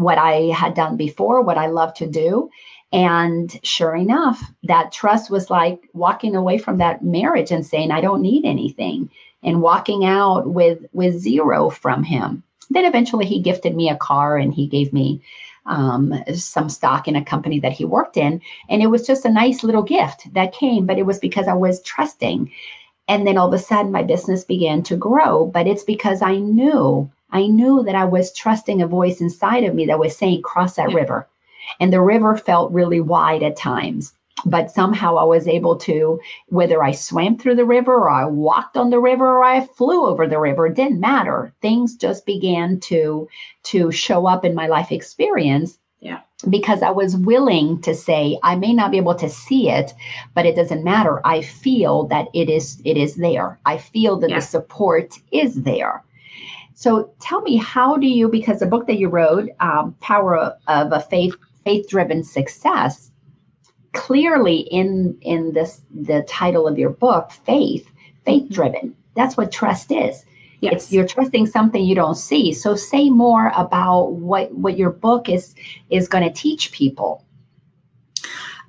what 0.00 0.18
i 0.18 0.52
had 0.54 0.74
done 0.74 0.96
before 0.96 1.42
what 1.42 1.58
i 1.58 1.66
love 1.66 1.92
to 1.94 2.06
do 2.06 2.50
and 2.92 3.58
sure 3.64 3.94
enough 3.94 4.42
that 4.62 4.92
trust 4.92 5.30
was 5.30 5.50
like 5.50 5.88
walking 5.92 6.36
away 6.36 6.58
from 6.58 6.78
that 6.78 7.02
marriage 7.02 7.50
and 7.50 7.66
saying 7.66 7.90
i 7.90 8.00
don't 8.00 8.22
need 8.22 8.44
anything 8.44 9.10
and 9.44 9.60
walking 9.60 10.04
out 10.04 10.48
with 10.48 10.84
with 10.92 11.18
zero 11.18 11.70
from 11.70 12.02
him. 12.02 12.42
Then 12.70 12.86
eventually 12.86 13.26
he 13.26 13.40
gifted 13.40 13.76
me 13.76 13.90
a 13.90 13.96
car 13.96 14.38
and 14.38 14.52
he 14.52 14.66
gave 14.66 14.92
me 14.92 15.20
um, 15.66 16.14
some 16.34 16.68
stock 16.68 17.06
in 17.06 17.14
a 17.14 17.24
company 17.24 17.60
that 17.60 17.72
he 17.72 17.84
worked 17.84 18.16
in. 18.16 18.40
And 18.68 18.82
it 18.82 18.88
was 18.88 19.06
just 19.06 19.24
a 19.24 19.30
nice 19.30 19.62
little 19.62 19.82
gift 19.82 20.32
that 20.32 20.54
came, 20.54 20.86
but 20.86 20.98
it 20.98 21.06
was 21.06 21.18
because 21.18 21.46
I 21.46 21.54
was 21.54 21.82
trusting. 21.82 22.50
And 23.06 23.26
then 23.26 23.36
all 23.36 23.48
of 23.48 23.54
a 23.54 23.58
sudden 23.58 23.92
my 23.92 24.02
business 24.02 24.44
began 24.44 24.82
to 24.84 24.96
grow, 24.96 25.46
but 25.46 25.66
it's 25.66 25.84
because 25.84 26.22
I 26.22 26.36
knew, 26.36 27.10
I 27.34 27.46
knew 27.46 27.82
that 27.82 27.94
I 27.94 28.06
was 28.06 28.32
trusting 28.32 28.80
a 28.80 28.86
voice 28.86 29.20
inside 29.20 29.64
of 29.64 29.74
me 29.74 29.84
that 29.86 29.98
was 29.98 30.16
saying, 30.16 30.40
cross 30.40 30.76
that 30.76 30.90
yeah. 30.90 30.96
river. 30.96 31.28
And 31.78 31.92
the 31.92 32.00
river 32.00 32.36
felt 32.36 32.72
really 32.72 33.00
wide 33.00 33.42
at 33.42 33.56
times 33.56 34.14
but 34.44 34.70
somehow 34.70 35.16
I 35.16 35.24
was 35.24 35.48
able 35.48 35.76
to, 35.76 36.20
whether 36.48 36.82
I 36.82 36.92
swam 36.92 37.38
through 37.38 37.56
the 37.56 37.64
river 37.64 37.94
or 37.94 38.10
I 38.10 38.24
walked 38.26 38.76
on 38.76 38.90
the 38.90 39.00
river 39.00 39.38
or 39.38 39.44
I 39.44 39.66
flew 39.66 40.06
over 40.06 40.26
the 40.26 40.38
river, 40.38 40.66
it 40.66 40.74
didn't 40.74 41.00
matter. 41.00 41.52
Things 41.62 41.96
just 41.96 42.26
began 42.26 42.80
to 42.80 43.28
to 43.64 43.90
show 43.90 44.26
up 44.26 44.44
in 44.44 44.54
my 44.54 44.66
life 44.66 44.92
experience. 44.92 45.78
Yeah. 46.00 46.20
Because 46.48 46.82
I 46.82 46.90
was 46.90 47.16
willing 47.16 47.80
to 47.82 47.94
say, 47.94 48.38
I 48.42 48.56
may 48.56 48.74
not 48.74 48.90
be 48.90 48.98
able 48.98 49.14
to 49.14 49.30
see 49.30 49.70
it, 49.70 49.94
but 50.34 50.44
it 50.44 50.56
doesn't 50.56 50.84
matter. 50.84 51.20
I 51.24 51.40
feel 51.40 52.04
that 52.08 52.28
it 52.34 52.50
is 52.50 52.82
it 52.84 52.98
is 52.98 53.14
there. 53.14 53.58
I 53.64 53.78
feel 53.78 54.18
that 54.18 54.30
yeah. 54.30 54.36
the 54.36 54.42
support 54.42 55.18
is 55.32 55.62
there. 55.62 56.02
So 56.74 57.12
tell 57.20 57.40
me, 57.42 57.56
how 57.56 57.96
do 57.96 58.06
you? 58.06 58.28
Because 58.28 58.58
the 58.58 58.66
book 58.66 58.86
that 58.86 58.98
you 58.98 59.08
wrote, 59.08 59.48
um, 59.60 59.94
"Power 60.00 60.36
of 60.36 60.92
a 60.92 61.00
Faith 61.00 61.34
Faith 61.64 61.88
Driven 61.88 62.22
Success," 62.24 63.10
clearly 63.94 64.58
in 64.70 65.16
in 65.22 65.52
this 65.52 65.80
the 65.94 66.22
title 66.28 66.66
of 66.66 66.78
your 66.78 66.90
book 66.90 67.30
faith 67.30 67.88
faith 68.24 68.50
driven 68.50 68.94
that's 69.14 69.36
what 69.36 69.52
trust 69.52 69.90
is 69.92 70.24
yes. 70.60 70.72
It's, 70.74 70.92
you're 70.92 71.06
trusting 71.06 71.46
something 71.46 71.82
you 71.82 71.94
don't 71.94 72.16
see 72.16 72.52
so 72.52 72.74
say 72.74 73.08
more 73.08 73.52
about 73.56 74.12
what 74.14 74.52
what 74.52 74.76
your 74.76 74.90
book 74.90 75.28
is 75.28 75.54
is 75.90 76.08
going 76.08 76.24
to 76.24 76.32
teach 76.32 76.72
people 76.72 77.24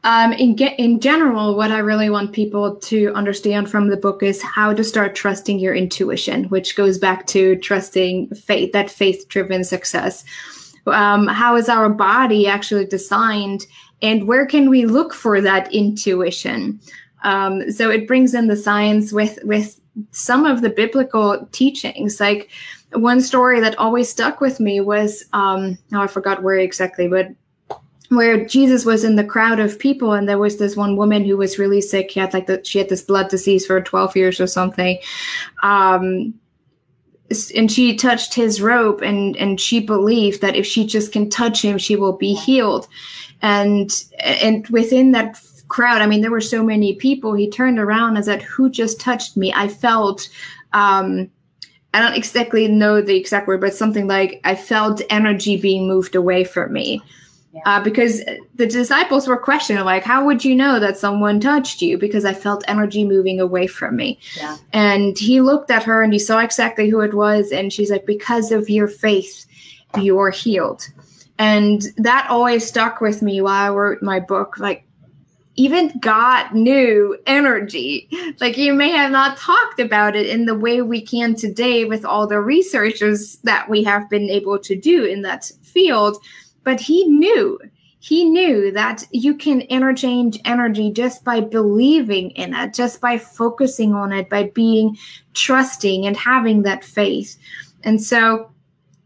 um, 0.05 0.31
in 0.33 0.55
ge- 0.55 0.75
in 0.77 0.99
general, 0.99 1.57
what 1.57 1.71
I 1.71 1.79
really 1.79 2.09
want 2.09 2.31
people 2.31 2.75
to 2.75 3.11
understand 3.13 3.69
from 3.69 3.89
the 3.89 3.97
book 3.97 4.23
is 4.23 4.41
how 4.41 4.73
to 4.73 4.83
start 4.83 5.15
trusting 5.15 5.59
your 5.59 5.75
intuition, 5.75 6.45
which 6.45 6.77
goes 6.77 6.97
back 6.97 7.27
to 7.27 7.57
trusting 7.57 8.29
faith, 8.35 8.71
that 8.71 8.89
faith 8.89 9.27
driven 9.27 9.63
success. 9.63 10.23
Um, 10.87 11.27
how 11.27 11.55
is 11.55 11.67
our 11.67 11.89
body 11.89 12.47
actually 12.47 12.85
designed 12.85 13.65
and 14.01 14.27
where 14.27 14.45
can 14.45 14.69
we 14.69 14.85
look 14.85 15.13
for 15.13 15.41
that 15.41 15.73
intuition 15.73 16.79
um, 17.23 17.71
so 17.71 17.89
it 17.89 18.07
brings 18.07 18.33
in 18.33 18.47
the 18.47 18.55
science 18.55 19.11
with 19.11 19.39
with 19.43 19.79
some 20.11 20.45
of 20.45 20.61
the 20.61 20.69
biblical 20.69 21.47
teachings 21.51 22.19
like 22.19 22.49
one 22.93 23.19
story 23.19 23.59
that 23.59 23.77
always 23.77 24.09
stuck 24.09 24.41
with 24.41 24.59
me 24.59 24.79
was 24.81 25.23
um 25.33 25.77
oh, 25.93 26.01
i 26.01 26.07
forgot 26.07 26.43
where 26.43 26.57
exactly 26.57 27.07
but 27.07 27.29
where 28.09 28.45
jesus 28.45 28.85
was 28.85 29.03
in 29.03 29.15
the 29.15 29.23
crowd 29.23 29.59
of 29.59 29.79
people 29.79 30.13
and 30.13 30.27
there 30.27 30.37
was 30.37 30.57
this 30.57 30.75
one 30.75 30.95
woman 30.95 31.23
who 31.25 31.37
was 31.37 31.59
really 31.59 31.81
sick. 31.81 32.11
She 32.11 32.19
had 32.19 32.33
like 32.33 32.47
the, 32.47 32.63
she 32.63 32.79
had 32.79 32.89
this 32.89 33.01
blood 33.01 33.29
disease 33.29 33.65
for 33.65 33.81
12 33.81 34.15
years 34.15 34.39
or 34.39 34.47
something. 34.47 34.97
Um 35.63 36.33
and 37.55 37.71
she 37.71 37.95
touched 37.95 38.35
his 38.35 38.61
robe 38.61 39.01
and 39.01 39.35
and 39.37 39.59
she 39.59 39.79
believed 39.79 40.41
that 40.41 40.55
if 40.55 40.65
she 40.65 40.85
just 40.85 41.11
can 41.11 41.29
touch 41.29 41.61
him 41.61 41.77
she 41.77 41.95
will 41.95 42.17
be 42.17 42.33
healed. 42.33 42.87
And 43.41 43.91
and 44.19 44.67
within 44.67 45.11
that 45.11 45.39
crowd 45.67 46.01
i 46.01 46.05
mean 46.05 46.21
there 46.21 46.31
were 46.31 46.41
so 46.41 46.63
many 46.63 46.95
people. 46.95 47.33
He 47.33 47.49
turned 47.49 47.79
around 47.79 48.15
and 48.15 48.25
said 48.25 48.43
who 48.43 48.69
just 48.69 48.99
touched 48.99 49.35
me? 49.35 49.51
I 49.53 49.67
felt 49.67 50.29
um 50.73 51.29
i 51.93 51.99
don't 51.99 52.15
exactly 52.15 52.67
know 52.67 53.01
the 53.01 53.15
exact 53.15 53.47
word 53.47 53.61
but 53.61 53.73
something 53.73 54.05
like 54.05 54.41
i 54.43 54.53
felt 54.53 55.01
energy 55.09 55.55
being 55.55 55.87
moved 55.87 56.15
away 56.15 56.43
from 56.43 56.73
me 56.73 57.01
uh, 57.65 57.81
because 57.81 58.21
the 58.55 58.67
disciples 58.67 59.27
were 59.27 59.37
questioning, 59.37 59.83
like, 59.83 60.03
how 60.03 60.25
would 60.25 60.43
you 60.43 60.55
know 60.55 60.79
that 60.79 60.97
someone 60.97 61.39
touched 61.39 61.81
you? 61.81 61.97
Because 61.97 62.25
I 62.25 62.33
felt 62.33 62.63
energy 62.67 63.05
moving 63.05 63.39
away 63.39 63.67
from 63.67 63.95
me. 63.95 64.19
Yeah. 64.35 64.57
And 64.73 65.17
he 65.17 65.41
looked 65.41 65.71
at 65.71 65.83
her 65.83 66.03
and 66.03 66.11
he 66.11 66.19
saw 66.19 66.39
exactly 66.39 66.89
who 66.89 66.99
it 67.01 67.13
was. 67.13 67.51
And 67.51 67.71
she's 67.71 67.89
like, 67.89 68.05
because 68.05 68.51
of 68.51 68.69
your 68.69 68.87
faith, 68.87 69.45
you're 69.97 70.31
healed. 70.31 70.87
And 71.37 71.83
that 71.97 72.27
always 72.29 72.65
stuck 72.65 73.01
with 73.01 73.21
me 73.21 73.41
while 73.41 73.71
I 73.71 73.75
wrote 73.75 74.01
my 74.01 74.19
book. 74.19 74.57
Like, 74.57 74.85
even 75.55 75.97
God 75.99 76.53
knew 76.53 77.17
energy. 77.25 78.09
Like, 78.41 78.57
you 78.57 78.73
may 78.73 78.89
have 78.89 79.11
not 79.11 79.37
talked 79.37 79.79
about 79.79 80.13
it 80.13 80.27
in 80.27 80.45
the 80.45 80.57
way 80.57 80.81
we 80.81 81.01
can 81.01 81.35
today 81.35 81.85
with 81.85 82.03
all 82.03 82.27
the 82.27 82.41
researchers 82.41 83.37
that 83.43 83.69
we 83.69 83.81
have 83.83 84.09
been 84.09 84.29
able 84.29 84.59
to 84.59 84.75
do 84.75 85.05
in 85.05 85.21
that 85.21 85.49
field 85.61 86.17
but 86.65 86.81
he 86.81 87.05
knew, 87.05 87.57
he 87.99 88.25
knew 88.25 88.71
that 88.73 89.05
you 89.11 89.35
can 89.35 89.61
interchange 89.61 90.37
energy 90.43 90.91
just 90.91 91.23
by 91.23 91.39
believing 91.39 92.31
in 92.31 92.53
it, 92.53 92.73
just 92.73 92.99
by 92.99 93.17
focusing 93.17 93.93
on 93.93 94.11
it, 94.11 94.29
by 94.29 94.51
being 94.53 94.97
trusting 95.33 96.05
and 96.05 96.17
having 96.17 96.63
that 96.63 96.83
faith. 96.83 97.37
And 97.83 98.03
so 98.03 98.51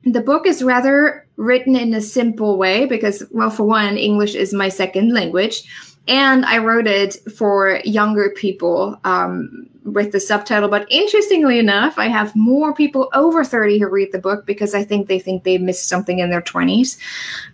the 0.03 0.21
book 0.21 0.47
is 0.47 0.63
rather 0.63 1.27
written 1.35 1.75
in 1.75 1.93
a 1.93 2.01
simple 2.01 2.57
way 2.57 2.85
because, 2.85 3.23
well, 3.31 3.49
for 3.49 3.63
one, 3.63 3.97
English 3.97 4.35
is 4.35 4.53
my 4.53 4.69
second 4.69 5.13
language 5.13 5.63
and 6.09 6.43
I 6.45 6.57
wrote 6.57 6.87
it 6.87 7.17
for 7.31 7.79
younger 7.85 8.31
people 8.31 8.99
um, 9.03 9.69
with 9.83 10.11
the 10.11 10.19
subtitle. 10.19 10.67
But 10.67 10.87
interestingly 10.91 11.59
enough, 11.59 11.99
I 11.99 12.07
have 12.07 12.35
more 12.35 12.73
people 12.73 13.09
over 13.13 13.45
30 13.45 13.77
who 13.77 13.87
read 13.87 14.11
the 14.11 14.19
book 14.19 14.47
because 14.47 14.73
I 14.73 14.83
think 14.83 15.07
they 15.07 15.19
think 15.19 15.43
they 15.43 15.59
missed 15.59 15.87
something 15.87 16.17
in 16.17 16.31
their 16.31 16.41
20s. 16.41 16.97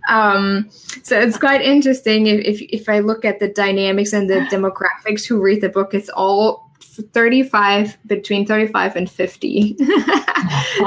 Um, 0.08 0.70
so 1.04 1.20
it's 1.20 1.38
quite 1.38 1.62
interesting 1.62 2.28
if, 2.28 2.46
if, 2.46 2.62
if 2.62 2.90
I 2.90 3.00
look 3.00 3.26
at 3.26 3.42
the 3.42 3.50
dynamics 3.50 4.14
and 4.14 4.30
the 4.30 4.48
demographics 4.50 5.26
who 5.26 5.42
read 5.42 5.60
the 5.60 5.70
book, 5.70 5.94
it's 5.94 6.10
all 6.10 6.72
35 6.80 7.98
between 8.08 8.46
35 8.46 8.96
and 8.96 9.10
50 9.10 9.76
so 9.78 9.86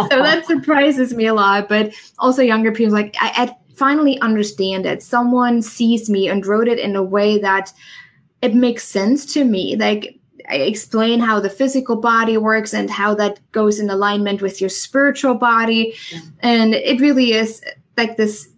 that 0.08 0.44
surprises 0.46 1.12
me 1.12 1.26
a 1.26 1.34
lot 1.34 1.68
but 1.68 1.92
also 2.18 2.40
younger 2.40 2.72
people 2.72 2.94
like 2.94 3.14
I, 3.20 3.32
at 3.36 3.58
finally 3.78 4.20
understand 4.20 4.86
it. 4.86 5.02
Someone 5.02 5.62
sees 5.62 6.10
me 6.10 6.28
and 6.28 6.44
wrote 6.44 6.68
it 6.68 6.78
in 6.78 6.96
a 6.96 7.02
way 7.02 7.38
that 7.38 7.72
it 8.42 8.54
makes 8.54 8.84
sense 8.84 9.32
to 9.34 9.44
me. 9.44 9.76
Like 9.76 10.18
I 10.50 10.56
explain 10.56 11.20
how 11.20 11.40
the 11.40 11.50
physical 11.50 11.96
body 11.96 12.36
works 12.36 12.74
and 12.74 12.90
how 12.90 13.14
that 13.16 13.40
goes 13.52 13.78
in 13.78 13.90
alignment 13.90 14.42
with 14.42 14.60
your 14.60 14.70
spiritual 14.70 15.34
body. 15.34 15.94
Yeah. 16.10 16.20
And 16.40 16.74
it 16.74 17.00
really 17.00 17.32
is 17.32 17.62
like 17.96 18.16
this 18.16 18.48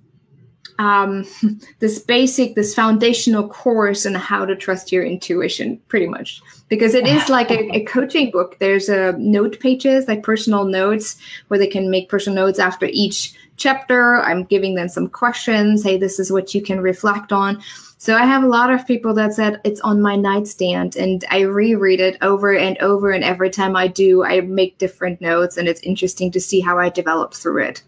um, 0.81 1.27
this 1.79 1.99
basic, 1.99 2.55
this 2.55 2.75
foundational 2.75 3.47
course 3.49 4.07
on 4.07 4.14
how 4.14 4.45
to 4.47 4.57
trust 4.57 4.91
your 4.91 5.05
intuition, 5.05 5.79
pretty 5.89 6.07
much. 6.07 6.41
Because 6.68 6.95
it 6.95 7.07
is 7.07 7.29
like 7.29 7.51
a, 7.51 7.71
a 7.77 7.85
coaching 7.85 8.31
book. 8.31 8.59
There's 8.59 8.89
a 8.89 9.12
note 9.18 9.61
pages, 9.61 10.09
like 10.09 10.23
personal 10.23 10.64
notes, 10.64 11.16
where 11.49 11.59
they 11.59 11.66
can 11.66 11.91
make 11.91 12.09
personal 12.09 12.47
notes 12.47 12.59
after 12.59 12.87
each 12.87 13.35
chapter. 13.61 14.17
I'm 14.23 14.45
giving 14.45 14.75
them 14.75 14.89
some 14.89 15.09
questions. 15.09 15.85
Hey, 15.85 15.99
this 15.99 16.19
is 16.19 16.33
what 16.33 16.55
you 16.55 16.63
can 16.63 16.81
reflect 16.81 17.33
on. 17.33 17.63
So 17.99 18.17
I 18.17 18.25
have 18.25 18.43
a 18.43 18.49
lot 18.49 18.73
of 18.73 18.87
people 18.87 19.13
that 19.15 19.35
said 19.35 19.61
it's 19.63 19.81
on 19.83 20.01
my 20.01 20.17
nightstand 20.17 20.97
and 20.97 21.23
I 21.31 21.43
reread 21.43 22.01
it 22.01 22.17
over 22.23 22.57
and 22.57 22.79
over. 22.79 23.11
And 23.11 23.23
every 23.23 23.51
time 23.51 23.77
I 23.77 23.89
do, 23.89 24.25
I 24.25 24.41
make 24.41 24.79
different 24.79 25.21
notes 25.21 25.59
and 25.59 25.69
it's 25.69 25.83
interesting 25.83 26.31
to 26.33 26.41
see 26.41 26.61
how 26.61 26.79
I 26.79 26.89
develop 26.89 27.35
through 27.35 27.63
it. 27.65 27.83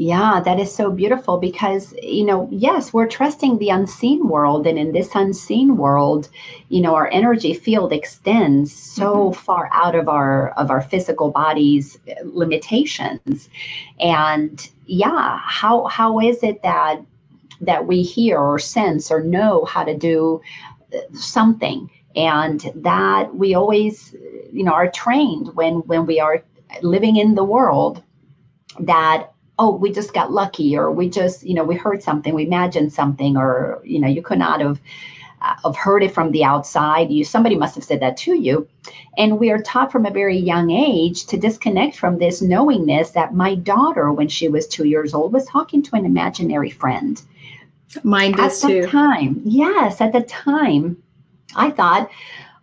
Yeah, 0.00 0.40
that 0.46 0.58
is 0.58 0.74
so 0.74 0.90
beautiful 0.90 1.36
because, 1.36 1.92
you 2.02 2.24
know, 2.24 2.48
yes, 2.50 2.90
we're 2.90 3.06
trusting 3.06 3.58
the 3.58 3.68
unseen 3.68 4.28
world. 4.28 4.66
And 4.66 4.78
in 4.78 4.92
this 4.92 5.10
unseen 5.14 5.76
world, 5.76 6.30
you 6.70 6.80
know, 6.80 6.94
our 6.94 7.08
energy 7.08 7.52
field 7.52 7.92
extends 7.92 8.74
so 8.74 9.28
mm-hmm. 9.28 9.38
far 9.38 9.68
out 9.74 9.94
of 9.94 10.08
our 10.08 10.52
of 10.52 10.70
our 10.70 10.80
physical 10.80 11.30
body's 11.30 11.98
limitations. 12.22 13.50
And 14.00 14.70
yeah, 14.86 15.38
how 15.44 15.84
how 15.84 16.18
is 16.18 16.42
it 16.42 16.62
that 16.62 17.02
that 17.60 17.86
we 17.86 18.00
hear 18.00 18.38
or 18.38 18.58
sense 18.58 19.10
or 19.10 19.22
know 19.22 19.66
how 19.66 19.84
to 19.84 19.94
do 19.94 20.40
uh, 20.94 21.00
something? 21.12 21.90
And 22.16 22.72
that 22.74 23.34
we 23.34 23.52
always, 23.52 24.16
you 24.50 24.64
know, 24.64 24.72
are 24.72 24.90
trained 24.90 25.54
when 25.56 25.80
when 25.80 26.06
we 26.06 26.20
are 26.20 26.42
living 26.80 27.16
in 27.16 27.34
the 27.34 27.44
world 27.44 28.02
that 28.78 29.29
oh, 29.60 29.76
we 29.76 29.92
just 29.92 30.12
got 30.14 30.32
lucky, 30.32 30.76
or 30.76 30.90
we 30.90 31.08
just, 31.08 31.44
you 31.44 31.54
know, 31.54 31.64
we 31.64 31.76
heard 31.76 32.02
something, 32.02 32.34
we 32.34 32.46
imagined 32.46 32.92
something, 32.92 33.36
or, 33.36 33.80
you 33.84 34.00
know, 34.00 34.08
you 34.08 34.22
could 34.22 34.38
not 34.38 34.60
have. 34.60 34.80
Uh, 35.42 35.56
have 35.64 35.74
heard 35.74 36.02
it 36.02 36.12
from 36.12 36.32
the 36.32 36.44
outside. 36.44 37.10
You 37.10 37.24
somebody 37.24 37.56
must 37.56 37.74
have 37.74 37.82
said 37.82 38.00
that 38.00 38.18
to 38.18 38.34
you. 38.34 38.68
And 39.16 39.38
we 39.38 39.50
are 39.50 39.62
taught 39.62 39.90
from 39.90 40.04
a 40.04 40.10
very 40.10 40.36
young 40.36 40.70
age 40.70 41.24
to 41.28 41.38
disconnect 41.38 41.96
from 41.96 42.18
this 42.18 42.42
knowingness 42.42 43.12
that 43.12 43.32
my 43.32 43.54
daughter 43.54 44.12
when 44.12 44.28
she 44.28 44.48
was 44.48 44.66
two 44.66 44.84
years 44.84 45.14
old 45.14 45.32
was 45.32 45.46
talking 45.46 45.82
to 45.84 45.96
an 45.96 46.04
imaginary 46.04 46.68
friend. 46.68 47.22
Mine 48.04 48.38
at 48.38 48.52
the 48.52 48.86
time 48.86 49.40
yes 49.44 50.00
at 50.00 50.12
the 50.12 50.20
time 50.22 50.96
i 51.56 51.70
thought 51.70 52.08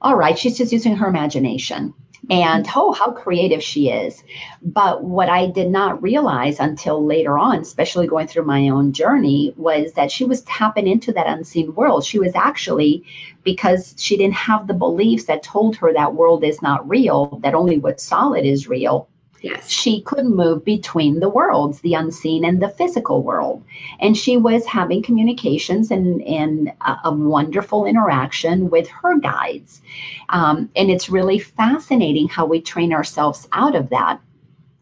all 0.01 0.15
right 0.15 0.39
she's 0.39 0.57
just 0.57 0.71
using 0.71 0.95
her 0.95 1.07
imagination 1.07 1.93
and 2.29 2.65
mm-hmm. 2.65 2.79
oh, 2.79 2.91
how 2.91 3.11
creative 3.11 3.63
she 3.63 3.89
is. 3.89 4.23
But 4.61 5.03
what 5.03 5.29
I 5.29 5.47
did 5.47 5.69
not 5.69 6.01
realize 6.01 6.59
until 6.59 7.05
later 7.05 7.37
on, 7.37 7.59
especially 7.59 8.07
going 8.07 8.27
through 8.27 8.45
my 8.45 8.69
own 8.69 8.93
journey, 8.93 9.53
was 9.55 9.93
that 9.93 10.11
she 10.11 10.25
was 10.25 10.41
tapping 10.41 10.87
into 10.87 11.11
that 11.13 11.27
unseen 11.27 11.73
world. 11.75 12.03
She 12.05 12.19
was 12.19 12.35
actually, 12.35 13.03
because 13.43 13.95
she 13.97 14.17
didn't 14.17 14.35
have 14.35 14.67
the 14.67 14.73
beliefs 14.73 15.25
that 15.25 15.43
told 15.43 15.75
her 15.77 15.93
that 15.93 16.15
world 16.15 16.43
is 16.43 16.61
not 16.61 16.87
real, 16.87 17.39
that 17.43 17.55
only 17.55 17.77
what's 17.77 18.03
solid 18.03 18.45
is 18.45 18.67
real, 18.67 19.07
Yes. 19.41 19.69
She 19.69 20.01
could 20.01 20.25
move 20.25 20.65
between 20.65 21.19
the 21.19 21.29
worlds, 21.29 21.81
the 21.81 21.93
unseen 21.93 22.43
and 22.43 22.61
the 22.61 22.69
physical 22.69 23.21
world. 23.21 23.63
And 23.99 24.17
she 24.17 24.37
was 24.37 24.65
having 24.65 25.03
communications 25.03 25.91
and, 25.91 26.21
and 26.23 26.73
a, 26.81 26.97
a 27.05 27.11
wonderful 27.11 27.85
interaction 27.85 28.69
with 28.69 28.87
her 28.87 29.17
guides. 29.19 29.81
Um, 30.29 30.69
and 30.75 30.89
it's 30.89 31.09
really 31.09 31.39
fascinating 31.39 32.27
how 32.27 32.45
we 32.45 32.61
train 32.61 32.93
ourselves 32.93 33.47
out 33.51 33.75
of 33.75 33.89
that. 33.89 34.19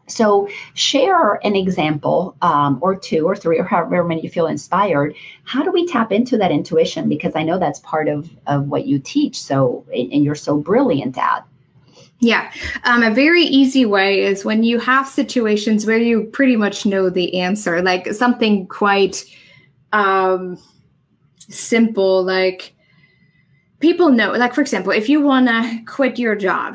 So, 0.08 0.48
share 0.74 1.44
an 1.44 1.56
example 1.56 2.36
um, 2.40 2.78
or 2.80 2.94
two 2.94 3.26
or 3.26 3.34
three 3.34 3.58
or 3.58 3.64
however 3.64 4.04
many 4.04 4.22
you 4.22 4.30
feel 4.30 4.46
inspired. 4.46 5.16
How 5.42 5.64
do 5.64 5.72
we 5.72 5.84
tap 5.84 6.12
into 6.12 6.38
that 6.38 6.52
intuition? 6.52 7.08
Because 7.08 7.34
I 7.34 7.42
know 7.42 7.58
that's 7.58 7.80
part 7.80 8.06
of, 8.06 8.30
of 8.46 8.68
what 8.68 8.86
you 8.86 9.00
teach. 9.00 9.36
So, 9.40 9.84
and 9.92 10.22
you're 10.22 10.36
so 10.36 10.58
brilliant 10.58 11.18
at. 11.18 11.44
Yeah. 12.20 12.50
Um, 12.84 13.02
a 13.02 13.10
very 13.10 13.42
easy 13.42 13.84
way 13.84 14.22
is 14.22 14.44
when 14.44 14.62
you 14.62 14.78
have 14.78 15.06
situations 15.06 15.84
where 15.84 15.98
you 15.98 16.24
pretty 16.24 16.56
much 16.56 16.86
know 16.86 17.10
the 17.10 17.38
answer, 17.38 17.82
like 17.82 18.06
something 18.14 18.66
quite 18.68 19.24
um, 19.92 20.58
simple, 21.48 22.22
like 22.24 22.74
people 23.80 24.10
know, 24.10 24.32
like, 24.32 24.54
for 24.54 24.62
example, 24.62 24.92
if 24.92 25.08
you 25.08 25.20
want 25.20 25.48
to 25.48 25.82
quit 25.86 26.18
your 26.18 26.34
job, 26.34 26.74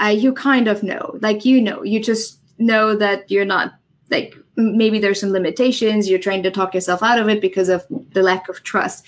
uh, 0.00 0.06
you 0.06 0.32
kind 0.32 0.66
of 0.68 0.82
know, 0.82 1.18
like, 1.20 1.44
you 1.44 1.60
know, 1.60 1.82
you 1.82 2.00
just 2.00 2.38
know 2.58 2.96
that 2.96 3.30
you're 3.30 3.44
not, 3.44 3.74
like, 4.10 4.34
maybe 4.56 4.98
there's 4.98 5.20
some 5.20 5.30
limitations, 5.30 6.08
you're 6.08 6.18
trying 6.18 6.42
to 6.42 6.50
talk 6.50 6.74
yourself 6.74 7.02
out 7.02 7.18
of 7.18 7.28
it 7.28 7.40
because 7.40 7.68
of 7.68 7.84
the 8.12 8.22
lack 8.22 8.48
of 8.48 8.62
trust. 8.62 9.04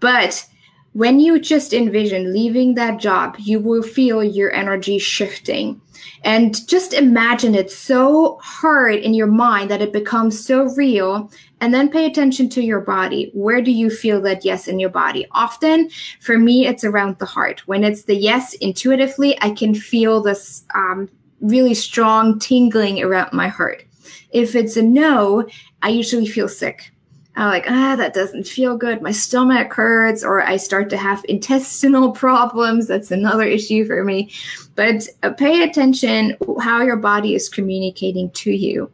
But 0.00 0.44
when 0.92 1.20
you 1.20 1.40
just 1.40 1.72
envision 1.72 2.32
leaving 2.32 2.74
that 2.74 3.00
job, 3.00 3.36
you 3.38 3.58
will 3.58 3.82
feel 3.82 4.22
your 4.22 4.52
energy 4.52 4.98
shifting. 4.98 5.80
And 6.24 6.66
just 6.68 6.92
imagine 6.92 7.54
it 7.54 7.70
so 7.70 8.38
hard 8.42 8.96
in 8.96 9.14
your 9.14 9.26
mind 9.26 9.70
that 9.70 9.80
it 9.80 9.92
becomes 9.92 10.44
so 10.44 10.64
real. 10.74 11.30
And 11.60 11.72
then 11.72 11.88
pay 11.88 12.06
attention 12.06 12.48
to 12.50 12.62
your 12.62 12.80
body. 12.80 13.30
Where 13.34 13.62
do 13.62 13.70
you 13.70 13.88
feel 13.88 14.20
that 14.22 14.44
yes 14.44 14.68
in 14.68 14.78
your 14.78 14.90
body? 14.90 15.26
Often, 15.32 15.90
for 16.20 16.38
me, 16.38 16.66
it's 16.66 16.84
around 16.84 17.18
the 17.18 17.26
heart. 17.26 17.66
When 17.66 17.84
it's 17.84 18.02
the 18.02 18.16
yes 18.16 18.54
intuitively, 18.54 19.40
I 19.40 19.50
can 19.50 19.74
feel 19.74 20.20
this 20.20 20.64
um, 20.74 21.08
really 21.40 21.74
strong 21.74 22.38
tingling 22.38 23.02
around 23.02 23.32
my 23.32 23.48
heart. 23.48 23.84
If 24.30 24.54
it's 24.54 24.76
a 24.76 24.82
no, 24.82 25.46
I 25.82 25.88
usually 25.88 26.26
feel 26.26 26.48
sick 26.48 26.92
I'm 27.34 27.48
like, 27.48 27.64
ah, 27.66 27.96
that 27.96 28.12
doesn't 28.12 28.46
feel 28.46 28.76
good. 28.76 29.00
My 29.00 29.12
stomach 29.12 29.72
hurts, 29.72 30.22
or 30.22 30.42
I 30.42 30.56
start 30.58 30.90
to 30.90 30.96
have 30.96 31.24
intestinal 31.28 32.12
problems. 32.24 32.86
That's 32.86 33.10
another 33.10 33.44
issue 33.44 33.86
for 33.86 34.04
me. 34.04 34.30
But 34.74 35.08
uh, 35.22 35.30
pay 35.30 35.62
attention 35.62 36.36
how 36.60 36.82
your 36.82 36.96
body 36.96 37.34
is 37.34 37.48
communicating 37.48 38.30
to 38.30 38.50
you. 38.50 38.90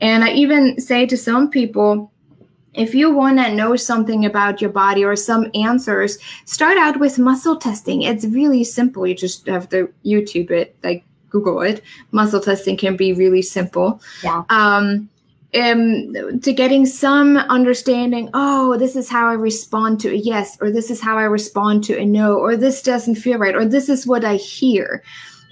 And 0.00 0.24
I 0.24 0.30
even 0.30 0.80
say 0.80 1.06
to 1.06 1.16
some 1.16 1.48
people, 1.48 2.10
if 2.74 2.94
you 2.94 3.10
want 3.10 3.38
to 3.38 3.54
know 3.54 3.74
something 3.76 4.26
about 4.26 4.60
your 4.60 4.70
body 4.70 5.04
or 5.04 5.16
some 5.16 5.50
answers, 5.54 6.18
start 6.44 6.76
out 6.76 7.00
with 7.00 7.18
muscle 7.18 7.56
testing. 7.56 8.02
It's 8.02 8.26
really 8.26 8.64
simple. 8.64 9.06
You 9.06 9.14
just 9.14 9.46
have 9.46 9.68
to 9.70 9.92
YouTube 10.04 10.50
it, 10.50 10.76
like 10.84 11.04
Google 11.30 11.62
it. 11.62 11.82
Muscle 12.10 12.40
testing 12.40 12.76
can 12.76 12.96
be 12.96 13.12
really 13.12 13.42
simple. 13.42 14.00
Yeah. 14.22 14.42
Um, 14.50 15.08
um, 15.56 16.40
to 16.40 16.52
getting 16.52 16.86
some 16.86 17.36
understanding 17.36 18.28
oh 18.34 18.76
this 18.76 18.96
is 18.96 19.08
how 19.08 19.28
i 19.28 19.32
respond 19.32 20.00
to 20.00 20.10
a 20.10 20.14
yes 20.16 20.56
or 20.60 20.70
this 20.70 20.90
is 20.90 21.00
how 21.00 21.16
i 21.16 21.22
respond 21.22 21.82
to 21.84 21.98
a 21.98 22.04
no 22.04 22.36
or 22.36 22.56
this 22.56 22.82
doesn't 22.82 23.14
feel 23.16 23.38
right 23.38 23.54
or 23.54 23.64
this 23.64 23.88
is 23.88 24.06
what 24.06 24.24
i 24.24 24.36
hear 24.36 25.02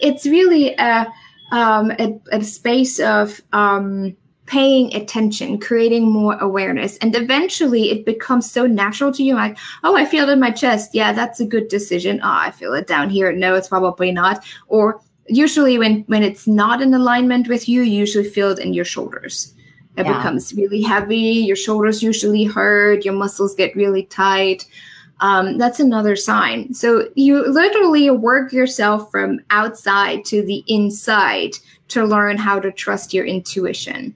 it's 0.00 0.26
really 0.26 0.74
a, 0.76 1.06
um, 1.52 1.90
a, 1.92 2.20
a 2.32 2.42
space 2.42 2.98
of 3.00 3.40
um, 3.52 4.16
paying 4.46 4.94
attention, 4.94 5.58
creating 5.58 6.10
more 6.10 6.38
awareness. 6.38 6.98
And 6.98 7.16
eventually 7.16 7.90
it 7.90 8.04
becomes 8.04 8.50
so 8.50 8.66
natural 8.66 9.12
to 9.12 9.22
you 9.22 9.34
like, 9.34 9.56
oh, 9.82 9.96
I 9.96 10.04
feel 10.04 10.28
it 10.28 10.32
in 10.32 10.40
my 10.40 10.50
chest. 10.50 10.90
Yeah, 10.94 11.12
that's 11.12 11.40
a 11.40 11.46
good 11.46 11.68
decision. 11.68 12.20
Oh, 12.22 12.28
I 12.28 12.50
feel 12.50 12.74
it 12.74 12.86
down 12.86 13.08
here. 13.08 13.32
No, 13.32 13.54
it's 13.54 13.68
probably 13.68 14.12
not. 14.12 14.44
Or 14.68 15.00
usually 15.28 15.78
when, 15.78 16.02
when 16.08 16.22
it's 16.22 16.46
not 16.46 16.82
in 16.82 16.92
alignment 16.92 17.48
with 17.48 17.68
you, 17.68 17.82
you 17.82 18.00
usually 18.00 18.28
feel 18.28 18.50
it 18.50 18.58
in 18.58 18.74
your 18.74 18.84
shoulders. 18.84 19.54
It 19.96 20.06
yeah. 20.06 20.16
becomes 20.16 20.52
really 20.54 20.82
heavy. 20.82 21.16
Your 21.16 21.56
shoulders 21.56 22.02
usually 22.02 22.44
hurt. 22.44 23.04
Your 23.04 23.14
muscles 23.14 23.54
get 23.54 23.76
really 23.76 24.04
tight. 24.04 24.66
Um, 25.20 25.58
that's 25.58 25.80
another 25.80 26.16
sign. 26.16 26.74
So 26.74 27.08
you 27.14 27.46
literally 27.48 28.10
work 28.10 28.52
yourself 28.52 29.10
from 29.10 29.40
outside 29.50 30.24
to 30.26 30.42
the 30.42 30.64
inside 30.66 31.52
to 31.88 32.04
learn 32.04 32.36
how 32.36 32.58
to 32.58 32.72
trust 32.72 33.14
your 33.14 33.24
intuition. 33.24 34.14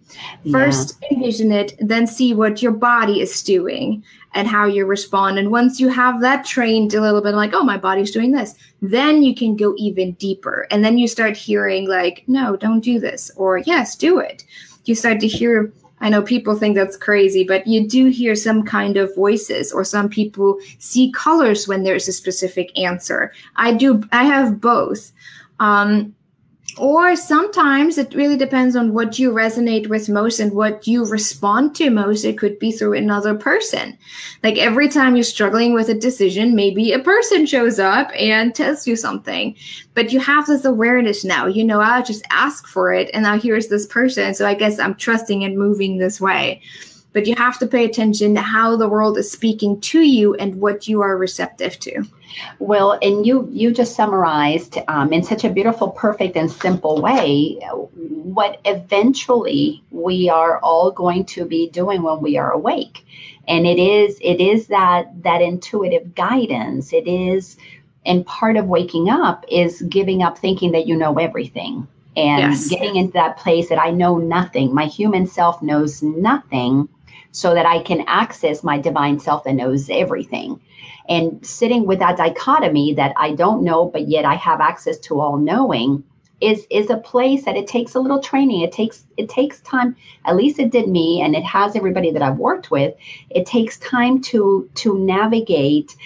First, 0.51 0.99
yeah. 1.03 1.16
envision 1.16 1.53
it, 1.53 1.76
then 1.81 2.07
see 2.07 2.35
what 2.35 2.62
your 2.62 2.72
body 2.72 3.20
is 3.20 3.43
doing 3.43 4.03
and 4.35 4.49
how 4.49 4.66
you 4.66 4.87
respond. 4.87 5.39
And 5.39 5.51
once 5.51 5.79
you 5.79 5.89
have 5.89 6.20
that 6.20 6.45
trained 6.45 6.95
a 6.95 7.01
little 7.01 7.20
bit, 7.20 7.35
like, 7.35 7.55
oh, 7.55 7.62
my 7.62 7.79
body's 7.79 8.11
doing 8.11 8.33
this, 8.33 8.55
then 8.83 9.22
you 9.22 9.35
can 9.35 9.57
go 9.57 9.74
even 9.79 10.12
deeper. 10.12 10.66
And 10.70 10.85
then 10.85 10.99
you 10.99 11.07
start 11.07 11.37
hearing, 11.37 11.89
like, 11.89 12.24
no, 12.26 12.57
don't 12.57 12.81
do 12.81 12.99
this, 12.99 13.31
or 13.37 13.59
yes, 13.59 13.97
do 13.97 14.18
it. 14.18 14.45
You 14.89 14.95
start 14.95 15.20
to 15.20 15.28
hear. 15.28 15.72
I 16.01 16.09
know 16.09 16.22
people 16.22 16.57
think 16.57 16.76
that's 16.76 16.97
crazy, 16.97 17.45
but 17.45 17.66
you 17.66 17.89
do 17.89 18.07
hear 18.07 18.36
some 18.36 18.62
kind 18.62 18.97
of 18.97 19.14
voices, 19.14 19.72
or 19.72 19.84
some 19.84 20.09
people 20.09 20.59
see 20.78 21.12
colors 21.12 21.66
when 21.66 21.82
there's 21.82 22.09
a 22.09 22.12
specific 22.12 22.76
answer. 22.78 23.32
I 23.57 23.74
do, 23.74 24.03
I 24.12 24.24
have 24.24 24.61
both. 24.61 25.12
Um, 25.61 26.14
or 26.79 27.16
sometimes 27.16 27.99
it 27.99 28.14
really 28.14 28.37
depends 28.37 28.76
on 28.76 28.95
what 28.95 29.18
you 29.18 29.33
resonate 29.33 29.89
with 29.89 30.09
most 30.09 30.41
and 30.41 30.53
what 30.53 30.87
you 30.87 31.05
respond 31.05 31.74
to 31.76 31.91
most. 31.91 32.24
It 32.24 32.39
could 32.39 32.59
be 32.59 32.72
through 32.72 32.95
another 32.95 33.35
person. 33.35 33.99
Like 34.43 34.57
every 34.59 34.89
time 34.89 35.14
you're 35.14 35.24
struggling 35.24 35.74
with 35.74 35.89
a 35.89 35.95
decision, 35.95 36.55
maybe 36.55 36.93
a 36.93 36.99
person 36.99 37.47
shows 37.47 37.79
up 37.79 38.11
and 38.18 38.55
tells 38.55 38.87
you 38.87 38.97
something. 38.97 39.57
But 39.95 40.12
you 40.12 40.20
have 40.20 40.47
this 40.47 40.64
awareness 40.64 41.24
now. 41.24 41.47
You 41.47 41.64
know, 41.64 41.81
I'll 41.81 42.05
just 42.05 42.24
ask 42.31 42.66
for 42.66 42.93
it. 42.93 43.11
And 43.12 43.22
now 43.24 43.39
here's 43.39 43.68
this 43.68 43.87
person. 43.87 44.35
So 44.35 44.47
I 44.47 44.55
guess 44.55 44.79
I'm 44.79 44.95
trusting 44.95 45.45
and 45.45 45.59
moving 45.59 45.99
this 45.99 46.20
way. 46.20 46.62
But 47.18 47.26
you 47.26 47.34
have 47.34 47.58
to 47.58 47.66
pay 47.66 47.84
attention 47.84 48.36
to 48.36 48.40
how 48.40 48.76
the 48.76 48.88
world 48.88 49.18
is 49.18 49.28
speaking 49.28 49.80
to 49.80 50.02
you 50.02 50.36
and 50.36 50.60
what 50.60 50.86
you 50.86 51.00
are 51.00 51.18
receptive 51.18 51.76
to. 51.80 52.04
Well, 52.60 52.96
and 53.02 53.26
you 53.26 53.48
you 53.50 53.72
just 53.72 53.96
summarized 53.96 54.78
um, 54.86 55.12
in 55.12 55.24
such 55.24 55.42
a 55.42 55.50
beautiful, 55.50 55.90
perfect, 55.90 56.36
and 56.36 56.48
simple 56.48 57.02
way 57.02 57.58
what 57.96 58.60
eventually 58.64 59.82
we 59.90 60.30
are 60.30 60.60
all 60.60 60.92
going 60.92 61.24
to 61.24 61.44
be 61.44 61.68
doing 61.70 62.02
when 62.02 62.20
we 62.20 62.36
are 62.36 62.52
awake, 62.52 63.04
and 63.48 63.66
it 63.66 63.80
is 63.80 64.16
it 64.20 64.40
is 64.40 64.68
that 64.68 65.10
that 65.24 65.42
intuitive 65.42 66.14
guidance. 66.14 66.92
It 66.92 67.08
is, 67.08 67.56
and 68.06 68.24
part 68.26 68.56
of 68.56 68.66
waking 68.66 69.10
up 69.10 69.44
is 69.50 69.82
giving 69.88 70.22
up 70.22 70.38
thinking 70.38 70.70
that 70.70 70.86
you 70.86 70.94
know 70.94 71.18
everything 71.18 71.88
and 72.16 72.52
yes. 72.52 72.68
getting 72.68 72.94
into 72.94 73.14
that 73.14 73.38
place 73.38 73.68
that 73.70 73.80
I 73.80 73.90
know 73.90 74.18
nothing. 74.18 74.72
My 74.72 74.86
human 74.86 75.26
self 75.26 75.60
knows 75.62 76.00
nothing, 76.00 76.88
so 77.33 77.55
that 77.55 77.66
I 77.66 77.83
can 77.83 78.05
access 78.07 78.64
my 78.64 78.79
divine 78.79 79.18
self 79.20 79.45
that 79.45 79.55
knows 79.55 79.89
everything. 79.91 80.61
And 81.09 81.45
sitting 81.45 81.87
with 81.87 81.99
that 82.01 82.16
dichotomy 82.16 82.95
that 82.95 83.12
I 83.16 83.35
don't 83.35 83.62
know, 83.62 83.87
but 83.87 84.09
yet 84.09 84.24
I 84.24 84.35
have 84.35 84.61
access 84.61 84.99
to 85.01 85.20
all 85.20 85.37
knowing 85.37 86.05
is 86.41 86.66
is 86.70 86.89
a 86.91 86.97
place 86.97 87.45
that 87.45 87.57
it 87.57 87.66
takes 87.66 87.95
a 87.95 88.01
little 88.01 88.22
training. 88.22 88.61
It 88.61 88.72
takes 88.72 89.05
it 89.16 89.29
takes 89.29 89.61
time. 89.61 89.97
At 90.24 90.37
least 90.37 90.59
it 90.59 90.70
did 90.70 90.89
me 90.89 91.20
and 91.20 91.35
it 91.35 91.45
has 91.45 91.74
everybody 91.74 92.11
that 92.12 92.22
i've 92.22 92.39
worked 92.39 92.70
with. 92.70 92.95
It 93.31 93.47
takes 93.47 93.79
time 93.79 94.20
to 94.22 94.68
to 94.76 94.99
navigate 94.99 95.97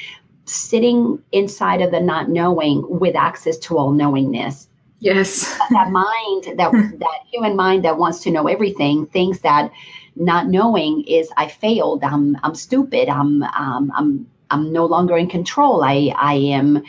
sitting 0.46 1.22
inside 1.32 1.82
of 1.82 1.90
the 1.90 2.00
not 2.00 2.28
knowing 2.28 2.84
with 2.88 3.14
access 3.14 3.58
to 3.58 3.78
all 3.78 3.92
knowingness. 3.92 4.68
Yes. 5.00 5.58
That 5.70 5.90
mind 5.90 6.58
that 6.58 6.72
that 6.72 7.18
human 7.30 7.56
mind 7.56 7.84
that 7.84 7.98
wants 7.98 8.20
to 8.20 8.30
know 8.30 8.46
everything 8.46 9.06
thinks 9.06 9.40
that 9.40 9.70
not 10.16 10.48
knowing 10.48 11.02
is 11.04 11.30
i 11.36 11.48
failed 11.48 12.04
i'm 12.04 12.36
i'm 12.42 12.54
stupid 12.54 13.08
i'm 13.08 13.42
um, 13.42 13.92
i'm 13.94 14.26
I'm 14.52 14.72
no 14.72 14.84
longer 14.84 15.16
in 15.16 15.28
control. 15.28 15.82
I 15.82 16.12
I 16.16 16.34
am 16.34 16.84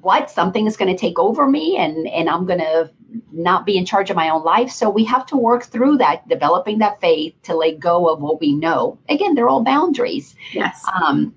what 0.00 0.28
something 0.28 0.66
is 0.66 0.76
going 0.76 0.94
to 0.94 1.00
take 1.00 1.18
over 1.18 1.46
me 1.46 1.76
and 1.76 2.06
and 2.08 2.28
I'm 2.28 2.44
going 2.44 2.58
to 2.58 2.90
not 3.32 3.64
be 3.64 3.78
in 3.78 3.86
charge 3.86 4.10
of 4.10 4.16
my 4.16 4.28
own 4.28 4.42
life. 4.42 4.70
So 4.70 4.90
we 4.90 5.04
have 5.04 5.24
to 5.26 5.36
work 5.36 5.64
through 5.64 5.98
that, 5.98 6.28
developing 6.28 6.78
that 6.78 7.00
faith 7.00 7.34
to 7.44 7.54
let 7.54 7.78
go 7.78 8.08
of 8.08 8.20
what 8.20 8.40
we 8.40 8.52
know. 8.52 8.98
Again, 9.08 9.34
they're 9.34 9.48
all 9.48 9.62
boundaries. 9.62 10.34
Yes. 10.52 10.84
Um, 11.00 11.34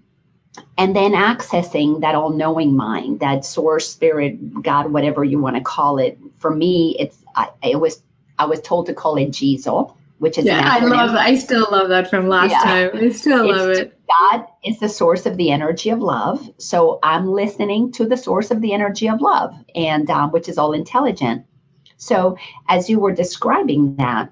and 0.77 0.95
then 0.95 1.11
accessing 1.13 2.01
that 2.01 2.15
all-knowing 2.15 2.75
mind, 2.75 3.19
that 3.19 3.45
source, 3.45 3.87
spirit, 3.87 4.61
God, 4.63 4.91
whatever 4.91 5.23
you 5.23 5.39
want 5.39 5.55
to 5.55 5.61
call 5.61 5.99
it. 5.99 6.17
For 6.39 6.53
me, 6.53 6.95
it's 6.99 7.23
I, 7.35 7.49
it 7.63 7.79
was 7.79 8.01
I 8.39 8.45
was 8.45 8.59
told 8.61 8.87
to 8.87 8.93
call 8.95 9.15
it 9.17 9.29
Jesus 9.29 9.91
which 10.20 10.38
is 10.38 10.45
yeah, 10.45 10.61
I 10.63 10.80
love. 10.80 11.15
I 11.15 11.36
still 11.36 11.67
love 11.72 11.89
that 11.89 12.09
from 12.09 12.28
last 12.28 12.51
yeah. 12.51 12.61
time. 12.61 12.89
I 12.93 13.09
still 13.09 13.49
it's, 13.49 13.57
love 13.57 13.70
it. 13.72 13.99
God 14.07 14.45
is 14.63 14.80
the 14.80 14.89
source 14.89 15.26
of 15.26 15.38
the 15.38 15.51
energy 15.51 15.89
of 15.89 15.99
love, 15.99 16.47
so 16.57 16.99
I'm 17.03 17.28
listening 17.28 17.91
to 17.93 18.05
the 18.05 18.17
source 18.17 18.51
of 18.51 18.61
the 18.61 18.74
energy 18.74 19.07
of 19.07 19.22
love, 19.22 19.53
and 19.76 20.09
um, 20.09 20.32
which 20.32 20.49
is 20.49 20.57
all 20.57 20.74
intelligent. 20.74 21.45
So 21.97 22.38
as 22.67 22.89
you 22.89 22.99
were 22.99 23.13
describing 23.13 23.95
that, 23.95 24.32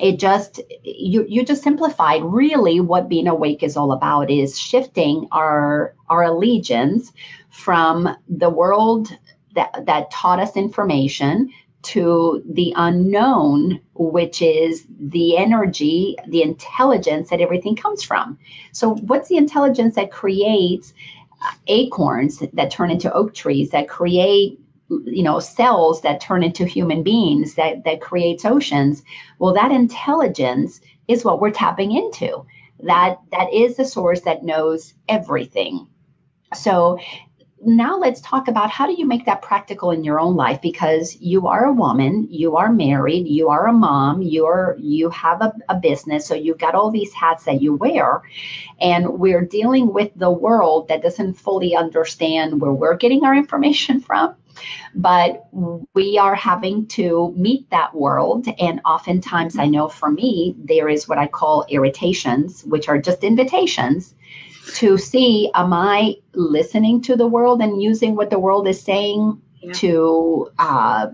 it 0.00 0.18
just 0.18 0.60
you 0.82 1.24
you 1.28 1.44
just 1.44 1.62
simplified 1.62 2.22
really 2.22 2.80
what 2.80 3.08
being 3.08 3.26
awake 3.28 3.62
is 3.62 3.76
all 3.76 3.92
about 3.92 4.30
is 4.30 4.58
shifting 4.58 5.26
our 5.32 5.94
our 6.08 6.22
allegiance 6.22 7.12
from 7.50 8.16
the 8.28 8.50
world 8.50 9.16
that 9.54 9.86
that 9.86 10.10
taught 10.10 10.38
us 10.38 10.56
information 10.56 11.50
to 11.82 12.42
the 12.50 12.72
unknown, 12.76 13.80
which 13.94 14.42
is 14.42 14.86
the 14.98 15.36
energy, 15.36 16.16
the 16.26 16.42
intelligence 16.42 17.30
that 17.30 17.40
everything 17.40 17.76
comes 17.76 18.02
from. 18.02 18.38
So, 18.72 18.96
what's 18.96 19.28
the 19.28 19.36
intelligence 19.36 19.94
that 19.94 20.10
creates 20.10 20.92
uh, 21.42 21.52
acorns 21.68 22.42
that 22.52 22.70
turn 22.70 22.90
into 22.90 23.12
oak 23.12 23.34
trees, 23.34 23.70
that 23.70 23.88
create 23.88 24.58
you 25.04 25.22
know 25.22 25.38
cells 25.38 26.00
that 26.00 26.20
turn 26.20 26.42
into 26.42 26.64
human 26.64 27.02
beings 27.02 27.54
that 27.54 27.84
that 27.84 28.00
creates 28.00 28.44
oceans? 28.44 29.02
Well 29.38 29.54
that 29.54 29.70
intelligence 29.70 30.80
is 31.06 31.24
what 31.24 31.40
we're 31.40 31.50
tapping 31.50 31.92
into. 31.92 32.44
That 32.82 33.18
that 33.30 33.52
is 33.52 33.76
the 33.76 33.84
source 33.84 34.22
that 34.22 34.44
knows 34.44 34.94
everything. 35.08 35.86
So 36.54 36.98
now 37.64 37.98
let's 37.98 38.20
talk 38.20 38.48
about 38.48 38.70
how 38.70 38.86
do 38.86 38.94
you 38.96 39.06
make 39.06 39.24
that 39.26 39.42
practical 39.42 39.90
in 39.90 40.04
your 40.04 40.20
own 40.20 40.36
life? 40.36 40.60
Because 40.62 41.16
you 41.20 41.48
are 41.48 41.64
a 41.64 41.72
woman 41.72 42.26
you 42.30 42.56
are 42.56 42.72
married 42.72 43.26
you 43.26 43.48
are 43.48 43.66
a 43.66 43.72
mom 43.72 44.22
you're 44.22 44.76
you 44.78 45.10
have 45.10 45.40
a, 45.42 45.52
a, 45.68 45.74
business 45.76 46.26
so 46.26 46.34
you've 46.34 46.58
got 46.58 46.74
all 46.74 46.90
these 46.90 47.12
hats 47.12 47.44
that 47.44 47.60
you 47.60 47.74
wear. 47.74 48.22
And 48.80 49.18
we're 49.18 49.44
dealing 49.44 49.92
with 49.92 50.10
the 50.16 50.30
world 50.30 50.88
that 50.88 51.02
doesn't 51.02 51.34
fully 51.34 51.74
understand 51.74 52.60
where 52.60 52.72
we're 52.72 52.96
getting 52.96 53.24
our 53.24 53.34
information 53.34 54.00
from 54.08 54.34
but 54.94 55.46
we 55.94 56.18
are 56.18 56.34
having 56.34 56.84
to 56.88 57.32
meet 57.36 57.70
that 57.70 57.94
world. 57.94 58.46
And 58.58 58.80
oftentimes 58.84 59.58
i 59.58 59.66
know 59.66 59.88
for 59.88 60.10
me 60.10 60.54
there 60.58 60.88
is 60.88 61.08
what 61.08 61.18
i 61.18 61.26
call 61.26 61.66
irritations 61.68 62.62
which 62.64 62.88
are 62.88 62.98
just 62.98 63.24
invitations 63.24 64.14
to 64.74 64.98
see 64.98 65.50
am 65.54 65.72
I 65.72 66.16
listening 66.34 67.02
to 67.02 67.16
the 67.16 67.26
world 67.26 67.60
and 67.60 67.82
using 67.82 68.16
what 68.16 68.30
the 68.30 68.38
world 68.38 68.68
is 68.68 68.80
saying 68.80 69.40
yeah. 69.60 69.72
to 69.74 70.50
uh, 70.58 71.08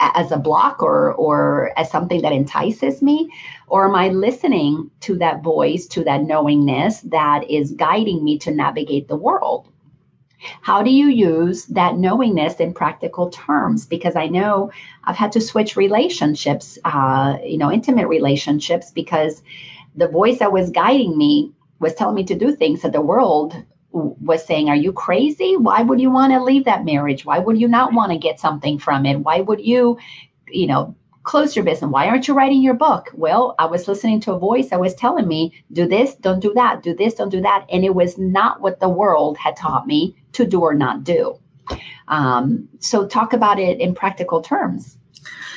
as 0.00 0.30
a 0.30 0.36
block 0.36 0.82
or 0.82 1.14
or 1.14 1.72
as 1.76 1.90
something 1.90 2.22
that 2.22 2.32
entices 2.32 3.02
me? 3.02 3.30
Or 3.66 3.86
am 3.86 3.94
i 3.94 4.08
listening 4.08 4.90
to 5.00 5.16
that 5.18 5.42
voice 5.42 5.86
to 5.88 6.04
that 6.04 6.22
knowingness 6.22 7.00
that 7.02 7.50
is 7.50 7.72
guiding 7.72 8.24
me 8.24 8.38
to 8.38 8.50
navigate 8.50 9.08
the 9.08 9.16
world? 9.16 9.68
How 10.62 10.82
do 10.82 10.90
you 10.90 11.08
use 11.08 11.66
that 11.66 11.98
knowingness 11.98 12.60
in 12.60 12.72
practical 12.72 13.28
terms? 13.30 13.86
Because 13.86 14.16
i 14.16 14.26
know 14.26 14.70
i've 15.04 15.16
had 15.16 15.32
to 15.32 15.40
switch 15.40 15.76
relationships 15.76 16.78
uh, 16.84 17.38
you 17.44 17.58
know 17.58 17.72
intimate 17.72 18.08
relationships 18.08 18.90
because 18.90 19.42
the 19.96 20.08
voice 20.08 20.38
that 20.38 20.52
was 20.52 20.70
guiding 20.70 21.18
me 21.18 21.52
was 21.80 21.94
telling 21.94 22.14
me 22.14 22.24
to 22.24 22.34
do 22.34 22.54
things 22.54 22.82
that 22.82 22.92
the 22.92 23.00
world 23.00 23.54
was 23.92 24.44
saying, 24.44 24.68
Are 24.68 24.76
you 24.76 24.92
crazy? 24.92 25.56
Why 25.56 25.82
would 25.82 26.00
you 26.00 26.10
want 26.10 26.32
to 26.32 26.42
leave 26.42 26.64
that 26.64 26.84
marriage? 26.84 27.24
Why 27.24 27.38
would 27.38 27.60
you 27.60 27.68
not 27.68 27.92
want 27.92 28.12
to 28.12 28.18
get 28.18 28.40
something 28.40 28.78
from 28.78 29.06
it? 29.06 29.20
Why 29.20 29.40
would 29.40 29.64
you, 29.64 29.98
you 30.48 30.66
know, 30.66 30.94
close 31.22 31.56
your 31.56 31.64
business? 31.64 31.90
Why 31.90 32.06
aren't 32.06 32.28
you 32.28 32.34
writing 32.34 32.62
your 32.62 32.74
book? 32.74 33.10
Well, 33.14 33.54
I 33.58 33.66
was 33.66 33.88
listening 33.88 34.20
to 34.20 34.32
a 34.32 34.38
voice 34.38 34.70
that 34.70 34.80
was 34.80 34.94
telling 34.94 35.28
me, 35.28 35.52
Do 35.72 35.86
this, 35.86 36.14
don't 36.16 36.40
do 36.40 36.52
that, 36.54 36.82
do 36.82 36.94
this, 36.94 37.14
don't 37.14 37.30
do 37.30 37.40
that. 37.40 37.66
And 37.70 37.84
it 37.84 37.94
was 37.94 38.18
not 38.18 38.60
what 38.60 38.80
the 38.80 38.88
world 38.88 39.38
had 39.38 39.56
taught 39.56 39.86
me 39.86 40.16
to 40.32 40.46
do 40.46 40.60
or 40.60 40.74
not 40.74 41.04
do. 41.04 41.38
Um, 42.08 42.68
so, 42.80 43.06
talk 43.06 43.32
about 43.32 43.58
it 43.58 43.80
in 43.80 43.94
practical 43.94 44.40
terms. 44.40 44.96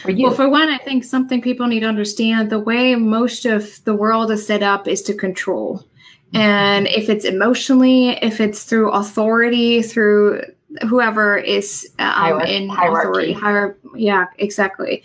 For 0.02 0.12
you. 0.12 0.26
well, 0.26 0.36
for 0.36 0.50
one, 0.50 0.70
I 0.70 0.80
think 0.80 1.04
something 1.04 1.42
people 1.42 1.68
need 1.68 1.82
to 1.82 1.86
understand 1.86 2.50
the 2.50 2.60
way 2.60 2.96
most 2.96 3.46
of 3.46 3.84
the 3.84 3.94
world 3.94 4.32
is 4.32 4.46
set 4.46 4.64
up 4.64 4.88
is 4.88 5.02
to 5.04 5.14
control. 5.14 5.86
And 6.34 6.88
if 6.88 7.10
it's 7.10 7.26
emotionally, 7.26 8.12
if 8.24 8.40
it's 8.40 8.64
through 8.64 8.92
authority, 8.92 9.82
through 9.82 10.44
whoever 10.88 11.38
is 11.38 11.90
um, 12.00 12.42
in 12.42 12.70
hierarchy. 12.70 13.34
authority, 13.34 13.78
yeah, 13.96 14.28
exactly. 14.38 15.04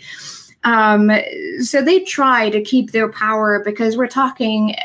Um, 0.63 1.11
so 1.59 1.81
they 1.81 2.01
try 2.01 2.49
to 2.49 2.61
keep 2.61 2.91
their 2.91 3.09
power 3.11 3.61
because 3.63 3.95
we're 3.97 4.07
talking 4.07 4.75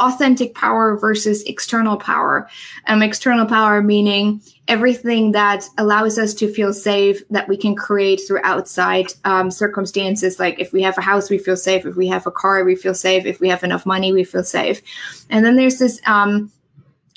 authentic 0.00 0.54
power 0.54 0.96
versus 0.98 1.42
external 1.44 1.96
power. 1.96 2.48
Um, 2.86 3.02
external 3.02 3.46
power 3.46 3.82
meaning 3.82 4.42
everything 4.70 5.32
that 5.32 5.64
allows 5.78 6.16
us 6.16 6.32
to 6.32 6.52
feel 6.52 6.72
safe 6.72 7.22
that 7.28 7.48
we 7.48 7.56
can 7.56 7.74
create 7.74 8.20
through 8.26 8.40
outside 8.44 9.06
um, 9.24 9.50
circumstances. 9.50 10.38
Like 10.38 10.60
if 10.60 10.72
we 10.72 10.80
have 10.82 10.96
a 10.96 11.02
house, 11.02 11.28
we 11.28 11.38
feel 11.38 11.56
safe. 11.56 11.84
If 11.84 11.96
we 11.96 12.06
have 12.06 12.24
a 12.26 12.30
car, 12.30 12.62
we 12.62 12.76
feel 12.76 12.94
safe. 12.94 13.26
If 13.26 13.40
we 13.40 13.48
have 13.48 13.64
enough 13.64 13.84
money, 13.84 14.12
we 14.12 14.22
feel 14.22 14.44
safe. 14.44 14.80
And 15.28 15.44
then 15.44 15.56
there's 15.56 15.80
this 15.80 16.00
um, 16.06 16.52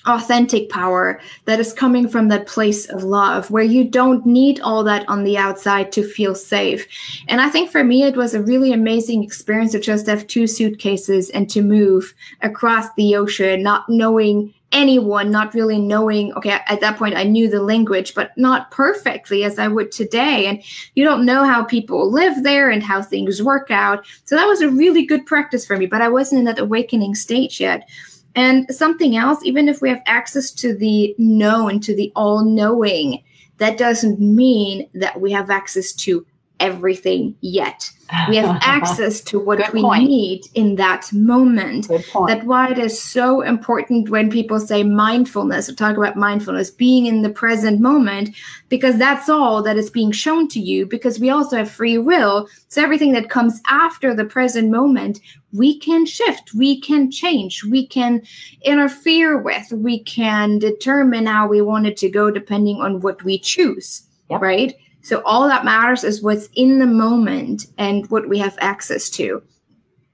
authentic 0.05 0.69
power 0.69 1.19
that 1.45 1.59
is 1.59 1.73
coming 1.73 2.07
from 2.07 2.27
that 2.27 2.47
place 2.47 2.89
of 2.89 3.03
love 3.03 3.49
where 3.49 3.63
you 3.63 3.83
don't 3.83 4.25
need 4.25 4.59
all 4.61 4.83
that 4.83 5.07
on 5.07 5.23
the 5.23 5.37
outside 5.37 5.91
to 5.91 6.03
feel 6.03 6.35
safe. 6.35 6.87
And 7.27 7.39
I 7.39 7.49
think 7.49 7.71
for 7.71 7.83
me, 7.83 8.03
it 8.03 8.17
was 8.17 8.33
a 8.33 8.41
really 8.41 8.73
amazing 8.73 9.23
experience 9.23 9.71
to 9.71 9.79
just 9.79 10.07
have 10.07 10.27
two 10.27 10.47
suitcases 10.47 11.29
and 11.29 11.49
to 11.49 11.61
move 11.61 12.13
across 12.41 12.87
the 12.95 13.15
ocean, 13.15 13.63
not 13.63 13.87
knowing 13.87 14.53
anyone, 14.73 15.31
not 15.31 15.53
really 15.53 15.79
knowing, 15.79 16.33
okay, 16.33 16.57
at 16.67 16.81
that 16.81 16.97
point 16.97 17.15
I 17.15 17.23
knew 17.23 17.47
the 17.47 17.61
language, 17.61 18.15
but 18.15 18.35
not 18.37 18.71
perfectly 18.71 19.43
as 19.43 19.59
I 19.59 19.67
would 19.67 19.91
today. 19.91 20.47
And 20.47 20.61
you 20.95 21.03
don't 21.05 21.25
know 21.25 21.45
how 21.45 21.63
people 21.63 22.11
live 22.11 22.43
there 22.43 22.69
and 22.69 22.83
how 22.83 23.01
things 23.01 23.41
work 23.41 23.69
out. 23.69 24.05
So 24.25 24.35
that 24.35 24.47
was 24.47 24.61
a 24.61 24.69
really 24.69 25.05
good 25.05 25.25
practice 25.25 25.65
for 25.65 25.77
me, 25.77 25.85
but 25.85 26.01
I 26.01 26.09
wasn't 26.09 26.39
in 26.39 26.45
that 26.45 26.59
awakening 26.59 27.15
stage 27.15 27.61
yet. 27.61 27.87
And 28.35 28.65
something 28.73 29.15
else, 29.15 29.43
even 29.43 29.69
if 29.69 29.81
we 29.81 29.89
have 29.89 30.01
access 30.05 30.51
to 30.51 30.75
the 30.75 31.15
known, 31.17 31.79
to 31.81 31.95
the 31.95 32.11
all 32.15 32.43
knowing, 32.43 33.23
that 33.57 33.77
doesn't 33.77 34.19
mean 34.19 34.89
that 34.95 35.21
we 35.21 35.31
have 35.31 35.49
access 35.49 35.93
to 35.93 36.25
everything 36.59 37.35
yet. 37.41 37.89
We 38.29 38.35
have 38.37 38.59
access 38.61 39.21
to 39.21 39.39
what 39.39 39.57
Good 39.57 39.73
we 39.73 39.81
point. 39.81 40.07
need 40.07 40.43
in 40.53 40.75
that 40.75 41.11
moment. 41.13 41.87
That's 41.89 42.45
why 42.45 42.71
it 42.71 42.77
is 42.77 43.01
so 43.01 43.41
important 43.41 44.09
when 44.09 44.29
people 44.29 44.59
say 44.59 44.83
mindfulness 44.83 45.67
or 45.67 45.75
talk 45.75 45.97
about 45.97 46.15
mindfulness, 46.15 46.69
being 46.69 47.05
in 47.05 47.21
the 47.21 47.29
present 47.29 47.79
moment, 47.79 48.35
because 48.69 48.97
that's 48.97 49.29
all 49.29 49.63
that 49.63 49.77
is 49.77 49.89
being 49.89 50.11
shown 50.11 50.47
to 50.49 50.59
you, 50.59 50.85
because 50.85 51.19
we 51.19 51.29
also 51.29 51.57
have 51.57 51.71
free 51.71 51.97
will. 51.97 52.47
So 52.67 52.83
everything 52.83 53.13
that 53.13 53.29
comes 53.29 53.59
after 53.67 54.13
the 54.13 54.25
present 54.25 54.69
moment, 54.69 55.19
we 55.51 55.79
can 55.79 56.05
shift, 56.05 56.53
we 56.53 56.79
can 56.79 57.11
change, 57.11 57.63
we 57.63 57.85
can 57.87 58.21
interfere 58.63 59.37
with, 59.37 59.71
we 59.71 59.99
can 60.03 60.59
determine 60.59 61.25
how 61.25 61.47
we 61.47 61.61
want 61.61 61.87
it 61.87 61.97
to 61.97 62.09
go 62.09 62.31
depending 62.31 62.77
on 62.77 63.01
what 63.01 63.23
we 63.23 63.39
choose. 63.39 64.03
Yep. 64.29 64.41
Right. 64.41 64.75
So 65.03 65.21
all 65.25 65.47
that 65.47 65.65
matters 65.65 66.03
is 66.03 66.23
what's 66.23 66.49
in 66.55 66.79
the 66.79 66.87
moment 66.87 67.67
and 67.77 68.09
what 68.09 68.29
we 68.29 68.39
have 68.39 68.57
access 68.61 69.09
to. 69.11 69.43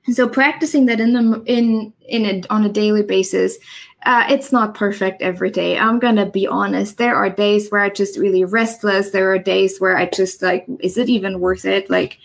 And 0.08 0.16
so 0.16 0.28
practicing 0.28 0.88
that 0.88 1.00
in 1.00 1.14
the 1.14 1.44
in 1.46 1.94
in 2.08 2.26
a, 2.26 2.42
on 2.50 2.66
a 2.66 2.70
daily 2.70 3.04
basis, 3.04 3.58
uh, 4.06 4.26
it's 4.30 4.52
not 4.52 4.74
perfect 4.74 5.22
every 5.22 5.52
day. 5.52 5.78
I'm 5.78 6.00
gonna 6.00 6.26
be 6.26 6.48
honest. 6.48 6.98
There 6.98 7.16
are 7.16 7.30
days 7.30 7.70
where 7.70 7.82
I 7.82 7.90
just 7.90 8.18
really 8.18 8.44
restless. 8.44 9.12
There 9.12 9.32
are 9.32 9.38
days 9.38 9.78
where 9.80 9.96
I 9.96 10.08
just 10.08 10.42
like, 10.42 10.66
is 10.80 10.98
it 10.98 11.08
even 11.08 11.40
worth 11.40 11.66
it? 11.66 11.88
Like, 11.92 12.18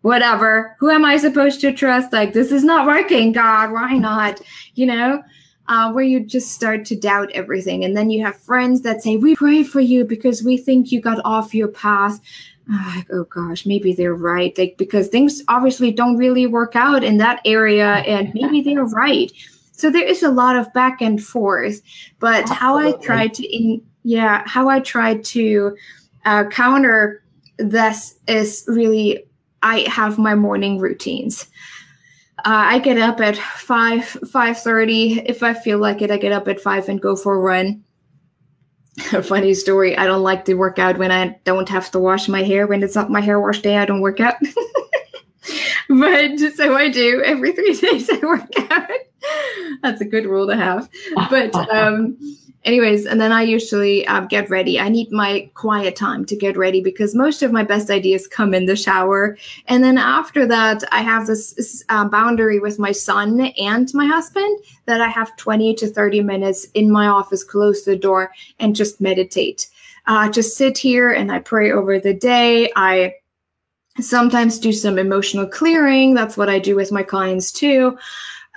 whatever. 0.00 0.76
Who 0.80 0.90
am 0.90 1.04
I 1.04 1.18
supposed 1.18 1.60
to 1.60 1.72
trust? 1.72 2.12
Like, 2.12 2.32
this 2.32 2.50
is 2.50 2.64
not 2.64 2.86
working. 2.86 3.30
God, 3.30 3.70
why 3.70 3.96
not? 3.96 4.40
You 4.74 4.86
know 4.86 5.22
uh, 5.68 5.92
where 5.92 6.04
you 6.04 6.20
just 6.20 6.52
start 6.52 6.84
to 6.86 6.96
doubt 6.96 7.30
everything. 7.32 7.84
And 7.84 7.96
then 7.96 8.10
you 8.10 8.24
have 8.24 8.36
friends 8.36 8.82
that 8.82 9.02
say, 9.02 9.16
We 9.16 9.36
pray 9.36 9.62
for 9.62 9.80
you 9.80 10.04
because 10.04 10.42
we 10.42 10.56
think 10.56 10.90
you 10.90 11.00
got 11.00 11.20
off 11.24 11.54
your 11.54 11.68
path. 11.68 12.20
Uh, 12.70 13.02
oh 13.12 13.24
gosh, 13.24 13.64
maybe 13.64 13.92
they're 13.92 14.14
right. 14.14 14.56
Like, 14.58 14.76
because 14.76 15.08
things 15.08 15.42
obviously 15.48 15.90
don't 15.90 16.16
really 16.16 16.46
work 16.46 16.76
out 16.76 17.02
in 17.02 17.16
that 17.18 17.40
area, 17.44 17.86
and 17.86 18.32
maybe 18.34 18.60
they're 18.60 18.84
right. 18.84 19.30
So 19.72 19.90
there 19.90 20.06
is 20.06 20.22
a 20.22 20.30
lot 20.30 20.56
of 20.56 20.72
back 20.72 21.00
and 21.00 21.22
forth. 21.22 21.80
But 22.18 22.50
Absolutely. 22.50 22.56
how 22.56 22.78
I 22.78 22.92
try 22.92 23.26
to, 23.28 23.46
in, 23.46 23.82
yeah, 24.02 24.42
how 24.46 24.68
I 24.68 24.80
try 24.80 25.16
to 25.18 25.76
uh, 26.24 26.44
counter 26.48 27.22
this 27.58 28.14
is 28.26 28.64
really 28.68 29.24
I 29.62 29.80
have 29.88 30.18
my 30.18 30.34
morning 30.34 30.78
routines. 30.78 31.48
Uh, 32.38 32.70
I 32.70 32.78
get 32.78 32.98
up 32.98 33.20
at 33.20 33.36
five 33.36 34.04
five 34.04 34.58
thirty. 34.58 35.20
If 35.20 35.42
I 35.42 35.54
feel 35.54 35.78
like 35.78 36.02
it, 36.02 36.10
I 36.10 36.18
get 36.18 36.32
up 36.32 36.46
at 36.48 36.60
five 36.60 36.88
and 36.88 37.00
go 37.00 37.16
for 37.16 37.34
a 37.34 37.40
run. 37.40 37.82
a 39.12 39.22
funny 39.22 39.54
story. 39.54 39.96
I 39.96 40.06
don't 40.06 40.22
like 40.22 40.44
to 40.46 40.54
work 40.54 40.78
out 40.78 40.98
when 40.98 41.12
I 41.12 41.38
don't 41.44 41.68
have 41.68 41.90
to 41.92 41.98
wash 41.98 42.28
my 42.28 42.42
hair. 42.42 42.66
When 42.66 42.82
it's 42.82 42.94
not 42.94 43.10
my 43.10 43.20
hair 43.20 43.40
wash 43.40 43.60
day, 43.60 43.76
I 43.76 43.84
don't 43.84 44.00
work 44.00 44.20
out. 44.20 44.36
but 45.88 46.38
so 46.56 46.76
I 46.76 46.88
do 46.88 47.22
every 47.24 47.52
three 47.52 47.74
days. 47.80 48.10
I 48.10 48.18
work 48.18 48.50
out. 48.70 48.90
That's 49.82 50.00
a 50.00 50.04
good 50.04 50.26
rule 50.26 50.46
to 50.48 50.56
have. 50.56 50.88
But 51.30 51.54
um, 51.70 52.16
anyways, 52.68 53.06
and 53.06 53.18
then 53.18 53.32
I 53.32 53.42
usually 53.42 54.06
um, 54.08 54.26
get 54.26 54.50
ready. 54.50 54.78
I 54.78 54.90
need 54.90 55.10
my 55.10 55.50
quiet 55.54 55.96
time 55.96 56.26
to 56.26 56.36
get 56.36 56.54
ready 56.58 56.82
because 56.82 57.14
most 57.14 57.42
of 57.42 57.50
my 57.50 57.64
best 57.64 57.88
ideas 57.88 58.28
come 58.28 58.52
in 58.52 58.66
the 58.66 58.76
shower. 58.76 59.38
And 59.68 59.82
then 59.82 59.96
after 59.96 60.46
that, 60.46 60.84
I 60.92 61.00
have 61.00 61.26
this, 61.26 61.54
this 61.54 61.82
uh, 61.88 62.06
boundary 62.06 62.60
with 62.60 62.78
my 62.78 62.92
son 62.92 63.40
and 63.58 63.92
my 63.94 64.04
husband 64.04 64.58
that 64.84 65.00
I 65.00 65.08
have 65.08 65.34
20 65.36 65.74
to 65.76 65.86
30 65.86 66.20
minutes 66.22 66.66
in 66.74 66.90
my 66.90 67.06
office, 67.06 67.42
close 67.42 67.84
the 67.84 67.96
door, 67.96 68.32
and 68.60 68.76
just 68.76 69.00
meditate. 69.00 69.68
Uh, 70.06 70.28
just 70.28 70.54
sit 70.56 70.76
here 70.76 71.10
and 71.10 71.32
I 71.32 71.38
pray 71.38 71.72
over 71.72 71.98
the 71.98 72.14
day. 72.14 72.70
I 72.76 73.14
sometimes 73.98 74.58
do 74.58 74.74
some 74.74 74.98
emotional 74.98 75.46
clearing. 75.46 76.12
That's 76.12 76.36
what 76.36 76.50
I 76.50 76.58
do 76.58 76.76
with 76.76 76.92
my 76.92 77.02
clients 77.02 77.50
too. 77.50 77.98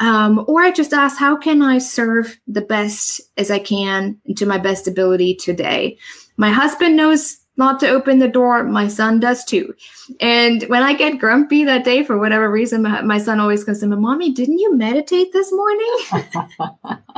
Um, 0.02 0.44
or 0.48 0.62
I 0.62 0.72
just 0.72 0.94
ask, 0.94 1.18
how 1.18 1.38
can 1.38 1.62
I 1.62 1.78
serve 1.78 2.40
the 2.48 2.62
best 2.62 3.22
as 3.38 3.52
I 3.52 3.60
can 3.60 4.20
to 4.36 4.46
my 4.48 4.58
best 4.58 4.88
ability 4.88 5.36
today? 5.36 5.98
My 6.38 6.50
husband 6.50 6.98
knows 6.98 7.38
not 7.56 7.80
to 7.82 7.88
open 7.90 8.18
the 8.18 8.28
door. 8.28 8.64
My 8.64 8.88
son 8.88 9.20
does 9.20 9.46
too. 9.46 9.76
And 10.20 10.64
when 10.64 10.82
I 10.82 10.94
get 10.94 11.20
grumpy 11.20 11.64
that 11.66 11.86
day 11.86 12.04
for 12.04 12.18
whatever 12.18 12.50
reason, 12.50 12.82
my, 12.82 13.02
my 13.02 13.20
son 13.20 13.40
always 13.40 13.64
comes 13.64 13.82
to 13.82 13.88
me, 13.88 13.96
Mommy, 13.96 14.32
didn't 14.32 14.58
you 14.58 14.76
meditate 14.76 15.32
this 15.34 15.52
morning? 15.52 15.98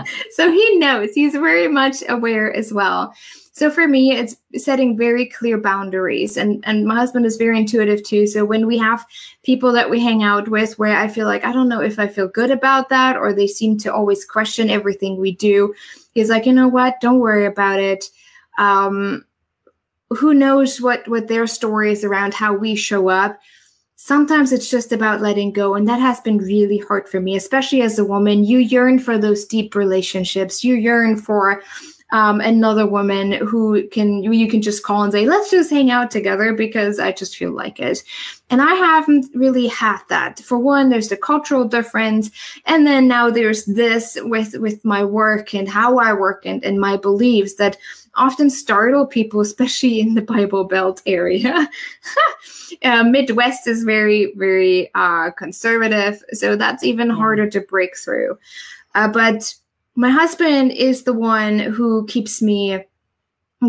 so 0.32 0.52
he 0.52 0.78
knows. 0.78 1.14
He's 1.14 1.34
very 1.34 1.70
much 1.70 2.04
aware 2.10 2.54
as 2.54 2.74
well. 2.74 3.14
So 3.56 3.70
for 3.70 3.88
me, 3.88 4.12
it's 4.12 4.36
setting 4.58 4.98
very 4.98 5.28
clear 5.28 5.60
boundaries. 5.60 6.38
And, 6.38 6.64
and 6.66 6.88
my 6.88 6.96
husband 6.96 7.28
is 7.28 7.38
very 7.38 7.58
intuitive 7.58 8.04
too. 8.04 8.26
So 8.26 8.44
when 8.44 8.66
we 8.66 8.80
have 8.80 9.06
people 9.44 9.72
that 9.74 9.92
we 9.92 10.00
hang 10.00 10.24
out 10.24 10.48
with 10.48 10.78
where 10.80 10.98
I 10.98 11.08
feel 11.08 11.28
like, 11.28 11.46
I 11.46 11.54
don't 11.54 11.70
know 11.70 11.80
if 11.80 12.00
I 12.00 12.08
feel 12.08 12.28
good 12.28 12.50
about 12.50 12.90
that, 12.90 13.16
or 13.16 13.32
they 13.32 13.46
seem 13.46 13.78
to 13.80 13.94
always 13.94 14.26
question 14.26 14.72
everything 14.72 15.18
we 15.18 15.34
do, 15.34 15.74
he's 16.16 16.32
like, 16.32 16.48
you 16.48 16.54
know 16.54 16.68
what? 16.68 17.00
Don't 17.00 17.20
worry 17.20 17.46
about 17.46 17.80
it. 17.80 18.10
Um, 18.58 19.24
who 20.10 20.34
knows 20.34 20.82
what, 20.82 21.08
what 21.08 21.28
their 21.28 21.46
story 21.46 21.92
is 21.92 22.04
around 22.04 22.34
how 22.34 22.56
we 22.56 22.76
show 22.76 23.10
up 23.10 23.40
sometimes 23.96 24.52
it's 24.52 24.70
just 24.70 24.92
about 24.92 25.22
letting 25.22 25.54
go 25.54 25.76
and 25.76 25.88
that 25.88 26.00
has 26.00 26.20
been 26.20 26.38
really 26.38 26.78
hard 26.78 27.08
for 27.08 27.22
me 27.22 27.38
especially 27.38 27.82
as 27.82 27.98
a 27.98 28.04
woman 28.04 28.44
you 28.44 28.58
yearn 28.58 29.00
for 29.00 29.18
those 29.18 29.46
deep 29.46 29.76
relationships 29.76 30.62
you 30.62 30.76
yearn 30.76 31.16
for 31.16 31.62
um, 32.14 32.42
another 32.42 32.86
woman 32.86 33.32
who 33.32 33.88
can 33.90 34.22
you 34.22 34.48
can 34.48 34.62
just 34.62 34.84
call 34.84 35.02
and 35.04 35.12
say 35.12 35.26
let's 35.26 35.50
just 35.50 35.72
hang 35.72 35.90
out 35.90 36.12
together 36.12 36.54
because 36.54 37.00
i 37.00 37.12
just 37.12 37.36
feel 37.36 37.52
like 37.52 37.80
it. 37.80 38.04
And 38.52 38.62
i 38.62 38.74
haven't 38.76 39.26
really 39.34 39.68
had 39.68 40.00
that. 40.10 40.40
For 40.40 40.58
one 40.60 40.90
there's 40.90 41.10
the 41.10 41.18
cultural 41.18 41.66
difference 41.68 42.30
and 42.68 42.86
then 42.86 43.08
now 43.08 43.32
there's 43.32 43.66
this 43.66 44.18
with 44.22 44.54
with 44.60 44.86
my 44.86 45.04
work 45.04 45.56
and 45.56 45.68
how 45.68 45.98
i 45.98 46.14
work 46.14 46.46
and, 46.46 46.64
and 46.64 46.80
my 46.80 46.98
beliefs 46.98 47.56
that 47.56 47.78
often 48.16 48.52
startle 48.52 49.08
people 49.08 49.42
especially 49.42 50.00
in 50.00 50.14
the 50.14 50.22
bible 50.22 50.64
belt 50.64 51.02
area. 51.06 51.68
Uh, 52.82 53.04
midwest 53.04 53.68
is 53.68 53.84
very 53.84 54.34
very 54.36 54.90
uh, 54.96 55.30
conservative 55.32 56.24
so 56.34 56.56
that's 56.56 56.84
even 56.84 57.08
harder 57.08 57.48
to 57.48 57.62
break 57.62 57.96
through. 57.96 58.36
Uh, 58.96 59.08
but 59.08 59.54
my 59.96 60.10
husband 60.10 60.72
is 60.72 61.04
the 61.04 61.14
one 61.14 61.60
who 61.60 62.06
keeps 62.08 62.42
me 62.42 62.84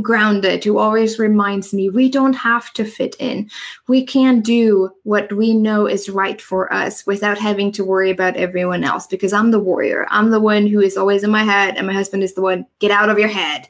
grounded, 0.03 0.65
who 0.65 0.79
always 0.79 1.19
reminds 1.19 1.73
me 1.73 1.89
we 1.89 2.09
don't 2.09 2.33
have 2.33 2.73
to 2.73 2.85
fit 2.85 3.15
in. 3.19 3.49
We 3.87 4.05
can 4.05 4.41
do 4.41 4.91
what 5.05 5.33
we 5.33 5.55
know 5.55 5.87
is 5.87 6.09
right 6.09 6.41
for 6.41 6.73
us 6.73 7.07
without 7.07 7.39
having 7.39 7.71
to 7.73 7.85
worry 7.85 8.11
about 8.11 8.37
everyone 8.37 8.85
else 8.85 9.07
because 9.07 9.33
I'm 9.33 9.51
the 9.51 9.61
warrior. 9.61 10.07
I'm 10.11 10.31
the 10.31 10.41
one 10.41 10.67
who 10.67 10.81
is 10.81 10.97
always 10.97 11.23
in 11.23 11.31
my 11.31 11.45
head, 11.45 11.77
and 11.77 11.87
my 11.87 11.93
husband 11.93 12.23
is 12.23 12.35
the 12.35 12.43
one, 12.43 12.67
get 12.81 12.91
out 12.91 13.09
of 13.09 13.19
your 13.19 13.29
head. 13.29 13.69